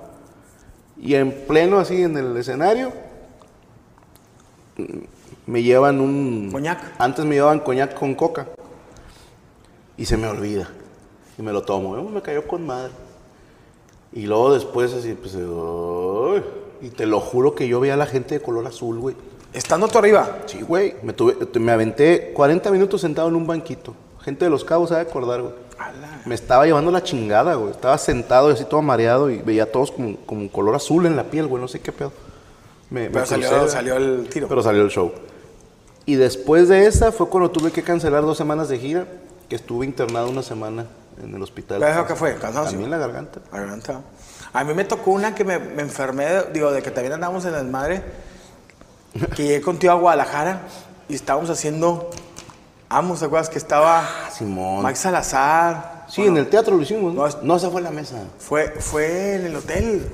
[0.97, 2.91] Y en pleno así en el escenario,
[4.77, 6.49] mm, me llevan un...
[6.51, 6.95] Coñac.
[6.97, 8.47] Antes me llevaban coñac con coca.
[9.97, 10.69] Y se me olvida.
[11.37, 11.97] Y me lo tomo.
[11.97, 12.91] Eh, Me cayó con madre.
[14.13, 15.35] Y luego después así, pues...
[16.81, 19.15] y te lo juro que yo veía a la gente de color azul, güey.
[19.55, 20.39] Estando tú arriba.
[20.47, 20.95] Sí, güey.
[21.01, 23.95] Me, tuve, me aventé 40 minutos sentado en un banquito.
[24.21, 25.53] Gente de los cabos sabe acordar, güey.
[26.25, 27.71] Me estaba llevando la chingada, güey.
[27.71, 31.15] Estaba sentado y así todo mareado y veía a todos como, como color azul en
[31.15, 31.61] la piel, güey.
[31.61, 32.11] No sé qué pedo.
[32.89, 34.47] Me, me Pero salió, crucé, salió el tiro.
[34.47, 35.13] Pero salió el show.
[36.05, 39.07] Y después de esa fue cuando tuve que cancelar dos semanas de gira,
[39.47, 40.85] que estuve internado una semana
[41.23, 41.79] en el hospital.
[41.79, 42.35] ¿Pero eso qué fue?
[42.35, 42.71] ¿Cansancio?
[42.71, 43.39] También la garganta.
[43.51, 44.01] Garganta.
[44.51, 47.55] A mí me tocó una que me, me enfermé, digo, de que también andábamos en
[47.55, 48.03] el madre,
[49.35, 50.61] que llegué contigo a Guadalajara
[51.07, 52.09] y estábamos haciendo,
[52.89, 53.49] amos, ¿te acuerdas?
[53.49, 54.81] Que estaba Simón.
[54.83, 56.05] Max Salazar.
[56.09, 57.21] Sí, en el teatro lo hicimos, ¿no?
[57.21, 58.17] No, es- No, esa fue la mesa.
[58.39, 60.11] Fue, fue en el hotel.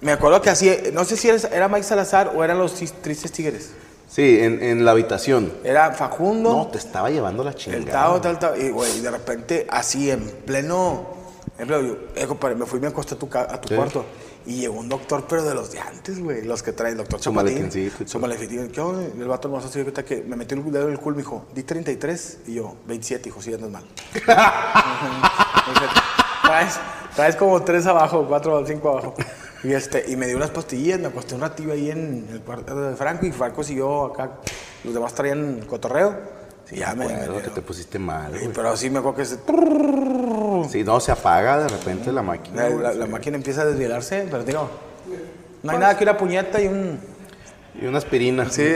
[0.00, 3.32] Me acuerdo que así, no sé si era, era Mike Salazar o eran los Tristes
[3.32, 3.72] Tigres.
[4.08, 5.52] Sí, en, en la habitación.
[5.64, 6.50] Era Facundo.
[6.54, 7.84] No, te estaba llevando la El chingada.
[7.90, 8.60] Tao, tal, tal.
[8.60, 11.06] Y, güey, de repente, así, en pleno.
[11.58, 13.68] En pleno yo, eh, compadre, me fui y me acosté a tu, ca- a tu
[13.68, 13.74] Sí.
[13.74, 14.04] cuarto.
[14.46, 16.44] Y llegó un doctor, pero de los de antes, güey.
[16.44, 17.70] Los que trae el doctor Su Chapatín.
[18.06, 18.72] Su maletincito.
[18.72, 19.02] ¿Qué onda?
[19.02, 21.46] El vato nomás así, ahorita que me metió el dedo en el culo, me dijo,
[21.54, 22.38] di 33.
[22.46, 23.84] Y yo, 27, hijo, sí, andas mal.
[26.42, 26.78] traes,
[27.16, 29.14] traes como tres abajo, cuatro o cinco abajo.
[29.62, 32.78] Y, este, y me dio unas pastillas, me acosté un ratillo ahí en el cuarto
[32.78, 34.32] de Franco y Franco siguió acá.
[34.84, 36.43] Los demás traían cotorreo.
[36.68, 39.38] Sí, ya me, Acuerdo que te pusiste mal, Sí, pero sí me acuerdo que se-
[40.70, 42.62] Sí, no, se apaga de repente la máquina.
[42.62, 42.82] la, güey.
[42.82, 44.70] la- la máquina empieza a desvielarse, pero digo,
[45.62, 46.98] no hay nada que una puñeta y un...
[47.80, 48.48] Y una aspirina.
[48.50, 48.64] Sí,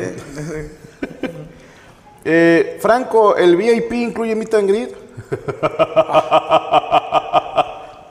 [2.30, 4.90] Eh, Franco, ¿el VIP incluye meet and greet?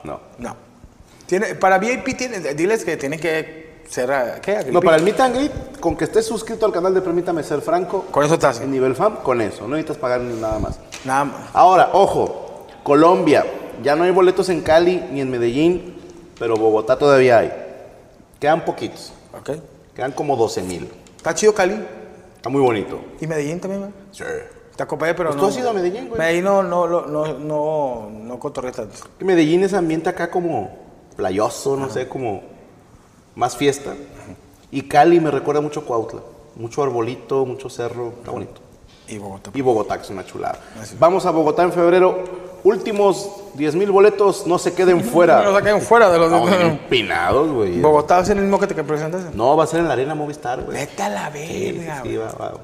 [0.04, 0.20] no.
[0.38, 0.56] no.
[1.26, 4.10] Tiene, para VIP, tiene, diles que tiene que ser.
[4.12, 4.66] ah, ¿Qué?
[4.70, 7.60] No, para el meet and greet, con que estés suscrito al canal de Permítame Ser
[7.60, 8.60] Franco, Con eso estás.
[8.60, 9.62] en nivel FAM, con eso.
[9.62, 10.78] No necesitas pagar nada más.
[11.04, 11.36] Nada más.
[11.52, 13.44] Ahora, ojo, Colombia.
[13.82, 15.96] Ya no hay boletos en Cali ni en Medellín,
[16.38, 17.52] pero Bogotá todavía hay.
[18.40, 19.12] Quedan poquitos.
[19.38, 19.50] Ok.
[19.94, 20.90] Quedan como 12 mil.
[21.16, 21.80] Está chido Cali.
[22.36, 23.00] Está muy bonito.
[23.20, 23.94] Y Medellín también, ¿verdad?
[24.12, 24.24] Sí.
[24.76, 25.42] Te acompañé, pero Pues no.
[25.42, 26.18] tú has ido a Medellín, güey.
[26.20, 28.94] Medellín no, no, no, no, no, no cotorré tanto.
[29.20, 30.70] Medellín es ambiente acá como
[31.16, 32.42] playoso, no sé, como
[33.38, 33.94] más fiesta.
[34.70, 36.20] Y Cali me recuerda mucho a Cuautla.
[36.56, 38.60] Mucho arbolito, mucho cerro, está bonito.
[39.06, 39.50] Y Bogotá.
[39.54, 40.58] Y Bogotá, que es una chulada.
[40.98, 42.24] Vamos a Bogotá en febrero.
[42.64, 45.42] Últimos 10 mil boletos, no se queden fuera.
[45.44, 46.52] No saquen fuera de los.
[46.60, 47.80] Empinados, güey.
[47.80, 49.34] Bogotá va a ser el mismo que te que presentaste.
[49.36, 50.76] No, va a ser en la arena Movistar, güey.
[50.76, 52.02] Vete a la sí, verga.
[52.02, 52.54] sí, va, va.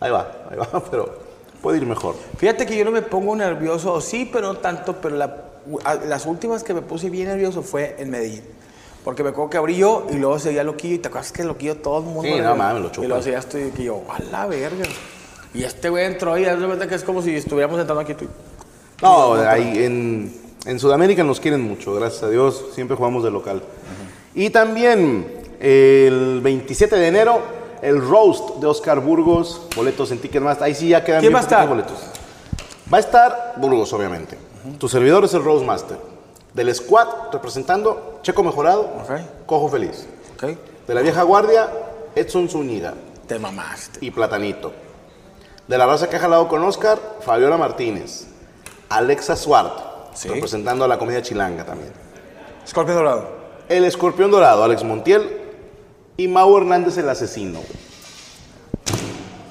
[0.00, 1.18] Ahí va, ahí va, pero
[1.60, 2.14] puede ir mejor.
[2.38, 5.36] Fíjate que yo no me pongo nervioso, sí, pero no tanto, pero la-
[6.08, 8.42] las últimas que me puse bien nervioso fue en Medellín.
[9.06, 11.76] Porque me acuerdo que abrí yo y luego seguía Loquillo y te acuerdas que Loquillo
[11.76, 12.22] todo el mundo.
[12.24, 13.04] Sí, no mames, lo chupa.
[13.04, 14.84] Y luego seguía estoy que yo, a la verga.
[15.54, 18.14] Y este güey entró y haz de cuenta que es como si estuviéramos entrando aquí
[18.14, 18.26] tú.
[19.00, 20.34] No, ahí en,
[20.64, 23.62] en Sudamérica nos quieren mucho, gracias a Dios, siempre jugamos de local.
[24.34, 27.38] Y también el 27 de enero,
[27.82, 31.42] el roast de Oscar Burgos, boletos en Ticketmaster, ahí sí ya quedan ¿Quién bien va
[31.42, 31.68] a estar?
[31.68, 31.98] boletos.
[32.92, 34.36] Va a estar Burgos, obviamente.
[34.78, 35.96] Tu servidor es el Roastmaster.
[36.54, 39.20] Del squad, representando Checo Mejorado, Ok.
[39.46, 40.04] Cojo Feliz.
[40.34, 40.58] ¿Ok?
[40.88, 41.70] De la vieja guardia,
[42.16, 42.94] Edson Zúñiga
[43.28, 44.04] Te mamaste.
[44.04, 44.72] y Platanito.
[45.68, 48.26] De la raza que ha jalado con Oscar, Fabiola Martínez.
[48.88, 49.78] Alexa Suart,
[50.14, 50.26] Sí.
[50.28, 51.92] representando a la comedia chilanga también.
[52.64, 53.28] Escorpión Dorado.
[53.68, 55.42] El escorpión dorado, Alex Montiel.
[56.16, 57.60] Y Mau Hernández, el asesino.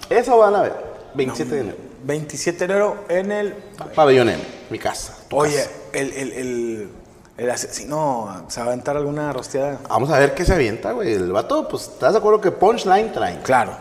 [0.10, 0.74] Eso van a ver,
[1.14, 1.78] 27 de enero.
[2.04, 3.54] 27 de enero en el.
[3.96, 5.18] Pabellón M, mi casa.
[5.32, 5.70] Oye, casa.
[5.94, 6.90] el, el, el,
[7.38, 9.80] el asesino se va a aventar alguna rosteada.
[9.90, 11.14] Vamos a ver qué se avienta, güey.
[11.14, 13.40] El vato, pues, ¿estás de acuerdo que punchline trae?
[13.42, 13.72] Claro.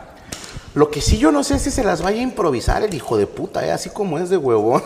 [0.75, 3.17] Lo que sí yo no sé es si se las vaya a improvisar el hijo
[3.17, 3.71] de puta, ¿eh?
[3.71, 4.83] Así como es de huevón.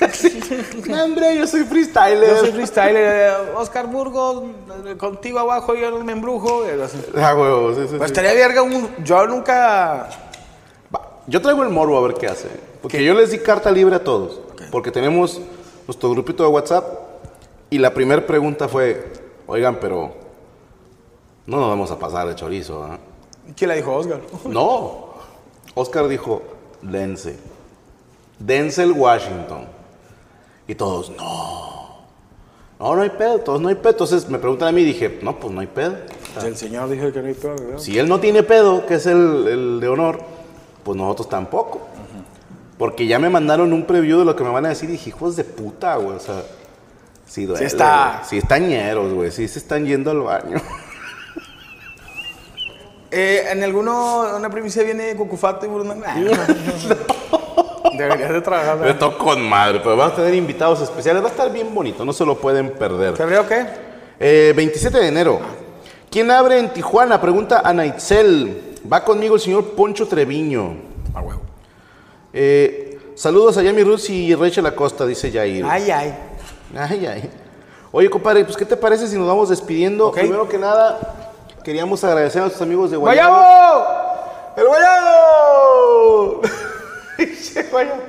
[0.88, 2.26] no, hombre, yo soy freestyler.
[2.28, 2.96] Yo soy freestyler.
[2.96, 4.44] eh, Oscar Burgos,
[4.96, 6.64] contigo abajo yo no me embrujo.
[6.66, 6.78] eh.
[7.18, 8.04] Ah, huevo, sí, sí, Pues sí.
[8.06, 8.88] estaría verga un.
[9.04, 10.08] Yo nunca.
[10.94, 12.48] Va, Yo traigo el morbo a ver qué hace.
[12.80, 14.40] Porque yo les di carta libre a todos.
[14.72, 15.38] Porque tenemos
[15.86, 17.05] nuestro grupito de WhatsApp.
[17.70, 19.12] Y la primera pregunta fue:
[19.46, 20.14] Oigan, pero.
[21.46, 22.98] No nos vamos a pasar de chorizo, ¿ah?".
[23.56, 24.20] ¿Quién le dijo Oscar?
[24.46, 25.06] No.
[25.74, 26.42] Oscar dijo:
[26.82, 27.38] Dense.
[28.38, 29.66] Denzel Washington.
[30.68, 31.76] Y todos: No.
[32.78, 33.38] No, no hay pedo.
[33.38, 33.90] Todos no hay pedo.
[33.90, 35.96] Entonces me preguntan a mí y dije: No, pues no hay pedo.
[36.44, 37.78] El señor dijo que no hay pedo, ¿verdad?
[37.78, 40.20] Si él no tiene pedo, que es el, el de honor,
[40.84, 41.80] pues nosotros tampoco.
[42.76, 45.08] Porque ya me mandaron un preview de lo que me van a decir y dije,
[45.08, 46.16] hijos de puta, güey.
[46.16, 46.42] O sea,
[47.26, 48.14] sí duele, está.
[48.18, 48.28] güey.
[48.30, 49.30] Sí están ñeros, güey.
[49.30, 50.56] Sí se están yendo al baño.
[53.08, 55.94] Eh, en alguno, una primicia viene Cucufato y Bruno.
[55.94, 56.30] Nah, no.
[57.96, 58.78] Deberías de trabajar.
[58.78, 61.22] Me tocó con madre, pero vamos a tener invitados especiales.
[61.22, 63.16] Va a estar bien bonito, no se lo pueden perder.
[63.16, 63.64] ¿Febrero qué?
[64.18, 65.40] Eh, 27 de enero.
[66.10, 67.20] ¿Quién abre en Tijuana?
[67.20, 68.74] Pregunta Ana Itzel.
[68.92, 70.76] Va conmigo el señor Poncho Treviño.
[71.14, 71.40] A huevo.
[72.32, 75.64] Eh, saludos a Yami Ruz y Rachel Acosta, dice Jair.
[75.66, 76.14] Ay, ay.
[76.74, 77.30] Ay, ay.
[77.92, 80.10] Oye, compadre, pues ¿qué te parece si nos vamos despidiendo?
[80.12, 80.98] Primero que nada,
[81.62, 83.36] queríamos agradecer a nuestros amigos de Guayabo.
[83.36, 83.86] ¡Guayabo!
[84.56, 86.40] ¡El Guayabo!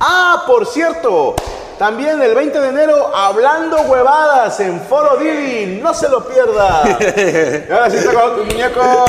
[0.00, 1.34] Ah, por cierto,
[1.76, 6.82] también el 20 de enero, hablando huevadas en Foro Dili, no se lo pierda.
[6.84, 9.04] Y ahora sí te tu muñeco,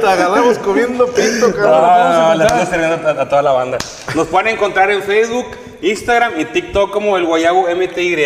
[0.00, 1.80] te agarramos comiendo pito, cabrón.
[1.84, 3.76] Ah, les estoy sirviendo a, a toda la banda.
[4.14, 5.46] Nos pueden encontrar en Facebook,
[5.82, 8.16] Instagram y TikTok como el Guayago MTY.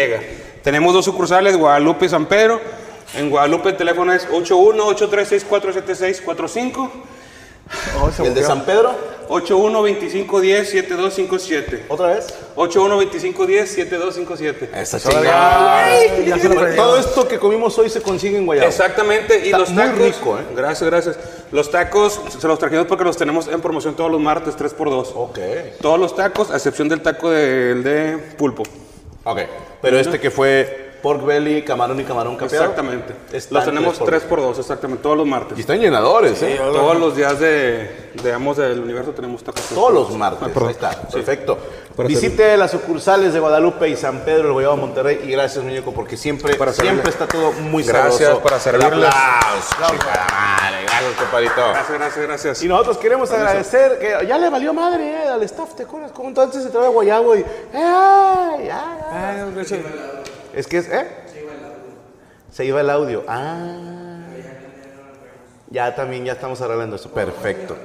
[0.63, 2.61] Tenemos dos sucursales, Guadalupe y San Pedro.
[3.17, 6.91] En Guadalupe el teléfono es 81-836-476-45.
[8.23, 9.15] ¿Y el de San Pedro?
[9.29, 11.83] 81-2510-7257.
[11.89, 12.27] ¿Otra vez?
[12.57, 14.69] 81-2510-7257.
[14.75, 14.99] Esa
[15.83, 16.77] Ay, ya se lo perdí.
[16.77, 18.69] Todo esto que comimos hoy se consigue en Guayabo.
[18.69, 19.99] Exactamente, y Está los muy tacos.
[19.99, 20.43] rico, ¿eh?
[20.55, 21.19] Gracias, gracias.
[21.53, 25.13] Los tacos se los trajimos porque los tenemos en promoción todos los martes, 3x2.
[25.15, 25.39] Ok.
[25.81, 28.63] Todos los tacos, a excepción del taco del de pulpo.
[29.25, 29.41] Ok.
[29.81, 32.65] Pero este que fue pork belly, camarón y camarón capeado.
[32.65, 33.15] Exactamente.
[33.31, 35.59] Están Los tenemos tres por 3x2, exactamente, todos los martes.
[35.59, 36.57] Y están llenadores, ¿eh?
[36.59, 39.61] Todos los días de, digamos, del universo tenemos tacos.
[39.67, 40.41] Todos los martes.
[40.43, 40.69] Ah, perdón.
[40.69, 40.93] Ahí está.
[40.93, 41.17] Sí.
[41.17, 41.59] Perfecto.
[41.95, 45.21] Para Visite las sucursales de Guadalupe y San Pedro, el Guayabo Monterrey.
[45.25, 47.03] Y gracias, muñeco, porque siempre, Para servirle.
[47.03, 48.43] siempre está todo muy Gracias, sabroso.
[48.43, 48.93] para servirles.
[48.95, 49.75] El aplauso.
[49.91, 50.85] Chingada madre.
[50.87, 51.55] Gracias, compadrito.
[51.55, 52.63] Gracias, gracias, gracias.
[52.63, 56.13] Y nosotros queremos agradecer que ya le valió madre eh, al staff, ¿te acuerdas?
[56.13, 57.45] Como entonces se trae a Guayabo y.
[57.75, 58.71] ¡Ay!
[58.71, 58.71] ¡Ay!
[58.71, 59.53] ay!
[59.53, 60.34] Ay.
[60.55, 61.07] Es que es, ¿eh?
[62.51, 63.25] Se iba el audio.
[63.27, 64.21] Ah.
[65.71, 67.11] Ya también, ya estamos arreglando eso.
[67.11, 67.77] Perfecto.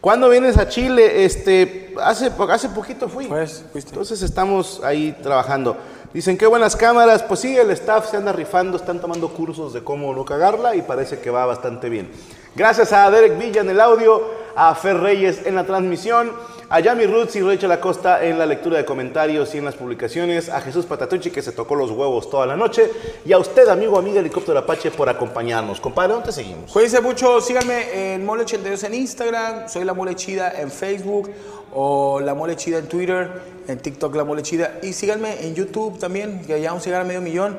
[0.00, 1.24] ¿Cuándo vienes a Chile?
[1.24, 3.26] Este, hace, hace poquito fui.
[3.26, 3.90] Pues, fuiste.
[3.90, 5.76] Entonces estamos ahí trabajando.
[6.12, 7.22] Dicen, qué buenas cámaras.
[7.22, 10.82] Pues sí, el staff se anda rifando, están tomando cursos de cómo no cagarla y
[10.82, 12.10] parece que va bastante bien.
[12.54, 14.22] Gracias a Derek Villa en el audio,
[14.58, 16.32] a Fer Reyes en la transmisión,
[16.68, 20.48] a Yami Roots y Rachel Acosta en la lectura de comentarios y en las publicaciones,
[20.48, 22.90] a Jesús Patatucci que se tocó los huevos toda la noche
[23.24, 25.80] y a usted, amigo, amiga Helicóptero Apache, por acompañarnos.
[25.80, 26.72] Compadre, ¿dónde seguimos?
[26.72, 31.30] Cuídense mucho, síganme en Mole82 en Instagram, soy La Mole Chida en Facebook
[31.72, 33.30] o La Mole Chida en Twitter,
[33.68, 37.02] en TikTok La Mole Chida y síganme en YouTube también, que ya vamos a llegar
[37.02, 37.56] a medio millón,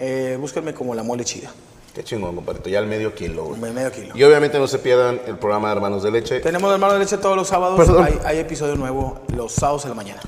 [0.00, 1.52] eh, búsquenme como La Mole Chida,
[1.94, 3.44] Qué chingón, compadre, ya al medio kilo.
[3.44, 3.60] güey.
[3.60, 4.16] me- medio kilo.
[4.16, 6.40] Y obviamente no se pierdan el programa de Hermanos de Leche.
[6.40, 9.94] Tenemos hermano de leche todos los sábados, hay, hay episodio nuevo los sábados en la
[9.96, 10.20] mañana.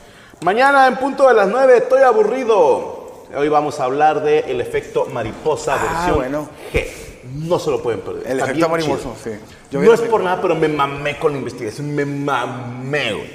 [0.43, 3.01] Mañana en punto de las 9, estoy aburrido.
[3.37, 6.49] Hoy vamos a hablar de el efecto mariposa Ah, versión bueno.
[6.73, 6.85] G.
[7.35, 8.27] No se lo pueden perder.
[8.27, 9.31] El Está efecto mariposa, sí.
[9.71, 11.95] Yo No es por nada, pero me mamé con la investigación.
[11.95, 13.31] Me mamé, güey.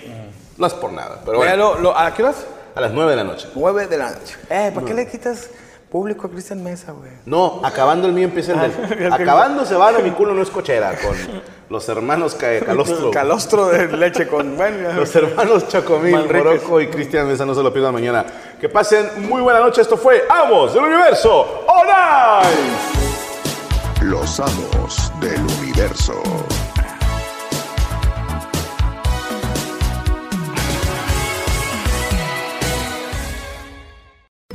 [0.57, 1.75] No es por nada, pero Mira, bueno.
[1.75, 2.45] lo- lo- ¿A qué horas?
[2.75, 3.47] A las 9 de la noche.
[3.55, 4.35] 9 de la noche.
[4.49, 5.49] Eh, ¿para qué le quitas
[5.89, 7.11] público a Cristian Mesa, güey?
[7.25, 9.11] No, acabando el mío empieza el del.
[9.13, 11.15] Acabando se van a mi culo no es cochera con
[11.69, 13.11] los hermanos Ca- Calostro.
[13.11, 14.55] Calostro de leche con...
[14.57, 16.25] Bueno, Los hermanos Chocomil.
[16.31, 18.25] Morocco y Cristian Mesa, no se lo pierdan mañana.
[18.59, 19.81] Que pasen muy buena noche.
[19.81, 21.65] Esto fue Amos del Universo.
[21.67, 22.97] ¡Online!
[24.01, 26.13] Los amos del universo.